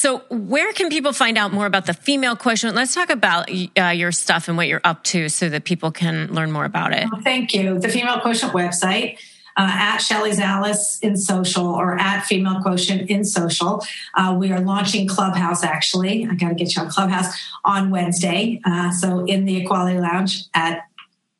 so, 0.00 0.18
where 0.30 0.72
can 0.74 0.90
people 0.90 1.12
find 1.12 1.36
out 1.36 1.52
more 1.52 1.66
about 1.66 1.86
the 1.86 1.92
female 1.92 2.36
quotient? 2.36 2.76
Let's 2.76 2.94
talk 2.94 3.10
about 3.10 3.50
uh, 3.76 3.86
your 3.88 4.12
stuff 4.12 4.46
and 4.46 4.56
what 4.56 4.68
you're 4.68 4.80
up 4.84 5.02
to 5.04 5.28
so 5.28 5.48
that 5.48 5.64
people 5.64 5.90
can 5.90 6.32
learn 6.32 6.52
more 6.52 6.64
about 6.64 6.92
it. 6.92 7.08
Well, 7.10 7.20
thank 7.22 7.52
you. 7.52 7.80
The 7.80 7.88
Female 7.88 8.20
Quotient 8.20 8.52
website. 8.52 9.18
Uh, 9.56 9.66
at 9.68 9.98
Shelley 9.98 10.30
Zalis 10.30 10.78
in 11.02 11.16
social 11.16 11.66
or 11.66 11.98
at 11.98 12.24
Female 12.24 12.62
Quotient 12.62 13.10
in 13.10 13.24
social. 13.24 13.82
Uh, 14.14 14.36
we 14.38 14.52
are 14.52 14.60
launching 14.60 15.08
Clubhouse 15.08 15.64
actually. 15.64 16.24
I 16.30 16.34
got 16.36 16.50
to 16.50 16.54
get 16.54 16.76
you 16.76 16.82
on 16.82 16.90
Clubhouse 16.90 17.26
on 17.64 17.90
Wednesday. 17.90 18.60
Uh, 18.64 18.92
so 18.92 19.24
in 19.24 19.46
the 19.46 19.56
Equality 19.56 19.98
Lounge 19.98 20.44
at 20.54 20.84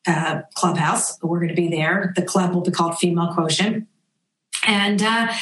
uh, 0.09 0.41
Clubhouse, 0.55 1.17
we're 1.23 1.39
going 1.39 1.51
to 1.51 1.55
be 1.55 1.69
there. 1.69 2.13
The 2.17 2.23
club 2.23 2.53
will 2.55 2.63
be 2.63 2.73
called 2.73 2.99
Female 2.99 3.33
Quotient. 3.35 3.87
And 4.67 5.01
uh, 5.01 5.33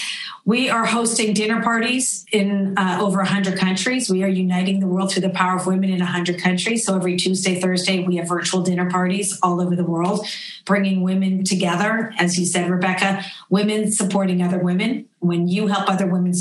we 0.46 0.70
are 0.70 0.86
hosting 0.86 1.34
dinner 1.34 1.60
parties 1.60 2.24
in 2.30 2.78
uh, 2.78 2.98
over 3.00 3.16
100 3.16 3.58
countries. 3.58 4.08
We 4.08 4.22
are 4.22 4.28
uniting 4.28 4.78
the 4.78 4.86
world 4.86 5.10
through 5.10 5.22
the 5.22 5.30
power 5.30 5.56
of 5.56 5.66
women 5.66 5.90
in 5.90 5.98
100 5.98 6.40
countries. 6.40 6.86
So 6.86 6.94
every 6.94 7.16
Tuesday, 7.16 7.60
Thursday, 7.60 8.04
we 8.04 8.14
have 8.16 8.28
virtual 8.28 8.62
dinner 8.62 8.88
parties 8.88 9.36
all 9.42 9.60
over 9.60 9.74
the 9.74 9.84
world, 9.84 10.24
bringing 10.64 11.02
women 11.02 11.42
together. 11.42 12.12
As 12.20 12.38
you 12.38 12.46
said, 12.46 12.70
Rebecca, 12.70 13.24
women 13.50 13.90
supporting 13.90 14.40
other 14.40 14.60
women. 14.60 15.06
When 15.18 15.48
you 15.48 15.66
help 15.66 15.90
other 15.90 16.06
women, 16.06 16.32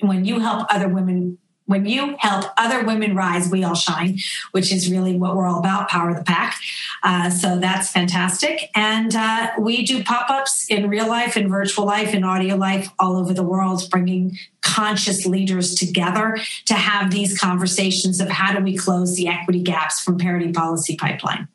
when 0.00 0.26
you 0.26 0.40
help 0.40 0.66
other 0.68 0.88
women 0.88 1.38
when 1.66 1.86
you 1.86 2.16
help 2.18 2.44
other 2.56 2.84
women 2.84 3.16
rise, 3.16 3.48
we 3.48 3.64
all 3.64 3.74
shine, 3.74 4.18
which 4.52 4.72
is 4.72 4.90
really 4.90 5.16
what 5.16 5.34
we're 5.34 5.46
all 5.46 5.58
about 5.58 5.88
power 5.88 6.10
of 6.10 6.16
the 6.16 6.24
pack. 6.24 6.60
Uh, 7.02 7.30
so 7.30 7.58
that's 7.58 7.90
fantastic. 7.90 8.70
And 8.74 9.14
uh, 9.14 9.50
we 9.58 9.84
do 9.84 10.04
pop 10.04 10.28
ups 10.30 10.66
in 10.68 10.88
real 10.88 11.08
life, 11.08 11.36
in 11.36 11.48
virtual 11.48 11.86
life, 11.86 12.12
in 12.12 12.24
audio 12.24 12.56
life, 12.56 12.90
all 12.98 13.16
over 13.16 13.32
the 13.32 13.42
world, 13.42 13.88
bringing 13.90 14.36
conscious 14.60 15.24
leaders 15.24 15.74
together 15.74 16.38
to 16.66 16.74
have 16.74 17.10
these 17.10 17.38
conversations 17.38 18.20
of 18.20 18.28
how 18.28 18.54
do 18.54 18.62
we 18.62 18.76
close 18.76 19.16
the 19.16 19.28
equity 19.28 19.62
gaps 19.62 20.02
from 20.02 20.18
parity 20.18 20.52
policy 20.52 20.96
pipeline. 20.96 21.48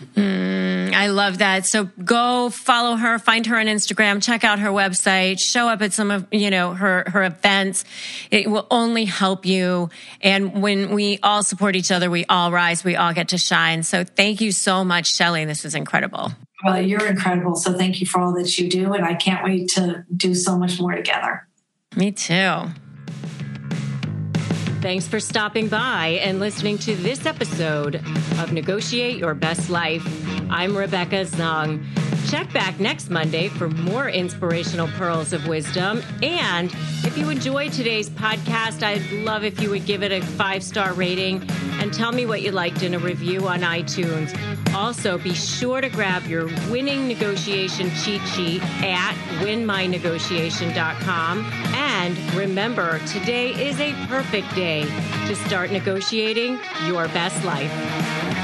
Mm, 0.00 0.92
I 0.92 1.08
love 1.08 1.38
that. 1.38 1.66
So 1.66 1.84
go 1.84 2.50
follow 2.50 2.96
her, 2.96 3.18
find 3.18 3.46
her 3.46 3.56
on 3.56 3.66
Instagram, 3.66 4.22
check 4.22 4.44
out 4.44 4.58
her 4.58 4.68
website, 4.68 5.40
show 5.40 5.68
up 5.68 5.80
at 5.80 5.92
some 5.92 6.10
of, 6.10 6.26
you 6.30 6.50
know, 6.50 6.74
her, 6.74 7.04
her 7.08 7.24
events. 7.24 7.84
It 8.30 8.50
will 8.50 8.66
only 8.70 9.06
help 9.06 9.46
you. 9.46 9.88
And 10.20 10.62
when 10.62 10.94
we 10.94 11.18
all 11.22 11.42
support 11.42 11.76
each 11.76 11.90
other, 11.90 12.10
we 12.10 12.26
all 12.26 12.52
rise, 12.52 12.84
we 12.84 12.96
all 12.96 13.14
get 13.14 13.28
to 13.28 13.38
shine. 13.38 13.82
So 13.82 14.04
thank 14.04 14.40
you 14.40 14.52
so 14.52 14.84
much, 14.84 15.08
Shelley. 15.08 15.44
This 15.46 15.64
was 15.64 15.74
incredible. 15.74 16.32
Well, 16.64 16.80
you're 16.80 17.06
incredible. 17.06 17.56
So 17.56 17.72
thank 17.72 18.00
you 18.00 18.06
for 18.06 18.20
all 18.20 18.34
that 18.34 18.58
you 18.58 18.68
do. 18.68 18.92
And 18.92 19.04
I 19.04 19.14
can't 19.14 19.44
wait 19.44 19.68
to 19.74 20.04
do 20.14 20.34
so 20.34 20.58
much 20.58 20.78
more 20.80 20.94
together. 20.94 21.46
Me 21.94 22.12
too. 22.12 22.64
Thanks 24.80 25.08
for 25.08 25.20
stopping 25.20 25.68
by 25.68 26.20
and 26.22 26.38
listening 26.38 26.76
to 26.78 26.94
this 26.96 27.26
episode 27.26 27.96
of 28.38 28.52
Negotiate 28.52 29.16
Your 29.16 29.34
Best 29.34 29.70
Life. 29.70 30.06
I'm 30.50 30.76
Rebecca 30.76 31.24
Zung. 31.24 31.84
Check 32.28 32.52
back 32.52 32.78
next 32.78 33.08
Monday 33.08 33.48
for 33.48 33.68
more 33.68 34.08
inspirational 34.08 34.88
pearls 34.88 35.32
of 35.32 35.46
wisdom. 35.46 36.02
And 36.22 36.72
if 37.04 37.16
you 37.16 37.30
enjoyed 37.30 37.72
today's 37.72 38.10
podcast, 38.10 38.82
I'd 38.82 39.08
love 39.24 39.44
if 39.44 39.60
you 39.60 39.70
would 39.70 39.86
give 39.86 40.02
it 40.02 40.12
a 40.12 40.20
five 40.20 40.62
star 40.62 40.92
rating 40.92 41.48
and 41.80 41.94
tell 41.94 42.12
me 42.12 42.26
what 42.26 42.42
you 42.42 42.50
liked 42.50 42.82
in 42.82 42.94
a 42.94 42.98
review 42.98 43.48
on 43.48 43.60
iTunes. 43.60 44.36
Also, 44.74 45.16
be 45.18 45.34
sure 45.34 45.80
to 45.80 45.88
grab 45.88 46.26
your 46.26 46.46
winning 46.70 47.08
negotiation 47.08 47.90
cheat 48.02 48.20
sheet 48.28 48.62
at 48.82 49.14
winmynegotiation.com. 49.40 51.44
And 51.74 52.34
remember, 52.34 52.98
today 53.06 53.50
is 53.50 53.80
a 53.80 53.92
perfect 54.06 54.54
day 54.54 54.65
to 54.66 55.36
start 55.36 55.70
negotiating 55.70 56.58
your 56.86 57.06
best 57.08 57.44
life. 57.44 58.35